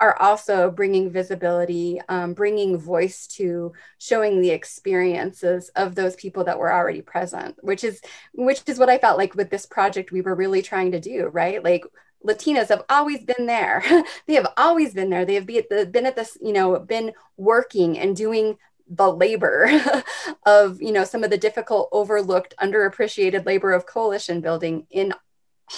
are 0.00 0.16
also 0.18 0.70
bringing 0.70 1.10
visibility 1.10 2.00
um, 2.08 2.32
bringing 2.32 2.78
voice 2.78 3.26
to 3.26 3.72
showing 3.98 4.40
the 4.40 4.50
experiences 4.50 5.70
of 5.76 5.94
those 5.94 6.16
people 6.16 6.44
that 6.44 6.58
were 6.58 6.72
already 6.72 7.02
present 7.02 7.56
which 7.62 7.84
is 7.84 8.00
which 8.32 8.62
is 8.66 8.78
what 8.78 8.90
i 8.90 8.98
felt 8.98 9.18
like 9.18 9.34
with 9.34 9.50
this 9.50 9.66
project 9.66 10.12
we 10.12 10.22
were 10.22 10.34
really 10.34 10.62
trying 10.62 10.92
to 10.92 11.00
do 11.00 11.26
right 11.26 11.62
like 11.62 11.84
Latinas 12.26 12.68
have 12.68 12.82
always 12.88 13.24
been 13.24 13.46
there. 13.46 13.82
they 14.26 14.34
have 14.34 14.52
always 14.56 14.92
been 14.92 15.10
there. 15.10 15.24
They 15.24 15.34
have 15.34 15.46
been 15.46 16.06
at 16.06 16.16
this, 16.16 16.36
you 16.40 16.52
know, 16.52 16.78
been 16.78 17.12
working 17.36 17.98
and 17.98 18.14
doing 18.14 18.58
the 18.90 19.10
labor 19.10 19.70
of, 20.46 20.82
you 20.82 20.92
know, 20.92 21.04
some 21.04 21.24
of 21.24 21.30
the 21.30 21.38
difficult, 21.38 21.88
overlooked, 21.92 22.54
underappreciated 22.60 23.46
labor 23.46 23.72
of 23.72 23.86
coalition 23.86 24.40
building 24.40 24.86
in 24.90 25.14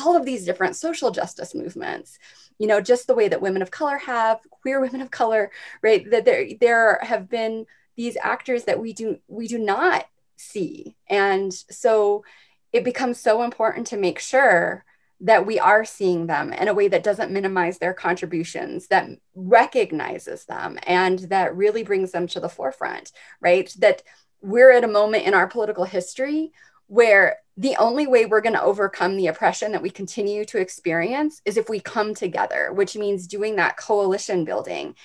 all 0.00 0.16
of 0.16 0.24
these 0.24 0.46
different 0.46 0.74
social 0.74 1.10
justice 1.10 1.54
movements. 1.54 2.18
You 2.58 2.66
know, 2.66 2.80
just 2.80 3.06
the 3.06 3.14
way 3.14 3.28
that 3.28 3.42
women 3.42 3.62
of 3.62 3.70
color 3.70 3.98
have, 3.98 4.40
queer 4.50 4.80
women 4.80 5.02
of 5.02 5.10
color, 5.10 5.50
right? 5.82 6.08
That 6.10 6.24
there 6.24 6.48
there 6.60 6.98
have 7.02 7.28
been 7.28 7.66
these 7.96 8.16
actors 8.22 8.64
that 8.64 8.80
we 8.80 8.92
do 8.94 9.18
we 9.28 9.46
do 9.46 9.58
not 9.58 10.06
see. 10.36 10.96
And 11.08 11.52
so 11.52 12.24
it 12.72 12.84
becomes 12.84 13.20
so 13.20 13.42
important 13.42 13.88
to 13.88 13.96
make 13.96 14.18
sure 14.18 14.84
that 15.22 15.46
we 15.46 15.58
are 15.58 15.84
seeing 15.84 16.26
them 16.26 16.52
in 16.52 16.66
a 16.66 16.74
way 16.74 16.88
that 16.88 17.04
doesn't 17.04 17.30
minimize 17.30 17.78
their 17.78 17.94
contributions, 17.94 18.88
that 18.88 19.08
recognizes 19.36 20.44
them, 20.46 20.78
and 20.84 21.20
that 21.20 21.56
really 21.56 21.84
brings 21.84 22.10
them 22.10 22.26
to 22.26 22.40
the 22.40 22.48
forefront, 22.48 23.12
right? 23.40 23.74
That 23.78 24.02
we're 24.40 24.72
at 24.72 24.82
a 24.82 24.88
moment 24.88 25.24
in 25.24 25.32
our 25.32 25.46
political 25.46 25.84
history 25.84 26.52
where 26.88 27.38
the 27.56 27.76
only 27.76 28.08
way 28.08 28.26
we're 28.26 28.40
going 28.40 28.54
to 28.54 28.62
overcome 28.62 29.16
the 29.16 29.28
oppression 29.28 29.70
that 29.72 29.82
we 29.82 29.90
continue 29.90 30.44
to 30.44 30.58
experience 30.58 31.40
is 31.44 31.56
if 31.56 31.68
we 31.68 31.78
come 31.78 32.14
together, 32.14 32.72
which 32.72 32.96
means 32.96 33.28
doing 33.28 33.56
that 33.56 33.76
coalition 33.76 34.44
building. 34.44 34.96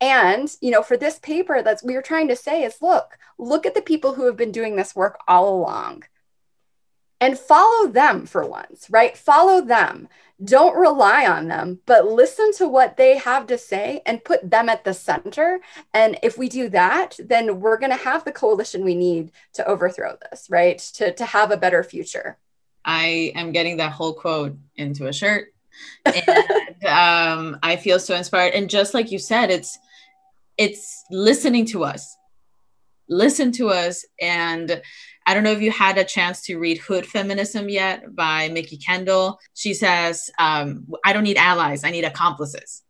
And, 0.00 0.50
you 0.62 0.70
know, 0.70 0.82
for 0.82 0.96
this 0.96 1.18
paper, 1.18 1.62
that's 1.62 1.82
we 1.82 1.96
are 1.96 2.02
trying 2.02 2.28
to 2.28 2.36
say 2.36 2.64
is 2.64 2.80
look, 2.80 3.18
look 3.38 3.66
at 3.66 3.74
the 3.74 3.82
people 3.82 4.14
who 4.14 4.24
have 4.24 4.36
been 4.36 4.52
doing 4.52 4.76
this 4.76 4.96
work 4.96 5.18
all 5.28 5.54
along 5.54 6.04
and 7.20 7.38
follow 7.38 7.88
them 7.88 8.26
for 8.26 8.46
once, 8.46 8.86
right? 8.90 9.16
Follow 9.16 9.60
them. 9.60 10.08
Don't 10.42 10.76
rely 10.76 11.26
on 11.26 11.48
them, 11.48 11.80
but 11.84 12.06
listen 12.06 12.50
to 12.54 12.66
what 12.66 12.96
they 12.96 13.18
have 13.18 13.46
to 13.48 13.58
say 13.58 14.00
and 14.06 14.24
put 14.24 14.48
them 14.48 14.70
at 14.70 14.84
the 14.84 14.94
center. 14.94 15.60
And 15.92 16.18
if 16.22 16.38
we 16.38 16.48
do 16.48 16.70
that, 16.70 17.18
then 17.22 17.60
we're 17.60 17.76
going 17.76 17.90
to 17.90 18.04
have 18.04 18.24
the 18.24 18.32
coalition 18.32 18.82
we 18.82 18.94
need 18.94 19.32
to 19.54 19.66
overthrow 19.68 20.16
this, 20.30 20.48
right? 20.48 20.78
To, 20.94 21.12
to 21.12 21.24
have 21.26 21.50
a 21.50 21.58
better 21.58 21.84
future. 21.84 22.38
I 22.84 23.32
am 23.34 23.52
getting 23.52 23.76
that 23.76 23.92
whole 23.92 24.14
quote 24.14 24.56
into 24.76 25.08
a 25.08 25.12
shirt. 25.12 25.52
and 26.04 26.84
um, 26.86 27.58
I 27.62 27.76
feel 27.76 27.98
so 27.98 28.14
inspired. 28.14 28.54
And 28.54 28.70
just 28.70 28.94
like 28.94 29.10
you 29.10 29.18
said, 29.18 29.50
it's 29.50 29.78
it's 30.56 31.04
listening 31.10 31.64
to 31.66 31.84
us. 31.84 32.16
Listen 33.08 33.50
to 33.52 33.70
us 33.70 34.04
and 34.20 34.82
I 35.30 35.34
don't 35.34 35.44
know 35.44 35.52
if 35.52 35.62
you 35.62 35.70
had 35.70 35.96
a 35.96 36.02
chance 36.02 36.42
to 36.46 36.58
read 36.58 36.78
Hood 36.78 37.06
Feminism 37.06 37.68
yet 37.68 38.16
by 38.16 38.48
Mikki 38.48 38.76
Kendall. 38.76 39.38
She 39.54 39.74
says, 39.74 40.28
um, 40.40 40.88
I 41.04 41.12
don't 41.12 41.22
need 41.22 41.36
allies, 41.36 41.84
I 41.84 41.92
need 41.92 42.02
accomplices. 42.02 42.82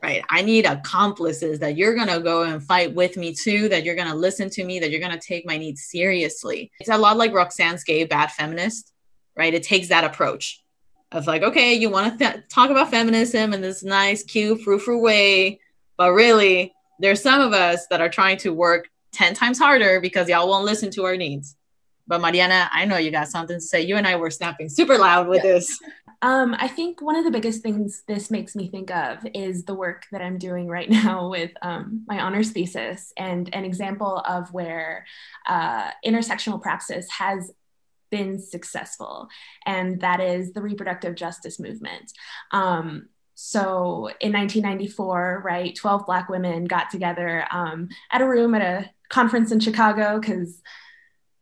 Right. 0.00 0.22
I 0.30 0.42
need 0.42 0.66
accomplices 0.66 1.58
that 1.58 1.76
you're 1.76 1.96
going 1.96 2.06
to 2.06 2.20
go 2.20 2.44
and 2.44 2.62
fight 2.62 2.94
with 2.94 3.16
me 3.16 3.34
too, 3.34 3.68
that 3.70 3.82
you're 3.82 3.96
going 3.96 4.06
to 4.06 4.14
listen 4.14 4.48
to 4.50 4.62
me, 4.62 4.78
that 4.78 4.92
you're 4.92 5.00
going 5.00 5.10
to 5.10 5.18
take 5.18 5.44
my 5.44 5.56
needs 5.56 5.82
seriously. 5.82 6.70
It's 6.78 6.88
a 6.88 6.96
lot 6.96 7.16
like 7.16 7.34
Roxane's 7.34 7.82
Gay 7.82 8.04
Bad 8.04 8.30
Feminist, 8.30 8.92
right? 9.36 9.52
It 9.52 9.64
takes 9.64 9.88
that 9.88 10.04
approach 10.04 10.62
of 11.10 11.26
like, 11.26 11.42
okay, 11.42 11.74
you 11.74 11.90
want 11.90 12.16
to 12.20 12.24
th- 12.24 12.44
talk 12.48 12.70
about 12.70 12.92
feminism 12.92 13.52
in 13.52 13.62
this 13.62 13.82
nice, 13.82 14.22
cute, 14.22 14.60
frou 14.60 14.78
frou 14.78 15.00
way, 15.00 15.58
but 15.98 16.12
really, 16.12 16.72
there's 17.00 17.20
some 17.20 17.40
of 17.40 17.52
us 17.52 17.88
that 17.88 18.00
are 18.00 18.08
trying 18.08 18.36
to 18.38 18.54
work 18.54 18.88
10 19.12 19.34
times 19.34 19.58
harder 19.58 20.00
because 20.00 20.28
y'all 20.28 20.48
won't 20.48 20.64
listen 20.64 20.92
to 20.92 21.04
our 21.04 21.16
needs. 21.16 21.56
But 22.10 22.20
Mariana, 22.20 22.68
I 22.72 22.86
know 22.86 22.96
you 22.96 23.12
got 23.12 23.28
something 23.28 23.56
to 23.56 23.60
say. 23.60 23.82
You 23.82 23.96
and 23.96 24.04
I 24.04 24.16
were 24.16 24.32
snapping 24.32 24.68
super 24.68 24.98
loud 24.98 25.28
with 25.28 25.44
yeah. 25.44 25.52
this. 25.52 25.78
Um, 26.22 26.56
I 26.58 26.66
think 26.66 27.00
one 27.00 27.14
of 27.14 27.24
the 27.24 27.30
biggest 27.30 27.62
things 27.62 28.02
this 28.08 28.32
makes 28.32 28.56
me 28.56 28.68
think 28.68 28.90
of 28.90 29.24
is 29.32 29.64
the 29.64 29.76
work 29.76 30.06
that 30.10 30.20
I'm 30.20 30.36
doing 30.36 30.66
right 30.66 30.90
now 31.04 31.30
with 31.30 31.52
um, 31.62 32.04
my 32.08 32.20
honors 32.20 32.50
thesis 32.50 33.12
and 33.16 33.48
an 33.54 33.64
example 33.64 34.18
of 34.28 34.52
where 34.52 35.06
uh, 35.46 35.92
intersectional 36.04 36.60
praxis 36.60 37.08
has 37.10 37.52
been 38.10 38.40
successful, 38.40 39.28
and 39.64 40.00
that 40.00 40.18
is 40.18 40.52
the 40.52 40.62
reproductive 40.62 41.14
justice 41.14 41.60
movement. 41.60 42.12
Um, 42.50 43.08
so 43.36 44.10
in 44.20 44.32
1994, 44.32 45.42
right, 45.44 45.76
12 45.76 46.06
Black 46.06 46.28
women 46.28 46.64
got 46.64 46.90
together 46.90 47.46
um, 47.52 47.88
at 48.10 48.20
a 48.20 48.28
room 48.28 48.56
at 48.56 48.62
a 48.62 48.90
conference 49.10 49.52
in 49.52 49.60
Chicago 49.60 50.18
because 50.18 50.60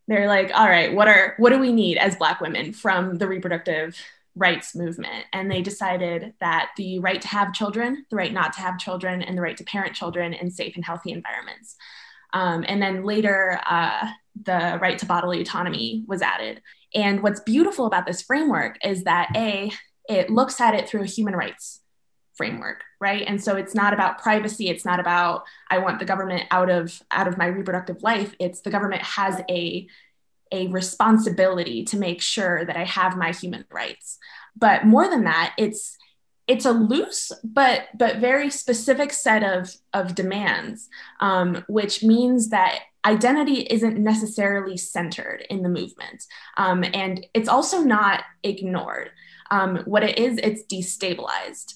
they're 0.09 0.26
like 0.26 0.50
all 0.54 0.68
right 0.68 0.92
what 0.94 1.06
are 1.06 1.34
what 1.38 1.50
do 1.50 1.59
we 1.59 1.72
need 1.72 1.96
as 1.98 2.16
black 2.16 2.40
women 2.40 2.72
from 2.72 3.16
the 3.18 3.28
reproductive 3.28 3.96
rights 4.38 4.74
movement? 4.74 5.26
And 5.32 5.50
they 5.50 5.62
decided 5.62 6.32
that 6.40 6.70
the 6.76 6.98
right 7.00 7.20
to 7.20 7.28
have 7.28 7.52
children 7.52 8.06
the 8.11 8.16
right 8.16 8.32
not 8.32 8.52
to 8.54 8.61
have 8.61 8.78
children 8.78 9.22
and 9.22 9.36
the 9.36 9.42
right 9.42 9.56
to 9.56 9.64
parent 9.64 9.94
children 9.94 10.32
in 10.32 10.50
safe 10.50 10.76
and 10.76 10.84
healthy 10.84 11.12
environments. 11.12 11.76
Um, 12.32 12.64
and 12.68 12.80
then 12.80 13.04
later 13.04 13.61
uh, 13.68 14.09
the 14.44 14.78
right 14.80 14.98
to 14.98 15.06
bodily 15.06 15.40
autonomy 15.40 16.04
was 16.06 16.22
added. 16.22 16.62
And 16.94 17.22
what's 17.22 17.40
beautiful 17.40 17.86
about 17.86 18.06
this 18.06 18.22
framework 18.22 18.78
is 18.84 19.04
that 19.04 19.30
a 19.36 19.70
it 20.09 20.30
looks 20.30 20.61
at 20.61 20.74
it 20.74 20.88
through 20.88 21.02
a 21.02 21.06
human 21.06 21.34
rights 21.36 21.80
framework 22.34 22.82
right? 23.01 23.24
And 23.26 23.42
so 23.42 23.57
it's 23.57 23.74
not 23.74 23.92
about 23.92 24.18
privacy 24.18 24.68
it's 24.68 24.84
not 24.84 25.01
about 25.01 25.44
i 25.70 25.78
want 25.78 25.99
the 25.99 26.05
government 26.05 26.44
out 26.51 26.70
of 26.70 27.01
out 27.11 27.28
of 27.28 27.38
my 27.38 27.46
reproductive 27.46 28.03
life. 28.03 28.34
It's 28.38 28.61
the 28.61 28.70
government 28.70 29.03
has 29.03 29.40
a 29.49 29.86
a 30.51 30.66
responsibility 30.68 31.84
to 31.84 31.99
make 31.99 32.22
sure 32.22 32.64
that 32.64 32.76
i 32.76 32.84
have 32.84 33.16
my 33.16 33.32
human 33.32 33.64
rights. 33.70 34.18
But 34.57 34.84
more 34.84 35.09
than 35.09 35.24
that 35.24 35.55
it's 35.59 35.96
it's 36.49 36.64
a 36.64 36.72
loose 36.72 37.30
but 37.44 37.88
but 37.94 38.16
very 38.16 38.51
specific 38.51 39.12
set 39.12 39.44
of 39.44 39.72
of 39.92 40.14
demands 40.14 40.88
um, 41.20 41.64
which 41.68 42.03
means 42.03 42.49
that 42.49 42.80
identity 43.05 43.61
isn't 43.61 43.99
necessarily 43.99 44.76
centered 44.76 45.46
in 45.51 45.62
the 45.62 45.68
movement 45.68 46.24
um, 46.57 46.84
and 46.94 47.24
it's 47.34 47.49
also 47.49 47.80
not 47.80 48.24
ignored. 48.42 49.11
Um, 49.51 49.78
what 49.86 50.03
it 50.03 50.18
is 50.18 50.38
it's 50.38 50.64
destabilized 50.64 51.74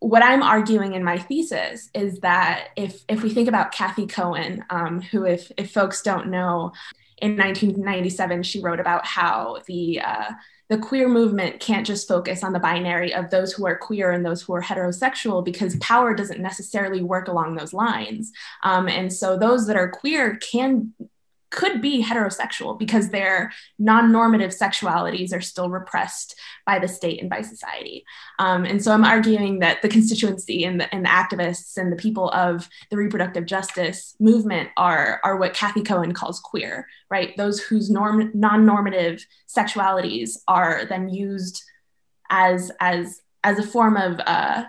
what 0.00 0.24
I'm 0.24 0.42
arguing 0.42 0.94
in 0.94 1.04
my 1.04 1.18
thesis 1.18 1.90
is 1.94 2.20
that 2.20 2.68
if 2.76 3.04
if 3.08 3.22
we 3.22 3.30
think 3.30 3.48
about 3.48 3.72
Cathy 3.72 4.06
Cohen, 4.06 4.64
um, 4.70 5.00
who 5.00 5.24
if 5.24 5.52
if 5.56 5.72
folks 5.72 6.02
don't 6.02 6.28
know, 6.28 6.72
in 7.18 7.36
1997 7.36 8.42
she 8.42 8.60
wrote 8.60 8.80
about 8.80 9.06
how 9.06 9.58
the 9.66 10.00
uh, 10.00 10.30
the 10.70 10.78
queer 10.78 11.08
movement 11.08 11.60
can't 11.60 11.86
just 11.86 12.08
focus 12.08 12.42
on 12.42 12.52
the 12.52 12.58
binary 12.60 13.12
of 13.12 13.28
those 13.28 13.52
who 13.52 13.66
are 13.66 13.76
queer 13.76 14.12
and 14.12 14.24
those 14.24 14.40
who 14.40 14.54
are 14.54 14.62
heterosexual 14.62 15.44
because 15.44 15.76
power 15.76 16.14
doesn't 16.14 16.40
necessarily 16.40 17.02
work 17.02 17.26
along 17.28 17.56
those 17.56 17.72
lines. 17.72 18.32
Um, 18.62 18.88
and 18.88 19.12
so 19.12 19.36
those 19.36 19.66
that 19.66 19.76
are 19.76 19.90
queer 19.90 20.36
can 20.36 20.94
could 21.50 21.82
be 21.82 22.02
heterosexual 22.02 22.78
because 22.78 23.10
their 23.10 23.52
non-normative 23.78 24.50
sexualities 24.50 25.34
are 25.34 25.40
still 25.40 25.68
repressed 25.68 26.38
by 26.64 26.78
the 26.78 26.88
state 26.88 27.20
and 27.20 27.28
by 27.28 27.42
society. 27.42 28.04
Um, 28.38 28.64
and 28.64 28.82
so 28.82 28.92
I'm 28.92 29.04
arguing 29.04 29.58
that 29.58 29.82
the 29.82 29.88
constituency 29.88 30.64
and 30.64 30.80
the, 30.80 30.94
and 30.94 31.04
the 31.04 31.08
activists 31.08 31.76
and 31.76 31.92
the 31.92 31.96
people 31.96 32.30
of 32.30 32.68
the 32.90 32.96
reproductive 32.96 33.46
justice 33.46 34.14
movement 34.20 34.70
are, 34.76 35.20
are 35.24 35.36
what 35.36 35.54
Cathy 35.54 35.82
Cohen 35.82 36.12
calls 36.12 36.40
queer, 36.40 36.86
right? 37.10 37.36
Those 37.36 37.60
whose 37.60 37.90
norm, 37.90 38.30
non-normative 38.34 39.26
sexualities 39.48 40.38
are 40.46 40.84
then 40.84 41.08
used 41.08 41.62
as, 42.30 42.70
as, 42.80 43.20
as 43.42 43.58
a 43.58 43.66
form 43.66 43.96
of 43.96 44.20
uh, 44.24 44.64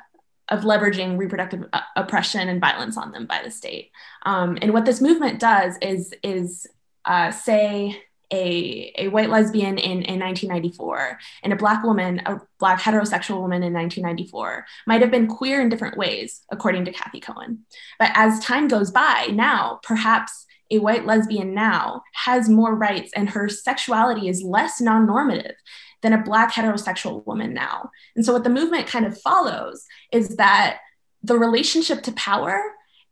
of 0.51 0.61
leveraging 0.61 1.17
reproductive 1.17 1.65
uh, 1.73 1.81
oppression 1.95 2.49
and 2.49 2.61
violence 2.61 2.97
on 2.97 3.11
them 3.11 3.25
by 3.25 3.41
the 3.43 3.49
state. 3.49 3.91
Um, 4.23 4.57
and 4.61 4.73
what 4.73 4.85
this 4.85 5.01
movement 5.01 5.39
does 5.39 5.77
is 5.81 6.13
is 6.21 6.67
uh, 7.05 7.31
say 7.31 7.99
a, 8.31 8.93
a 8.97 9.07
white 9.09 9.29
lesbian 9.29 9.77
in, 9.77 10.03
in 10.03 10.19
1994 10.19 11.19
and 11.43 11.51
a 11.51 11.57
black 11.57 11.83
woman, 11.83 12.21
a 12.25 12.39
black 12.59 12.79
heterosexual 12.79 13.41
woman 13.41 13.63
in 13.63 13.73
1994 13.73 14.65
might 14.87 15.01
have 15.01 15.11
been 15.11 15.27
queer 15.27 15.61
in 15.61 15.69
different 15.69 15.97
ways, 15.97 16.41
according 16.49 16.85
to 16.85 16.93
Cathy 16.93 17.19
Cohen. 17.19 17.65
But 17.99 18.11
as 18.13 18.39
time 18.39 18.67
goes 18.67 18.91
by, 18.91 19.27
now 19.33 19.79
perhaps 19.83 20.45
a 20.71 20.79
white 20.79 21.05
lesbian 21.05 21.53
now 21.53 22.03
has 22.13 22.47
more 22.47 22.73
rights 22.75 23.11
and 23.15 23.29
her 23.29 23.49
sexuality 23.49 24.29
is 24.29 24.41
less 24.41 24.79
non 24.79 25.05
normative 25.05 25.55
than 26.01 26.13
a 26.13 26.23
Black 26.23 26.53
heterosexual 26.53 27.25
woman 27.25 27.53
now. 27.53 27.91
And 28.15 28.25
so, 28.25 28.33
what 28.33 28.43
the 28.43 28.49
movement 28.49 28.87
kind 28.87 29.05
of 29.05 29.19
follows 29.19 29.85
is 30.11 30.37
that 30.37 30.79
the 31.23 31.37
relationship 31.37 32.03
to 32.03 32.11
power 32.13 32.61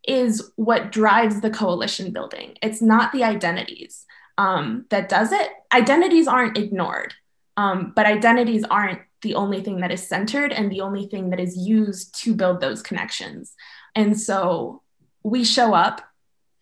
is 0.08 0.52
what 0.56 0.92
drives 0.92 1.42
the 1.42 1.50
coalition 1.50 2.12
building. 2.12 2.58
It's 2.62 2.82
not 2.82 3.12
the 3.12 3.24
identities 3.24 4.06
um, 4.38 4.86
that 4.90 5.10
does 5.10 5.32
it. 5.32 5.50
Identities 5.74 6.28
aren't 6.28 6.58
ignored, 6.58 7.14
um, 7.58 7.94
but 7.96 8.06
identities 8.06 8.64
aren't 8.64 9.02
the 9.22 9.36
only 9.36 9.62
thing 9.62 9.82
that 9.82 9.92
is 9.92 10.08
centered 10.08 10.54
and 10.54 10.72
the 10.72 10.82
only 10.82 11.08
thing 11.08 11.30
that 11.30 11.40
is 11.40 11.58
used 11.58 12.16
to 12.24 12.34
build 12.34 12.62
those 12.62 12.82
connections. 12.82 13.54
And 13.96 14.20
so 14.20 14.82
we 15.24 15.44
show 15.44 15.74
up 15.74 16.02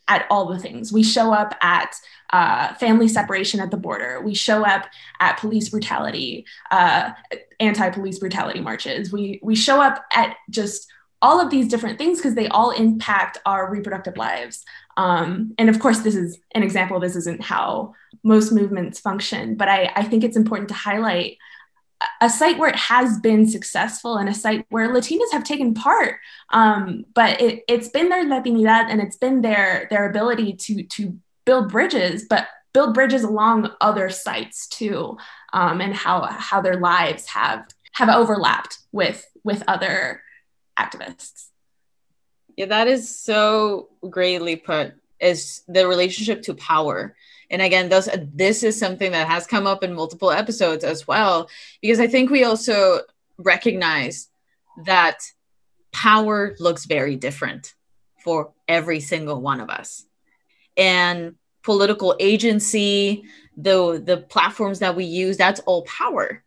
at 0.08 0.26
all 0.30 0.48
the 0.48 0.60
things. 0.60 0.92
We 0.92 1.04
show 1.04 1.34
up 1.34 1.56
at 1.62 1.96
uh, 2.32 2.74
family 2.76 3.08
separation 3.08 3.60
at 3.60 3.72
the 3.72 3.78
border. 3.78 4.22
We 4.22 4.34
show 4.34 4.66
up 4.66 4.86
at 5.20 5.38
police 5.38 5.70
brutality, 5.70 6.46
uh, 6.72 7.12
anti-police 7.60 8.20
brutality 8.20 8.62
marches. 8.62 9.12
We 9.12 9.40
we 9.42 9.56
show 9.56 9.82
up 9.82 10.06
at 10.14 10.36
just 10.50 10.88
all 11.22 11.42
of 11.42 11.50
these 11.50 11.68
different 11.68 11.98
things 11.98 12.20
because 12.20 12.36
they 12.36 12.48
all 12.50 12.72
impact 12.72 13.40
our 13.46 13.72
reproductive 13.72 14.18
lives. 14.18 14.64
Um, 14.98 15.54
and 15.58 15.70
of 15.70 15.80
course, 15.80 16.00
this 16.00 16.16
is 16.16 16.40
an 16.54 16.64
example. 16.64 17.00
This 17.00 17.16
isn't 17.16 17.42
how 17.42 17.94
most 18.24 18.52
movements 18.52 19.00
function, 19.00 19.56
but 19.56 19.68
I, 19.68 19.92
I 19.96 20.04
think 20.04 20.24
it's 20.24 20.38
important 20.38 20.70
to 20.70 20.76
highlight 20.76 21.38
a 22.22 22.30
site 22.30 22.58
where 22.58 22.70
it 22.70 22.76
has 22.76 23.20
been 23.20 23.48
successful 23.48 24.18
and 24.18 24.30
a 24.30 24.34
site 24.34 24.66
where 24.70 24.90
Latinas 24.90 25.32
have 25.32 25.44
taken 25.44 25.74
part. 25.74 26.20
Um, 26.52 27.06
but 27.14 27.40
it, 27.42 27.64
has 27.70 27.90
been 27.90 28.10
their 28.10 28.26
Latinidad 28.26 28.90
and 28.90 29.02
it's 29.02 29.18
been 29.18 29.42
their, 29.42 29.88
their 29.90 30.10
ability 30.10 30.54
to, 30.54 30.84
to 30.84 31.18
build 31.46 31.72
bridges, 31.72 32.26
but 32.30 32.48
build 32.74 32.94
bridges 32.94 33.24
along 33.24 33.72
other 33.82 34.10
sites 34.10 34.68
too, 34.68 35.18
um, 35.54 35.82
and 35.82 35.94
how, 35.94 36.24
how 36.24 36.62
their 36.62 36.80
lives 36.80 37.28
have, 37.28 37.66
have 37.94 38.10
overlapped 38.10 38.80
with, 38.92 39.26
with 39.44 39.64
other 39.68 40.22
activists. 40.78 41.48
Yeah, 42.56 42.66
that 42.68 42.88
is 42.88 43.18
so 43.18 43.90
greatly 44.10 44.56
put 44.56 44.94
is 45.20 45.64
the 45.68 45.88
relationship 45.88 46.44
to 46.44 46.54
power 46.54 47.16
and 47.50 47.62
again 47.62 47.90
this 48.34 48.64
is 48.64 48.78
something 48.78 49.12
that 49.12 49.28
has 49.28 49.48
come 49.48 49.68
up 49.68 49.84
in 49.84 49.94
multiple 49.94 50.32
episodes 50.32 50.84
as 50.84 51.08
well 51.08 51.50
because 51.82 52.00
i 52.00 52.08
think 52.08 52.30
we 52.30 52.44
also 52.44 53.00
recognize 53.38 54.30
that 54.86 55.20
power 55.92 56.56
looks 56.60 56.86
very 56.86 57.16
different 57.16 57.74
for 58.24 58.54
every 58.68 59.00
single 59.00 59.42
one 59.42 59.60
of 59.60 59.70
us. 59.70 60.06
And 60.76 61.36
political 61.64 62.16
agency 62.20 63.24
the 63.58 64.02
the 64.06 64.18
platforms 64.18 64.80
that 64.80 64.96
we 64.96 65.06
use 65.06 65.38
that's 65.38 65.60
all 65.62 65.84
power. 65.84 66.44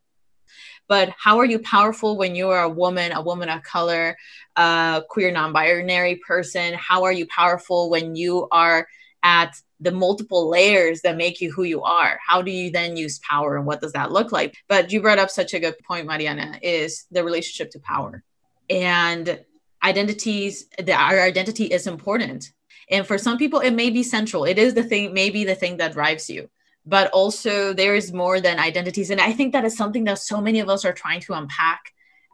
But 0.89 1.11
how 1.19 1.39
are 1.39 1.45
you 1.45 1.59
powerful 1.59 2.17
when 2.17 2.35
you 2.35 2.49
are 2.51 2.63
a 2.63 2.69
woman 2.69 3.13
a 3.13 3.21
woman 3.21 3.49
of 3.49 3.63
color 3.63 4.17
a 4.57 5.03
queer 5.09 5.33
non-binary 5.33 6.17
person? 6.27 6.75
How 6.75 7.05
are 7.05 7.13
you 7.13 7.27
powerful 7.27 7.91
when 7.91 8.15
you 8.15 8.47
are 8.53 8.87
at 9.23 9.57
the 9.81 9.91
multiple 9.91 10.49
layers 10.49 11.01
that 11.03 11.17
make 11.17 11.41
you 11.41 11.51
who 11.51 11.65
you 11.65 11.83
are. 11.83 12.19
How 12.27 12.43
do 12.43 12.51
you 12.51 12.71
then 12.71 12.97
use 12.97 13.19
power 13.21 13.57
and 13.57 13.67
what 13.67 13.81
does 13.81 13.93
that 13.93 14.13
look 14.13 14.31
like? 14.31 14.55
But 14.69 14.93
you 14.93 15.01
brought 15.01 15.19
up 15.19 15.31
such 15.31 15.55
a 15.55 15.61
good 15.61 15.79
point 15.79 16.07
mariana 16.07 16.59
is 16.63 17.07
the 17.11 17.25
relationship 17.25 17.71
to 17.73 17.81
power 17.81 18.23
and 18.69 19.41
identities 19.83 20.67
that 20.79 21.01
our 21.11 21.21
identity 21.21 21.65
is 21.65 21.87
important. 21.87 22.53
And 22.91 23.07
for 23.07 23.17
some 23.17 23.39
people 23.39 23.61
it 23.61 23.73
may 23.73 23.91
be 23.91 24.03
central. 24.03 24.45
It 24.45 24.59
is 24.59 24.75
the 24.75 24.85
thing 24.85 25.15
maybe 25.15 25.45
the 25.45 25.55
thing 25.55 25.79
that 25.79 25.95
drives 25.95 26.29
you. 26.29 26.51
But 26.85 27.11
also 27.11 27.73
there 27.73 27.95
is 27.95 28.13
more 28.13 28.41
than 28.41 28.59
identities. 28.59 29.11
And 29.11 29.21
i 29.21 29.33
think 29.33 29.53
that 29.53 29.65
is 29.65 29.77
something 29.77 30.05
that 30.05 30.19
so 30.19 30.41
many 30.41 30.61
of 30.61 30.69
us 30.69 30.85
are 30.85 30.93
trying 30.93 31.21
to 31.23 31.33
unpack 31.33 31.81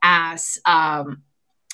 as 0.03 0.59
um, 0.67 1.23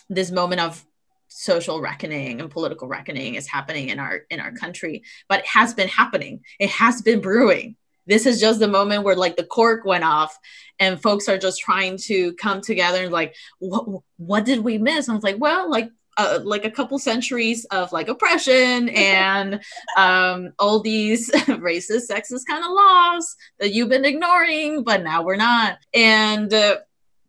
this 0.08 0.30
moment 0.30 0.60
of 0.60 0.84
social 1.32 1.80
reckoning 1.80 2.40
and 2.40 2.50
political 2.50 2.88
reckoning 2.88 3.34
is 3.34 3.46
happening 3.46 3.88
in 3.88 3.98
our 3.98 4.22
in 4.30 4.40
our 4.40 4.52
country 4.52 5.02
but 5.28 5.40
it 5.40 5.46
has 5.46 5.74
been 5.74 5.88
happening. 5.88 6.44
It 6.58 6.70
has 6.70 7.02
been 7.02 7.20
brewing. 7.20 7.76
This 8.06 8.26
is 8.26 8.40
just 8.40 8.58
the 8.58 8.68
moment 8.68 9.04
where 9.04 9.16
like 9.16 9.36
the 9.36 9.44
cork 9.44 9.84
went 9.84 10.04
off 10.04 10.36
and 10.78 11.00
folks 11.00 11.28
are 11.28 11.38
just 11.38 11.60
trying 11.60 11.96
to 11.98 12.32
come 12.34 12.60
together 12.60 13.04
and 13.04 13.12
like 13.12 13.34
what 13.58 14.02
what 14.16 14.44
did 14.44 14.60
we 14.60 14.78
miss? 14.78 15.08
I 15.08 15.14
was 15.14 15.22
like 15.22 15.38
well 15.38 15.70
like 15.70 15.90
uh, 16.18 16.40
like 16.44 16.66
a 16.66 16.70
couple 16.70 16.98
centuries 16.98 17.64
of 17.66 17.90
like 17.90 18.08
oppression 18.08 18.88
and 18.94 19.60
um, 19.96 20.52
all 20.58 20.80
these 20.80 21.30
racist 21.32 22.10
sexist 22.10 22.42
kind 22.46 22.62
of 22.62 22.70
laws 22.70 23.34
that 23.58 23.72
you've 23.72 23.88
been 23.88 24.04
ignoring 24.04 24.82
but 24.82 25.02
now 25.02 25.22
we're 25.22 25.36
not. 25.36 25.78
And 25.94 26.52
uh, 26.52 26.78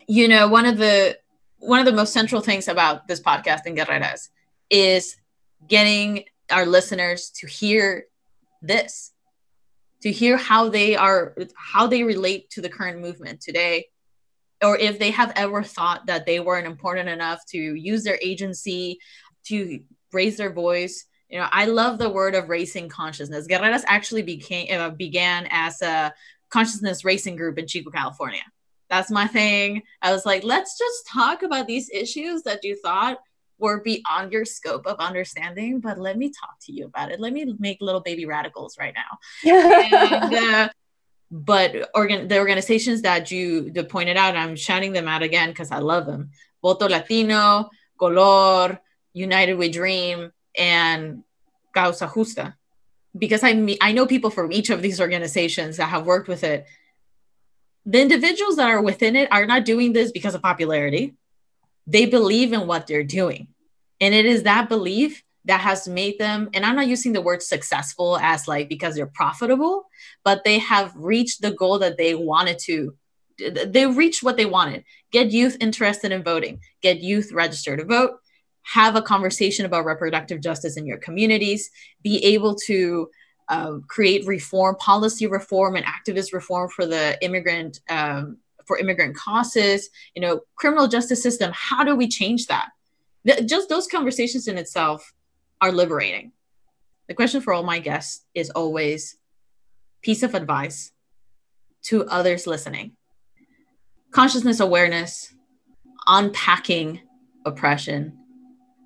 you 0.08 0.28
know 0.28 0.47
one 0.47 0.66
of 0.66 0.78
the 0.78 1.18
one 1.64 1.80
of 1.80 1.86
the 1.86 1.93
most 1.93 2.11
central 2.11 2.41
things 2.41 2.68
about 2.68 3.07
this 3.07 3.22
podcast 3.22 3.66
in 3.66 3.74
Guerreras 3.74 4.30
is 4.70 5.16
getting 5.66 6.26
our 6.51 6.66
listeners 6.66 7.30
to 7.38 7.47
hear 7.47 8.05
this, 8.61 9.14
to 10.01 10.11
hear 10.11 10.36
how 10.36 10.68
they 10.68 10.97
are, 10.97 11.36
how 11.55 11.88
they 11.88 12.03
relate 12.03 12.49
to 12.49 12.61
the 12.61 12.68
current 12.68 12.99
movement 12.99 13.39
today, 13.39 13.86
or 14.61 14.78
if 14.78 14.99
they 14.99 15.11
have 15.11 15.32
ever 15.38 15.64
thought 15.64 16.05
that 16.07 16.26
they 16.26 16.41
weren't 16.41 16.68
important 16.68 17.07
enough 17.07 17.45
to 17.47 17.57
use 17.57 18.03
their 18.03 18.20
agency 18.22 18.99
to 19.45 19.80
raise 20.11 20.36
their 20.36 20.51
voice. 20.51 21.05
You 21.30 21.39
know, 21.39 21.47
I 21.49 21.66
love 21.66 21.97
the 21.97 22.09
word 22.09 22.36
of 22.36 22.49
racing 22.49 22.89
consciousness. 22.89 23.47
Guerreras 23.47 23.84
actually 23.88 24.24
became 24.24 24.68
uh, 24.78 24.89
began 24.89 25.47
as 25.49 25.82
a 25.82 26.14
consciousness 26.49 27.05
racing 27.05 27.38
group 27.38 27.57
in 27.57 27.68
Chico, 27.68 27.89
California 27.89 28.43
that's 28.93 29.09
my 29.09 29.25
thing. 29.25 29.81
I 30.03 30.11
was 30.11 30.23
like, 30.23 30.43
let's 30.43 30.77
just 30.77 31.07
talk 31.07 31.41
about 31.41 31.65
these 31.65 31.89
issues 31.91 32.43
that 32.43 32.63
you 32.63 32.75
thought 32.75 33.17
were 33.57 33.81
beyond 33.81 34.31
your 34.31 34.45
scope 34.45 34.85
of 34.85 34.97
understanding, 34.99 35.79
but 35.79 35.97
let 35.97 36.15
me 36.15 36.29
talk 36.29 36.57
to 36.65 36.71
you 36.71 36.85
about 36.85 37.11
it. 37.11 37.19
Let 37.19 37.33
me 37.33 37.55
make 37.57 37.79
little 37.81 38.01
baby 38.01 38.27
radicals 38.27 38.77
right 38.77 38.93
now. 38.93 39.17
Yeah. 39.43 40.23
and, 40.23 40.35
uh, 40.35 40.69
but 41.31 41.89
organ- 41.95 42.27
the 42.27 42.37
organizations 42.37 43.01
that 43.01 43.31
you 43.31 43.71
that 43.71 43.89
pointed 43.89 44.15
out, 44.15 44.35
I'm 44.35 44.55
shouting 44.55 44.93
them 44.93 45.07
out 45.07 45.23
again 45.23 45.49
because 45.49 45.71
I 45.71 45.79
love 45.79 46.05
them. 46.05 46.29
Voto 46.61 46.87
Latino, 46.87 47.71
COLOR, 47.97 48.79
United 49.13 49.55
We 49.55 49.69
Dream, 49.69 50.31
and 50.55 51.23
Causa 51.73 52.11
Justa. 52.13 52.55
Because 53.17 53.43
I 53.43 53.75
I 53.81 53.91
know 53.91 54.05
people 54.05 54.29
from 54.29 54.51
each 54.51 54.69
of 54.69 54.83
these 54.83 55.01
organizations 55.01 55.77
that 55.77 55.89
have 55.89 56.05
worked 56.05 56.27
with 56.27 56.43
it 56.43 56.67
the 57.86 58.01
individuals 58.01 58.55
that 58.55 58.69
are 58.69 58.81
within 58.81 59.15
it 59.15 59.31
are 59.31 59.45
not 59.45 59.65
doing 59.65 59.93
this 59.93 60.11
because 60.11 60.36
of 60.36 60.41
popularity. 60.41 61.15
They 61.86 62.05
believe 62.05 62.53
in 62.53 62.67
what 62.67 62.88
they're 62.88 63.03
doing. 63.03 63.47
And 63.99 64.13
it 64.13 64.25
is 64.25 64.43
that 64.43 64.69
belief 64.69 65.23
that 65.45 65.59
has 65.59 65.88
made 65.88 66.17
them, 66.19 66.49
and 66.53 66.65
I'm 66.65 66.75
not 66.75 66.88
using 66.88 67.11
the 67.11 67.21
word 67.21 67.43
successful 67.43 68.17
as 68.17 68.47
like 68.47 68.69
because 68.69 68.95
they're 68.95 69.05
profitable, 69.05 69.89
but 70.23 70.43
they 70.45 70.59
have 70.59 70.93
reached 70.95 71.41
the 71.41 71.51
goal 71.51 71.79
that 71.79 71.97
they 71.97 72.15
wanted 72.15 72.59
to. 72.59 72.95
They 73.38 73.88
reached 73.88 74.23
what 74.23 74.38
they 74.38 74.45
wanted 74.45 74.86
get 75.11 75.31
youth 75.31 75.57
interested 75.59 76.11
in 76.11 76.23
voting, 76.23 76.59
get 76.81 77.01
youth 77.01 77.31
registered 77.31 77.79
to 77.79 77.86
vote, 77.86 78.11
have 78.63 78.95
a 78.95 79.01
conversation 79.01 79.65
about 79.65 79.86
reproductive 79.86 80.41
justice 80.41 80.77
in 80.77 80.86
your 80.86 80.97
communities, 80.97 81.69
be 82.01 82.23
able 82.23 82.55
to 82.55 83.09
uh, 83.49 83.73
create 83.87 84.25
reform, 84.25 84.75
policy 84.77 85.27
reform, 85.27 85.75
and 85.75 85.85
activist 85.85 86.33
reform 86.33 86.69
for 86.69 86.85
the 86.85 87.17
immigrant 87.23 87.79
um, 87.89 88.37
for 88.65 88.77
immigrant 88.77 89.15
causes. 89.15 89.89
You 90.15 90.21
know, 90.21 90.41
criminal 90.55 90.87
justice 90.87 91.21
system. 91.21 91.51
How 91.53 91.83
do 91.83 91.95
we 91.95 92.07
change 92.07 92.47
that? 92.47 92.69
Th- 93.25 93.45
just 93.45 93.69
those 93.69 93.87
conversations 93.87 94.47
in 94.47 94.57
itself 94.57 95.13
are 95.61 95.71
liberating. 95.71 96.31
The 97.07 97.13
question 97.13 97.41
for 97.41 97.53
all 97.53 97.63
my 97.63 97.79
guests 97.79 98.25
is 98.33 98.49
always 98.49 99.17
piece 100.01 100.23
of 100.23 100.35
advice 100.35 100.91
to 101.83 102.05
others 102.05 102.47
listening. 102.47 102.93
Consciousness 104.11 104.59
awareness, 104.59 105.33
unpacking 106.07 107.01
oppression, 107.45 108.17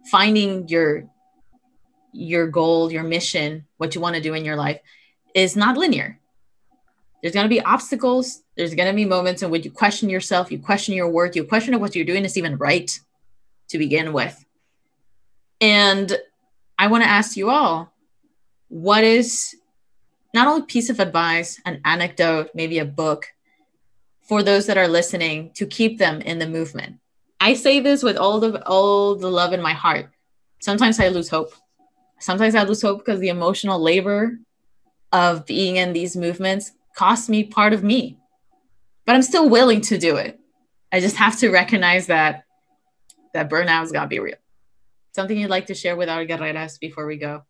finding 0.09 0.67
your 0.67 1.09
your 2.11 2.47
goal, 2.47 2.91
your 2.91 3.03
mission, 3.03 3.65
what 3.77 3.95
you 3.95 4.01
want 4.01 4.15
to 4.15 4.21
do 4.21 4.33
in 4.33 4.45
your 4.45 4.55
life 4.55 4.79
is 5.33 5.55
not 5.55 5.77
linear. 5.77 6.19
There's 7.21 7.33
going 7.33 7.45
to 7.45 7.49
be 7.49 7.61
obstacles. 7.61 8.43
There's 8.55 8.75
going 8.75 8.89
to 8.89 8.95
be 8.95 9.05
moments 9.05 9.43
in 9.43 9.49
which 9.49 9.65
you 9.65 9.71
question 9.71 10.09
yourself, 10.09 10.51
you 10.51 10.59
question 10.59 10.93
your 10.93 11.09
work, 11.09 11.35
you 11.35 11.43
question 11.43 11.73
if 11.73 11.79
what 11.79 11.95
you're 11.95 12.05
doing 12.05 12.25
is 12.25 12.37
even 12.37 12.57
right 12.57 12.99
to 13.69 13.77
begin 13.77 14.13
with. 14.13 14.43
And 15.59 16.15
I 16.77 16.87
want 16.87 17.03
to 17.03 17.09
ask 17.09 17.35
you 17.35 17.49
all 17.49 17.91
what 18.69 19.03
is 19.03 19.55
not 20.33 20.47
only 20.47 20.65
piece 20.65 20.89
of 20.89 20.99
advice, 20.99 21.59
an 21.65 21.81
anecdote, 21.85 22.51
maybe 22.53 22.79
a 22.79 22.85
book 22.85 23.27
for 24.21 24.43
those 24.43 24.67
that 24.67 24.77
are 24.77 24.87
listening 24.87 25.51
to 25.55 25.65
keep 25.65 25.97
them 25.97 26.21
in 26.21 26.37
the 26.37 26.47
movement. 26.47 26.97
I 27.39 27.53
say 27.53 27.79
this 27.79 28.03
with 28.03 28.17
all 28.17 28.39
the 28.39 28.65
all 28.67 29.15
the 29.15 29.29
love 29.29 29.53
in 29.53 29.61
my 29.61 29.73
heart. 29.73 30.09
Sometimes 30.59 30.99
I 30.99 31.07
lose 31.07 31.29
hope 31.29 31.53
sometimes 32.19 32.55
I 32.55 32.63
lose 32.63 32.81
hope 32.81 32.99
because 32.99 33.19
the 33.19 33.29
emotional 33.29 33.79
labor 33.79 34.39
of 35.11 35.45
being 35.45 35.77
in 35.77 35.93
these 35.93 36.15
movements 36.15 36.71
costs 36.95 37.29
me 37.29 37.43
part 37.43 37.73
of 37.73 37.83
me. 37.83 38.17
but 39.05 39.15
I'm 39.15 39.21
still 39.21 39.47
willing 39.49 39.79
to 39.81 39.97
do 39.97 40.17
it. 40.17 40.37
I 40.91 40.99
just 40.99 41.15
have 41.15 41.37
to 41.39 41.49
recognize 41.49 42.07
that 42.07 42.43
that 43.33 43.49
burnout's 43.49 43.91
got 43.91 44.03
to 44.03 44.07
be 44.07 44.19
real. 44.19 44.35
Something 45.15 45.39
you'd 45.39 45.49
like 45.49 45.67
to 45.67 45.75
share 45.75 45.95
with 45.95 46.09
our 46.09 46.25
guerreras 46.25 46.79
before 46.79 47.05
we 47.05 47.17
go? 47.17 47.43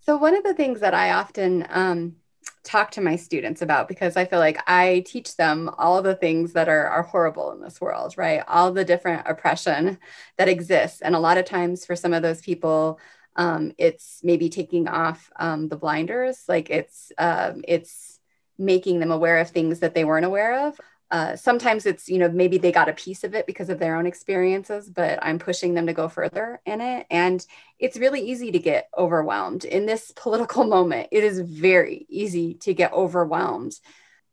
So 0.00 0.16
one 0.18 0.36
of 0.36 0.44
the 0.44 0.54
things 0.54 0.80
that 0.80 0.92
I 0.92 1.12
often 1.12 1.66
um, 1.70 2.16
talk 2.62 2.90
to 2.92 3.00
my 3.00 3.16
students 3.16 3.62
about 3.62 3.88
because 3.88 4.16
I 4.16 4.24
feel 4.24 4.38
like 4.38 4.58
I 4.66 5.04
teach 5.06 5.36
them 5.36 5.70
all 5.78 6.02
the 6.02 6.14
things 6.14 6.52
that 6.52 6.68
are, 6.68 6.86
are 6.86 7.02
horrible 7.02 7.52
in 7.52 7.60
this 7.60 7.80
world, 7.80 8.14
right? 8.16 8.42
All 8.48 8.72
the 8.72 8.84
different 8.84 9.22
oppression 9.26 9.98
that 10.38 10.48
exists. 10.48 11.00
And 11.00 11.14
a 11.14 11.20
lot 11.20 11.38
of 11.38 11.44
times 11.44 11.86
for 11.86 11.96
some 11.96 12.12
of 12.12 12.22
those 12.22 12.40
people, 12.40 12.98
um, 13.36 13.72
it's 13.78 14.20
maybe 14.22 14.48
taking 14.48 14.88
off 14.88 15.30
um, 15.36 15.68
the 15.68 15.76
blinders, 15.76 16.44
like 16.48 16.70
it's 16.70 17.12
um, 17.18 17.64
it's 17.66 18.20
making 18.58 19.00
them 19.00 19.10
aware 19.10 19.38
of 19.38 19.50
things 19.50 19.80
that 19.80 19.94
they 19.94 20.04
weren't 20.04 20.26
aware 20.26 20.68
of. 20.68 20.80
Uh, 21.10 21.36
sometimes 21.36 21.86
it's 21.86 22.08
you 22.08 22.18
know 22.18 22.28
maybe 22.28 22.58
they 22.58 22.72
got 22.72 22.88
a 22.88 22.94
piece 22.94 23.24
of 23.24 23.34
it 23.34 23.46
because 23.46 23.68
of 23.68 23.78
their 23.78 23.94
own 23.94 24.06
experiences 24.06 24.88
but 24.88 25.18
i'm 25.22 25.38
pushing 25.38 25.74
them 25.74 25.86
to 25.86 25.92
go 25.92 26.08
further 26.08 26.60
in 26.64 26.80
it. 26.80 27.06
And 27.10 27.44
it's 27.78 27.98
really 27.98 28.22
easy 28.22 28.50
to 28.52 28.58
get 28.58 28.88
overwhelmed. 28.96 29.64
In 29.64 29.86
this 29.86 30.12
political 30.16 30.64
moment 30.64 31.08
it 31.12 31.22
is 31.22 31.40
very 31.40 32.06
easy 32.08 32.54
to 32.54 32.74
get 32.74 32.92
overwhelmed. 32.92 33.78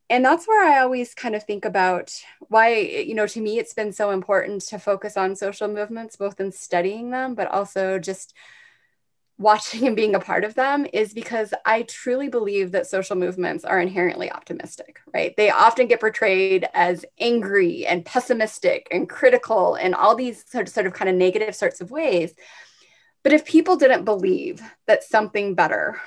And 0.09 0.25
that's 0.25 0.47
where 0.47 0.65
i 0.65 0.79
always 0.79 1.13
kind 1.13 1.35
of 1.35 1.43
think 1.43 1.65
about 1.65 2.13
why 2.39 2.75
you 2.77 3.15
know 3.15 3.27
to 3.27 3.41
me 3.41 3.59
it's 3.59 3.73
been 3.73 3.91
so 3.91 4.11
important 4.11 4.61
to 4.63 4.79
focus 4.79 5.17
on 5.17 5.35
social 5.35 5.67
movements 5.67 6.15
both 6.15 6.39
in 6.39 6.51
studying 6.51 7.11
them 7.11 7.35
but 7.35 7.47
also 7.47 7.99
just 7.99 8.33
watching 9.41 9.87
and 9.87 9.95
being 9.95 10.15
a 10.15 10.19
part 10.19 10.43
of 10.43 10.55
them 10.55 10.85
is 10.93 11.13
because 11.13 11.53
I 11.65 11.83
truly 11.83 12.29
believe 12.29 12.71
that 12.71 12.87
social 12.87 13.15
movements 13.15 13.65
are 13.65 13.79
inherently 13.79 14.31
optimistic, 14.31 14.99
right? 15.13 15.35
They 15.35 15.49
often 15.49 15.87
get 15.87 15.99
portrayed 15.99 16.67
as 16.73 17.05
angry 17.19 17.85
and 17.85 18.05
pessimistic 18.05 18.87
and 18.91 19.09
critical 19.09 19.75
and 19.75 19.95
all 19.95 20.15
these 20.15 20.43
sort 20.49 20.67
of, 20.67 20.73
sort 20.73 20.85
of 20.85 20.93
kind 20.93 21.09
of 21.09 21.15
negative 21.15 21.55
sorts 21.55 21.81
of 21.81 21.91
ways. 21.91 22.33
But 23.23 23.33
if 23.33 23.45
people 23.45 23.75
didn't 23.75 24.05
believe 24.05 24.61
that 24.87 25.03
something 25.03 25.55
better 25.55 25.99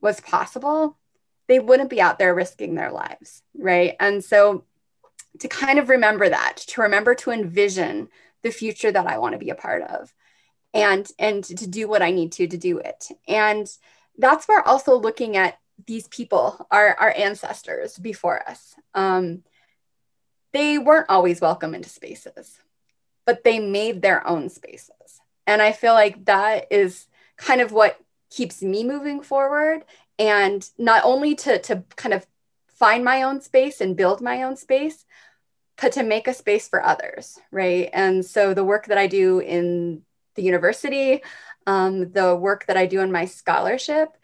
was 0.00 0.20
possible, 0.20 0.98
they 1.46 1.58
wouldn't 1.58 1.90
be 1.90 2.00
out 2.00 2.18
there 2.18 2.34
risking 2.34 2.74
their 2.74 2.90
lives, 2.90 3.42
right? 3.56 3.96
And 4.00 4.24
so 4.24 4.64
to 5.40 5.48
kind 5.48 5.78
of 5.78 5.88
remember 5.88 6.28
that, 6.28 6.56
to 6.68 6.82
remember 6.82 7.14
to 7.16 7.30
envision 7.30 8.08
the 8.42 8.50
future 8.50 8.92
that 8.92 9.06
I 9.06 9.18
want 9.18 9.32
to 9.32 9.38
be 9.38 9.50
a 9.50 9.54
part 9.54 9.82
of 9.82 10.12
and 10.74 11.10
and 11.18 11.44
to 11.44 11.66
do 11.68 11.88
what 11.88 12.02
i 12.02 12.10
need 12.10 12.32
to 12.32 12.46
to 12.46 12.58
do 12.58 12.78
it. 12.78 13.08
And 13.26 13.70
that's 14.18 14.46
where 14.46 14.66
also 14.66 14.96
looking 14.98 15.36
at 15.36 15.58
these 15.86 16.08
people 16.08 16.66
our 16.70 16.94
our 16.94 17.14
ancestors 17.16 17.96
before 17.98 18.46
us 18.48 18.74
um, 18.94 19.42
they 20.52 20.78
weren't 20.78 21.08
always 21.08 21.40
welcome 21.40 21.74
into 21.74 21.88
spaces 21.88 22.58
but 23.26 23.42
they 23.42 23.58
made 23.58 24.02
their 24.02 24.26
own 24.26 24.50
spaces. 24.50 25.20
And 25.46 25.62
i 25.62 25.72
feel 25.72 25.94
like 25.94 26.24
that 26.26 26.66
is 26.70 27.06
kind 27.36 27.60
of 27.60 27.72
what 27.72 27.98
keeps 28.30 28.62
me 28.62 28.84
moving 28.84 29.20
forward. 29.22 29.84
And 30.18 30.68
not 30.78 31.04
only 31.04 31.34
to 31.36 31.58
to 31.60 31.84
kind 31.96 32.14
of 32.14 32.26
find 32.68 33.04
my 33.04 33.22
own 33.22 33.40
space 33.40 33.80
and 33.80 33.96
build 33.96 34.20
my 34.20 34.42
own 34.42 34.56
space 34.56 35.04
but 35.80 35.92
to 35.92 36.02
make 36.02 36.28
a 36.28 36.34
space 36.34 36.68
for 36.68 36.82
others 36.82 37.38
right? 37.50 37.90
And 37.92 38.24
so 38.24 38.54
the 38.54 38.64
work 38.64 38.86
that 38.86 38.98
i 38.98 39.06
do 39.06 39.40
in 39.40 40.02
the 40.34 40.42
university, 40.42 41.22
um, 41.66 42.12
the 42.12 42.34
work 42.36 42.66
that 42.66 42.76
I 42.76 42.86
do 42.86 43.00
in 43.00 43.12
my 43.12 43.24
scholarship 43.24 44.16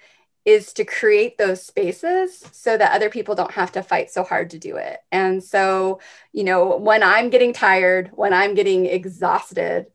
is 0.45 0.73
to 0.73 0.85
create 0.85 1.37
those 1.37 1.63
spaces 1.63 2.45
so 2.53 2.77
that 2.77 2.93
other 2.93 3.11
people 3.11 3.35
don't 3.35 3.51
have 3.53 3.73
to 3.73 3.83
fight 3.83 4.11
so 4.11 4.23
hard 4.23 4.51
to 4.51 4.59
do 4.59 4.77
it. 4.77 4.99
And 5.13 5.45
so, 5.45 6.01
you 6.33 6.45
know, 6.45 6.77
when 6.77 7.03
I'm 7.03 7.29
getting 7.31 7.53
tired, 7.53 8.11
when 8.15 8.33
I'm 8.33 8.55
getting 8.55 8.87
exhausted, 8.87 9.87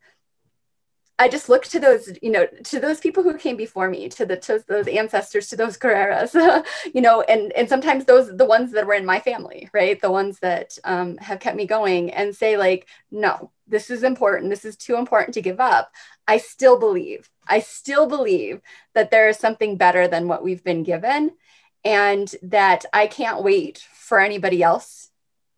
I 1.18 1.30
just 1.30 1.48
look 1.48 1.64
to 1.68 1.80
those, 1.80 2.10
you 2.22 2.30
know, 2.30 2.46
to 2.66 2.80
those 2.80 3.00
people 3.00 3.24
who 3.24 3.38
came 3.38 3.56
before 3.56 3.90
me, 3.90 4.10
to 4.10 4.26
the 4.26 4.36
to 4.38 4.64
those 4.68 4.88
ancestors, 4.88 5.48
to 5.50 5.56
those 5.56 5.78
guerreras, 5.78 6.36
you 6.94 7.02
know, 7.02 7.22
and 7.22 7.54
and 7.54 7.70
sometimes 7.70 8.04
those 8.04 8.36
the 8.36 8.46
ones 8.46 8.72
that 8.74 8.86
were 8.86 8.94
in 8.96 9.06
my 9.06 9.20
family, 9.22 9.70
right, 9.74 10.02
the 10.02 10.12
ones 10.12 10.40
that 10.40 10.78
um, 10.84 11.18
have 11.18 11.40
kept 11.40 11.56
me 11.56 11.66
going, 11.66 12.12
and 12.12 12.36
say 12.36 12.58
like, 12.58 12.88
no, 13.12 13.52
this 13.68 13.90
is 13.90 14.04
important. 14.04 14.50
This 14.50 14.66
is 14.66 14.76
too 14.76 14.98
important 14.98 15.34
to 15.36 15.42
give 15.42 15.62
up. 15.62 15.92
I 16.28 16.38
still 16.38 16.78
believe. 16.78 17.30
I 17.48 17.60
still 17.60 18.08
believe 18.08 18.62
that 18.94 19.12
there 19.12 19.30
is 19.30 19.38
something 19.38 19.78
better 19.78 20.08
than 20.10 20.28
what 20.28 20.44
we've 20.44 20.64
been 20.64 20.84
given, 20.84 21.32
and 21.86 22.34
that 22.42 22.84
I 22.92 23.08
can't 23.08 23.44
wait 23.44 23.88
for 23.94 24.20
anybody 24.20 24.62
else 24.62 25.12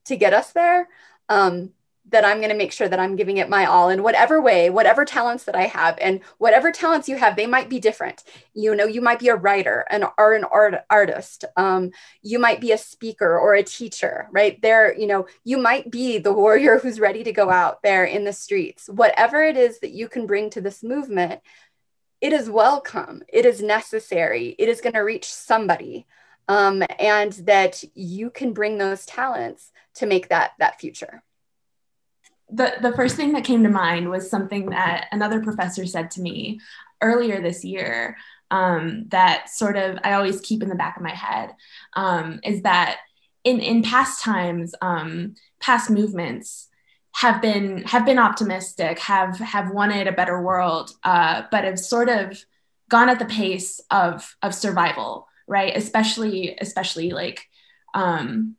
to 0.06 0.16
get 0.16 0.34
us 0.34 0.52
there. 0.52 0.88
Um, 1.30 1.72
that 2.10 2.26
I'm 2.26 2.38
going 2.38 2.50
to 2.50 2.56
make 2.56 2.72
sure 2.72 2.88
that 2.88 3.00
I'm 3.00 3.16
giving 3.16 3.38
it 3.38 3.50
my 3.50 3.66
all 3.66 3.90
in 3.90 4.04
whatever 4.04 4.42
way, 4.42 4.70
whatever 4.70 5.04
talents 5.04 5.44
that 5.44 5.56
I 5.56 5.66
have, 5.66 5.98
and 6.00 6.22
whatever 6.38 6.72
talents 6.72 7.10
you 7.10 7.18
have, 7.18 7.36
they 7.36 7.48
might 7.48 7.70
be 7.70 7.80
different. 7.80 8.24
You 8.54 8.76
know, 8.76 8.86
you 8.86 9.02
might 9.02 9.20
be 9.20 9.28
a 9.28 9.36
writer 9.36 9.86
and 9.90 10.06
or 10.18 10.34
an 10.34 10.46
art, 10.46 10.76
artist. 10.90 11.46
Um, 11.56 11.92
you 12.22 12.40
might 12.40 12.62
be 12.62 12.72
a 12.72 12.78
speaker 12.78 13.38
or 13.38 13.56
a 13.56 13.64
teacher, 13.64 14.28
right? 14.32 14.62
There, 14.62 14.98
you 14.98 15.08
know, 15.08 15.28
you 15.44 15.58
might 15.58 15.92
be 15.92 16.18
the 16.18 16.34
warrior 16.34 16.80
who's 16.82 17.00
ready 17.00 17.24
to 17.24 17.34
go 17.34 17.50
out 17.50 17.84
there 17.84 18.06
in 18.06 18.24
the 18.24 18.34
streets. 18.34 18.88
Whatever 18.88 19.44
it 19.44 19.58
is 19.58 19.80
that 19.80 19.92
you 19.92 20.08
can 20.08 20.26
bring 20.26 20.50
to 20.52 20.62
this 20.62 20.84
movement, 20.84 21.42
it 22.22 22.34
is 22.34 22.50
welcome. 22.50 23.22
It 23.28 23.46
is 23.46 23.62
necessary. 23.62 24.56
It 24.58 24.70
is 24.70 24.82
going 24.82 24.94
to 24.94 25.02
reach 25.02 25.26
somebody, 25.26 26.08
um, 26.48 26.84
and 26.98 27.34
that 27.46 27.84
you 27.94 28.30
can 28.30 28.54
bring 28.54 28.78
those 28.78 29.06
talents 29.06 29.72
to 29.96 30.06
make 30.06 30.30
that 30.30 30.52
that 30.60 30.80
future 30.80 31.22
the, 32.50 32.74
the 32.82 32.94
first 32.94 33.16
thing 33.16 33.34
that 33.34 33.44
came 33.44 33.64
to 33.64 33.70
mind 33.70 34.10
was 34.10 34.30
something 34.30 34.70
that 34.70 35.08
another 35.12 35.42
professor 35.42 35.86
said 35.86 36.12
to 36.12 36.22
me 36.22 36.60
earlier 37.02 37.42
this 37.42 37.64
year 37.64 38.18
um, 38.52 39.06
that 39.10 39.50
sort 39.50 39.76
of 39.76 39.98
I 40.04 40.14
always 40.14 40.40
keep 40.42 40.64
in 40.64 40.70
the 40.70 40.76
back 40.76 40.98
of 40.98 41.04
my 41.04 41.14
head 41.14 41.54
um, 41.94 42.40
is 42.44 42.62
that 42.62 43.00
in, 43.44 43.60
in 43.60 43.84
past 43.84 44.22
times, 44.22 44.74
um, 44.82 45.36
past 45.60 45.90
movements 45.90 46.68
have 47.14 47.42
been 47.42 47.84
have 47.84 48.06
been 48.06 48.20
optimistic, 48.20 49.00
have 49.00 49.38
have 49.40 49.72
wanted 49.72 50.08
a 50.08 50.12
better 50.12 50.42
world, 50.42 50.92
uh, 51.04 51.44
but 51.52 51.64
have 51.64 51.80
sort 51.80 52.10
of 52.10 52.38
gone 52.90 53.10
at 53.10 53.20
the 53.20 53.26
pace 53.26 53.82
of 53.92 54.36
of 54.42 54.54
survival, 54.54 55.28
right? 55.48 55.76
Especially 55.76 56.58
especially 56.60 57.12
like 57.12 57.48
um, 57.94 58.56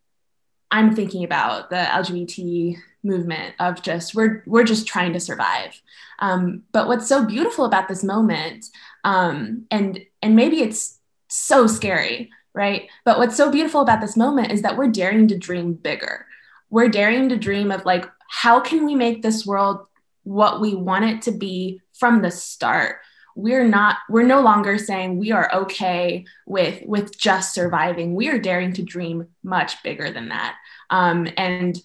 I'm 0.70 0.94
thinking 0.94 1.24
about 1.24 1.70
the 1.70 1.76
LGBT 1.76 2.76
movement 3.08 3.54
of 3.58 3.82
just 3.82 4.14
we're 4.14 4.44
we're 4.46 4.64
just 4.64 4.86
trying 4.86 5.12
to 5.14 5.20
survive. 5.20 5.80
Um, 6.20 6.62
but 6.72 6.86
what's 6.86 7.08
so 7.08 7.24
beautiful 7.24 7.64
about 7.64 7.88
this 7.88 8.04
moment, 8.04 8.66
um, 9.02 9.66
and 9.70 10.00
and 10.22 10.36
maybe 10.36 10.62
it's 10.62 11.00
so 11.28 11.66
scary, 11.66 12.30
right? 12.54 12.88
But 13.04 13.18
what's 13.18 13.36
so 13.36 13.50
beautiful 13.50 13.80
about 13.80 14.00
this 14.00 14.16
moment 14.16 14.52
is 14.52 14.62
that 14.62 14.76
we're 14.76 14.88
daring 14.88 15.26
to 15.28 15.38
dream 15.38 15.72
bigger. 15.72 16.26
We're 16.70 16.88
daring 16.88 17.28
to 17.30 17.36
dream 17.36 17.72
of 17.72 17.84
like 17.84 18.08
how 18.28 18.60
can 18.60 18.84
we 18.84 18.94
make 18.94 19.22
this 19.22 19.44
world 19.44 19.86
what 20.22 20.60
we 20.60 20.74
want 20.74 21.06
it 21.06 21.22
to 21.22 21.32
be 21.32 21.80
from 21.94 22.22
the 22.22 22.30
start 22.30 22.98
we're 23.38 23.66
not 23.66 23.98
we're 24.08 24.24
no 24.24 24.40
longer 24.40 24.76
saying 24.76 25.16
we 25.16 25.30
are 25.30 25.48
okay 25.54 26.24
with 26.44 26.82
with 26.84 27.16
just 27.16 27.54
surviving 27.54 28.16
we 28.16 28.28
are 28.28 28.38
daring 28.38 28.72
to 28.72 28.82
dream 28.82 29.28
much 29.44 29.80
bigger 29.84 30.10
than 30.10 30.28
that 30.28 30.56
um, 30.90 31.28
and 31.36 31.80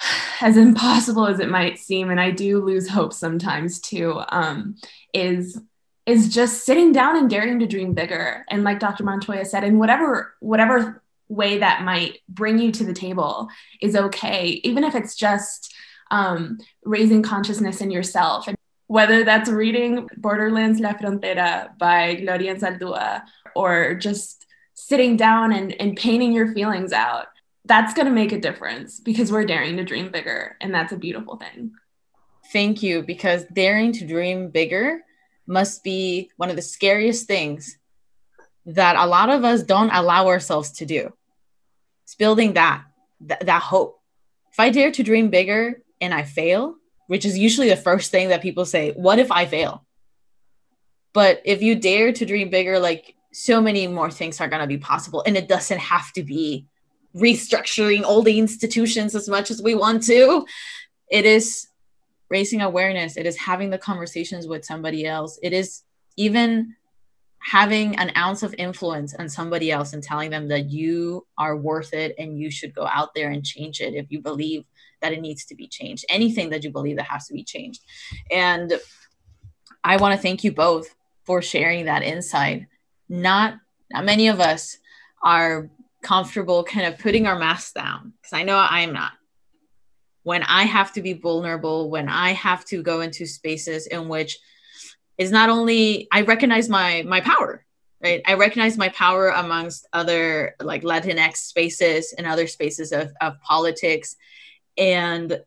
as 0.40 0.56
impossible 0.56 1.26
as 1.26 1.40
it 1.40 1.48
might 1.48 1.78
seem, 1.78 2.10
and 2.10 2.20
I 2.20 2.30
do 2.30 2.64
lose 2.64 2.88
hope 2.88 3.12
sometimes 3.12 3.80
too, 3.80 4.20
um, 4.28 4.76
is 5.14 5.60
is 6.06 6.32
just 6.34 6.64
sitting 6.64 6.92
down 6.92 7.16
and 7.16 7.30
daring 7.30 7.60
to 7.60 7.66
dream 7.66 7.92
bigger. 7.92 8.44
And 8.50 8.64
like 8.64 8.80
Dr. 8.80 9.04
Montoya 9.04 9.44
said, 9.44 9.64
in 9.64 9.78
whatever 9.78 10.34
whatever 10.40 11.02
way 11.28 11.58
that 11.58 11.82
might 11.82 12.18
bring 12.28 12.58
you 12.58 12.72
to 12.72 12.84
the 12.84 12.92
table 12.92 13.48
is 13.80 13.94
okay, 13.94 14.60
even 14.64 14.82
if 14.82 14.94
it's 14.94 15.14
just 15.14 15.72
um, 16.10 16.58
raising 16.84 17.22
consciousness 17.22 17.80
in 17.80 17.90
yourself. 17.90 18.48
And 18.48 18.56
whether 18.88 19.22
that's 19.22 19.48
reading 19.48 20.08
Borderlands 20.16 20.80
La 20.80 20.94
Frontera 20.94 21.78
by 21.78 22.16
Gloria 22.16 22.56
Anzaldúa 22.56 23.22
or 23.54 23.94
just 23.94 24.46
sitting 24.74 25.16
down 25.16 25.52
and, 25.52 25.72
and 25.80 25.96
painting 25.96 26.32
your 26.32 26.52
feelings 26.52 26.92
out 26.92 27.26
that's 27.70 27.94
going 27.94 28.06
to 28.06 28.12
make 28.12 28.32
a 28.32 28.40
difference 28.40 28.98
because 28.98 29.30
we're 29.30 29.44
daring 29.44 29.76
to 29.76 29.84
dream 29.84 30.10
bigger 30.10 30.56
and 30.60 30.74
that's 30.74 30.92
a 30.92 30.96
beautiful 30.96 31.36
thing. 31.36 31.70
Thank 32.52 32.82
you 32.82 33.04
because 33.04 33.44
daring 33.44 33.92
to 33.92 34.06
dream 34.08 34.50
bigger 34.50 35.02
must 35.46 35.84
be 35.84 36.32
one 36.36 36.50
of 36.50 36.56
the 36.56 36.62
scariest 36.62 37.28
things 37.28 37.78
that 38.66 38.96
a 38.96 39.06
lot 39.06 39.30
of 39.30 39.44
us 39.44 39.62
don't 39.62 39.90
allow 39.90 40.26
ourselves 40.26 40.72
to 40.72 40.84
do. 40.84 41.12
It's 42.02 42.16
building 42.16 42.54
that 42.54 42.82
th- 43.26 43.38
that 43.42 43.62
hope. 43.62 44.00
If 44.50 44.58
i 44.58 44.70
dare 44.70 44.90
to 44.90 45.04
dream 45.04 45.30
bigger 45.30 45.80
and 46.00 46.12
i 46.12 46.24
fail 46.24 46.74
which 47.06 47.24
is 47.24 47.38
usually 47.38 47.68
the 47.68 47.76
first 47.76 48.10
thing 48.10 48.30
that 48.30 48.42
people 48.42 48.64
say 48.64 48.90
what 48.96 49.20
if 49.20 49.30
i 49.30 49.46
fail? 49.46 49.86
But 51.12 51.40
if 51.44 51.62
you 51.62 51.76
dare 51.76 52.12
to 52.12 52.26
dream 52.26 52.50
bigger 52.50 52.80
like 52.80 53.14
so 53.32 53.60
many 53.60 53.86
more 53.86 54.10
things 54.10 54.40
are 54.40 54.48
going 54.48 54.62
to 54.62 54.74
be 54.74 54.78
possible 54.78 55.22
and 55.24 55.36
it 55.36 55.46
doesn't 55.46 55.78
have 55.78 56.12
to 56.14 56.24
be 56.24 56.66
restructuring 57.14 58.02
all 58.02 58.22
the 58.22 58.38
institutions 58.38 59.14
as 59.14 59.28
much 59.28 59.50
as 59.50 59.62
we 59.62 59.74
want 59.74 60.02
to. 60.04 60.46
It 61.10 61.24
is 61.26 61.68
raising 62.28 62.60
awareness. 62.60 63.16
It 63.16 63.26
is 63.26 63.36
having 63.36 63.70
the 63.70 63.78
conversations 63.78 64.46
with 64.46 64.64
somebody 64.64 65.06
else. 65.06 65.38
It 65.42 65.52
is 65.52 65.82
even 66.16 66.76
having 67.40 67.96
an 67.96 68.12
ounce 68.16 68.42
of 68.42 68.54
influence 68.58 69.14
on 69.14 69.28
somebody 69.28 69.72
else 69.72 69.92
and 69.92 70.02
telling 70.02 70.30
them 70.30 70.48
that 70.48 70.70
you 70.70 71.26
are 71.38 71.56
worth 71.56 71.94
it 71.94 72.14
and 72.18 72.38
you 72.38 72.50
should 72.50 72.74
go 72.74 72.86
out 72.86 73.14
there 73.14 73.30
and 73.30 73.44
change 73.44 73.80
it 73.80 73.94
if 73.94 74.06
you 74.10 74.20
believe 74.20 74.64
that 75.00 75.12
it 75.12 75.20
needs 75.20 75.46
to 75.46 75.54
be 75.54 75.66
changed. 75.66 76.04
Anything 76.10 76.50
that 76.50 76.62
you 76.62 76.70
believe 76.70 76.96
that 76.96 77.06
has 77.06 77.26
to 77.26 77.34
be 77.34 77.42
changed. 77.42 77.82
And 78.30 78.74
I 79.82 79.96
want 79.96 80.14
to 80.14 80.20
thank 80.20 80.44
you 80.44 80.52
both 80.52 80.94
for 81.24 81.40
sharing 81.40 81.86
that 81.86 82.02
insight. 82.02 82.66
Not 83.08 83.54
not 83.90 84.04
many 84.04 84.28
of 84.28 84.38
us 84.38 84.78
are 85.22 85.68
comfortable 86.02 86.64
kind 86.64 86.86
of 86.86 86.98
putting 86.98 87.26
our 87.26 87.38
masks 87.38 87.72
down 87.72 88.12
because 88.20 88.32
I 88.32 88.42
know 88.42 88.56
I 88.56 88.80
am 88.80 88.92
not. 88.92 89.12
When 90.22 90.42
I 90.42 90.64
have 90.64 90.92
to 90.94 91.02
be 91.02 91.14
vulnerable, 91.14 91.90
when 91.90 92.08
I 92.08 92.32
have 92.32 92.64
to 92.66 92.82
go 92.82 93.00
into 93.00 93.26
spaces 93.26 93.86
in 93.86 94.08
which 94.08 94.38
is 95.18 95.30
not 95.30 95.50
only 95.50 96.08
I 96.12 96.22
recognize 96.22 96.68
my 96.68 97.02
my 97.06 97.20
power, 97.20 97.64
right? 98.02 98.22
I 98.26 98.34
recognize 98.34 98.76
my 98.76 98.88
power 98.90 99.28
amongst 99.28 99.86
other 99.92 100.56
like 100.60 100.82
Latinx 100.82 101.36
spaces 101.36 102.14
and 102.16 102.26
other 102.26 102.46
spaces 102.46 102.92
of, 102.92 103.12
of 103.20 103.40
politics. 103.40 104.16
And 104.76 105.40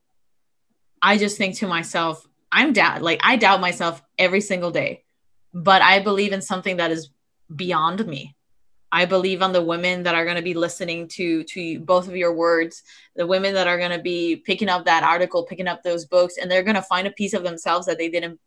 I 1.01 1.17
just 1.17 1.37
think 1.37 1.57
to 1.57 1.67
myself, 1.67 2.25
I'm 2.51 2.73
doubt 2.73 3.01
like 3.01 3.19
I 3.23 3.35
doubt 3.35 3.61
myself 3.61 4.01
every 4.17 4.41
single 4.41 4.71
day, 4.71 5.03
but 5.53 5.81
I 5.81 5.99
believe 5.99 6.33
in 6.33 6.41
something 6.41 6.77
that 6.77 6.91
is 6.91 7.09
beyond 7.53 8.05
me 8.05 8.35
I 8.93 9.05
believe 9.05 9.41
on 9.41 9.53
the 9.53 9.65
women 9.65 10.03
that 10.03 10.13
are 10.13 10.23
going 10.23 10.35
to 10.35 10.43
be 10.43 10.53
listening 10.53 11.07
to 11.09 11.43
to 11.45 11.79
both 11.79 12.07
of 12.07 12.15
your 12.15 12.31
words, 12.31 12.83
the 13.15 13.25
women 13.25 13.55
that 13.55 13.65
are 13.65 13.79
going 13.79 13.91
to 13.91 14.03
be 14.03 14.35
picking 14.35 14.69
up 14.69 14.85
that 14.85 15.01
article, 15.01 15.45
picking 15.45 15.67
up 15.67 15.81
those 15.81 16.05
books, 16.05 16.37
and 16.37 16.49
they're 16.49 16.61
going 16.61 16.75
to 16.75 16.81
find 16.83 17.07
a 17.07 17.11
piece 17.11 17.33
of 17.33 17.43
themselves 17.43 17.87
that 17.87 17.97
they 17.97 18.07
didn't 18.07 18.39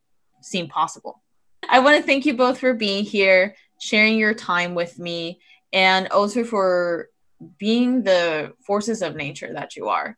seem 0.42 0.68
possible. 0.68 1.20
I 1.68 1.80
want 1.80 1.96
to 1.96 2.02
thank 2.04 2.26
you 2.26 2.34
both 2.34 2.60
for 2.60 2.74
being 2.74 3.02
here, 3.04 3.56
sharing 3.80 4.18
your 4.18 4.34
time 4.34 4.76
with 4.76 5.00
me, 5.00 5.40
and 5.72 6.06
also 6.08 6.44
for 6.44 7.08
being 7.58 8.04
the 8.04 8.52
forces 8.64 9.02
of 9.02 9.16
nature 9.16 9.52
that 9.52 9.74
you 9.74 9.88
are. 9.88 10.16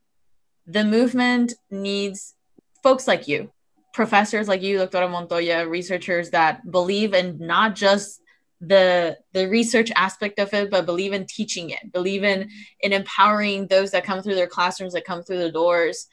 The 0.66 0.84
movement 0.84 1.54
needs 1.70 2.34
folks 2.82 3.08
like 3.08 3.28
you, 3.28 3.50
professors 3.94 4.46
like 4.46 4.60
you, 4.60 4.76
Dr. 4.76 5.08
Montoya, 5.08 5.66
researchers 5.66 6.30
that 6.30 6.70
believe 6.70 7.14
in 7.14 7.38
not 7.38 7.74
just 7.74 8.20
the 8.60 9.16
the 9.32 9.48
research 9.48 9.90
aspect 9.94 10.38
of 10.40 10.52
it 10.52 10.70
but 10.70 10.86
believe 10.86 11.12
in 11.12 11.26
teaching 11.26 11.70
it. 11.70 11.92
Believe 11.92 12.24
in 12.24 12.50
in 12.80 12.92
empowering 12.92 13.66
those 13.68 13.92
that 13.92 14.04
come 14.04 14.22
through 14.22 14.34
their 14.34 14.48
classrooms 14.48 14.94
that 14.94 15.04
come 15.04 15.22
through 15.22 15.38
the 15.38 15.52
doors. 15.52 16.06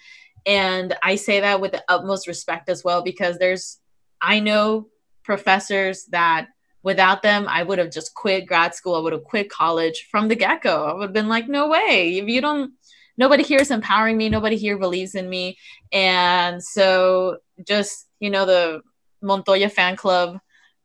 And 0.46 0.96
i 1.02 1.16
say 1.16 1.40
that 1.40 1.60
with 1.60 1.72
the 1.72 1.84
utmost 1.88 2.28
respect 2.28 2.70
as 2.70 2.84
well 2.84 3.02
because 3.02 3.38
there's 3.38 3.80
i 4.22 4.40
know 4.40 4.88
professors 5.24 6.06
that 6.12 6.48
without 6.84 7.24
them 7.24 7.48
i 7.48 7.64
would 7.64 7.80
have 7.80 7.92
just 7.92 8.14
quit 8.14 8.46
grad 8.46 8.76
school. 8.76 8.96
I 8.96 9.00
would 9.00 9.14
have 9.14 9.24
quit 9.24 9.50
college 9.50 10.08
from 10.12 10.28
the 10.28 10.36
get-go. 10.36 10.86
I 10.86 10.94
would 10.94 11.04
have 11.04 11.14
been 11.14 11.30
like 11.30 11.48
no 11.48 11.68
way. 11.68 12.18
If 12.18 12.28
you 12.28 12.42
don't 12.42 12.74
nobody 13.18 13.44
here 13.44 13.60
is 13.60 13.72
empowering 13.72 14.18
me. 14.18 14.30
Nobody 14.30 14.58
here 14.58 14.78
believes 14.78 15.16
in 15.16 15.30
me. 15.30 15.58
And 15.92 16.62
so 16.64 17.38
just 17.66 18.08
you 18.20 18.30
know 18.30 18.46
the 18.46 18.82
montoya 19.22 19.70
fan 19.70 19.96
club 19.96 20.38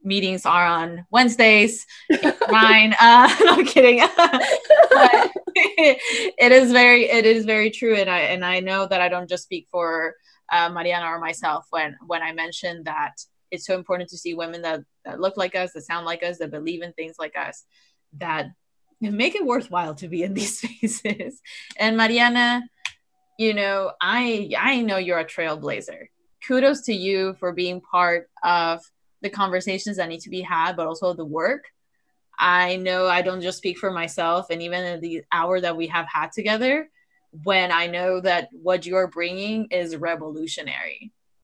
meetings 0.02 0.46
are 0.46 0.66
on 0.66 1.06
Wednesdays, 1.10 1.86
nine. 2.50 2.94
Uh, 3.00 3.34
no 3.40 3.54
I'm 3.54 3.66
kidding. 3.66 3.98
it 5.56 6.52
is 6.52 6.72
very, 6.72 7.10
it 7.10 7.26
is 7.26 7.44
very 7.44 7.70
true, 7.70 7.96
and 7.96 8.08
I 8.08 8.20
and 8.20 8.44
I 8.44 8.60
know 8.60 8.86
that 8.86 9.00
I 9.00 9.08
don't 9.08 9.28
just 9.28 9.44
speak 9.44 9.66
for 9.70 10.14
uh, 10.52 10.68
Mariana 10.68 11.06
or 11.06 11.18
myself 11.18 11.66
when 11.70 11.96
when 12.06 12.22
I 12.22 12.32
mention 12.32 12.84
that 12.84 13.14
it's 13.50 13.66
so 13.66 13.74
important 13.74 14.08
to 14.10 14.18
see 14.18 14.34
women 14.34 14.62
that, 14.62 14.80
that 15.04 15.20
look 15.20 15.36
like 15.36 15.54
us, 15.54 15.72
that 15.72 15.82
sound 15.82 16.06
like 16.06 16.22
us, 16.22 16.38
that 16.38 16.50
believe 16.50 16.82
in 16.82 16.92
things 16.92 17.16
like 17.18 17.36
us, 17.36 17.64
that 18.18 18.50
make 19.00 19.34
it 19.34 19.44
worthwhile 19.44 19.94
to 19.96 20.08
be 20.08 20.22
in 20.22 20.34
these 20.34 20.58
spaces. 20.58 21.40
And 21.76 21.96
Mariana, 21.96 22.62
you 23.38 23.54
know, 23.54 23.92
I 24.00 24.52
I 24.56 24.82
know 24.82 24.98
you're 24.98 25.18
a 25.18 25.24
trailblazer. 25.24 26.06
Kudos 26.46 26.82
to 26.82 26.94
you 26.94 27.34
for 27.38 27.52
being 27.52 27.80
part 27.80 28.28
of 28.42 28.80
the 29.22 29.30
conversations 29.30 29.96
that 29.96 30.08
need 30.08 30.20
to 30.20 30.30
be 30.30 30.40
had, 30.40 30.76
but 30.76 30.86
also 30.86 31.12
the 31.12 31.24
work. 31.24 31.64
I 32.38 32.76
know 32.76 33.06
I 33.06 33.22
don't 33.22 33.42
just 33.42 33.58
speak 33.58 33.78
for 33.78 33.90
myself, 33.90 34.46
and 34.50 34.62
even 34.62 34.84
in 34.84 35.00
the 35.00 35.22
hour 35.30 35.60
that 35.60 35.76
we 35.76 35.86
have 35.88 36.06
had 36.06 36.32
together, 36.32 36.88
when 37.44 37.70
I 37.70 37.86
know 37.86 38.20
that 38.20 38.48
what 38.52 38.86
you're 38.86 39.08
bringing 39.08 39.66
is 39.66 39.96
revolutionary. 39.96 41.12